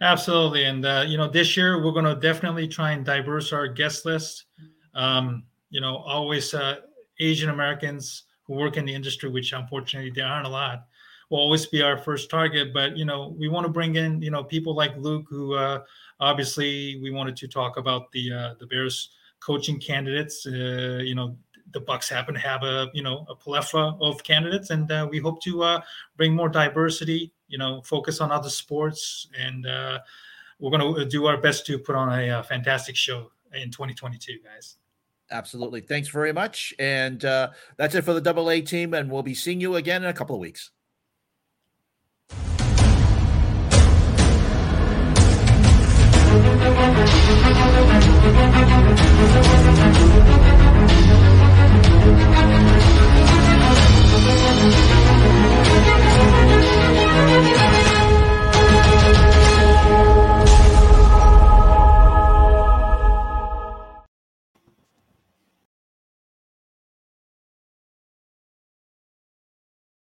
Absolutely, 0.00 0.64
and 0.64 0.84
uh, 0.86 1.04
you 1.06 1.18
know, 1.18 1.28
this 1.28 1.56
year 1.56 1.84
we're 1.84 1.92
going 1.92 2.06
to 2.06 2.14
definitely 2.14 2.66
try 2.66 2.92
and 2.92 3.04
diverse 3.04 3.52
our 3.52 3.68
guest 3.68 4.06
list. 4.06 4.46
Um, 4.94 5.44
you 5.68 5.80
know, 5.80 5.98
always 5.98 6.54
uh, 6.54 6.76
Asian 7.20 7.50
Americans 7.50 8.24
who 8.44 8.54
work 8.54 8.76
in 8.76 8.84
the 8.84 8.94
industry, 8.94 9.28
which 9.28 9.52
unfortunately 9.52 10.10
there 10.10 10.26
aren't 10.26 10.46
a 10.46 10.50
lot, 10.50 10.86
will 11.28 11.38
always 11.38 11.66
be 11.66 11.82
our 11.82 11.98
first 11.98 12.30
target. 12.30 12.72
But 12.72 12.96
you 12.96 13.04
know, 13.04 13.34
we 13.38 13.48
want 13.48 13.66
to 13.66 13.72
bring 13.72 13.96
in 13.96 14.22
you 14.22 14.30
know 14.30 14.42
people 14.42 14.74
like 14.74 14.96
Luke, 14.96 15.26
who 15.28 15.54
uh, 15.54 15.80
obviously 16.18 16.98
we 17.02 17.10
wanted 17.10 17.36
to 17.36 17.48
talk 17.48 17.76
about 17.76 18.10
the 18.12 18.32
uh, 18.32 18.54
the 18.58 18.66
Bears 18.66 19.10
coaching 19.40 19.78
candidates. 19.78 20.46
Uh, 20.46 21.00
you 21.02 21.14
know, 21.14 21.36
the 21.72 21.80
Bucs 21.80 22.08
happen 22.08 22.34
to 22.34 22.40
have 22.40 22.62
a 22.62 22.88
you 22.92 23.02
know 23.02 23.26
a 23.28 23.34
plethora 23.34 23.94
of 24.00 24.22
candidates, 24.22 24.70
and 24.70 24.90
uh, 24.90 25.06
we 25.10 25.18
hope 25.18 25.42
to 25.42 25.62
uh, 25.62 25.80
bring 26.16 26.34
more 26.34 26.48
diversity. 26.48 27.32
You 27.48 27.58
know, 27.58 27.82
focus 27.82 28.20
on 28.20 28.30
other 28.30 28.50
sports, 28.50 29.28
and 29.38 29.66
uh, 29.66 29.98
we're 30.58 30.70
going 30.70 30.94
to 30.94 31.04
do 31.04 31.26
our 31.26 31.36
best 31.36 31.66
to 31.66 31.78
put 31.78 31.96
on 31.96 32.12
a, 32.18 32.28
a 32.40 32.42
fantastic 32.42 32.96
show 32.96 33.32
in 33.52 33.70
2022, 33.70 34.38
guys. 34.44 34.76
Absolutely. 35.30 35.80
Thanks 35.80 36.08
very 36.08 36.32
much. 36.32 36.74
And 36.78 37.24
uh, 37.24 37.50
that's 37.76 37.94
it 37.94 38.02
for 38.02 38.12
the 38.12 38.20
Double 38.20 38.50
A 38.50 38.60
team. 38.60 38.94
And 38.94 39.10
we'll 39.10 39.22
be 39.22 39.34
seeing 39.34 39.60
you 39.60 39.76
again 39.76 40.02
in 40.02 40.08
a 40.08 40.12
couple 40.12 40.34
of 40.34 40.40
weeks. 40.40 40.70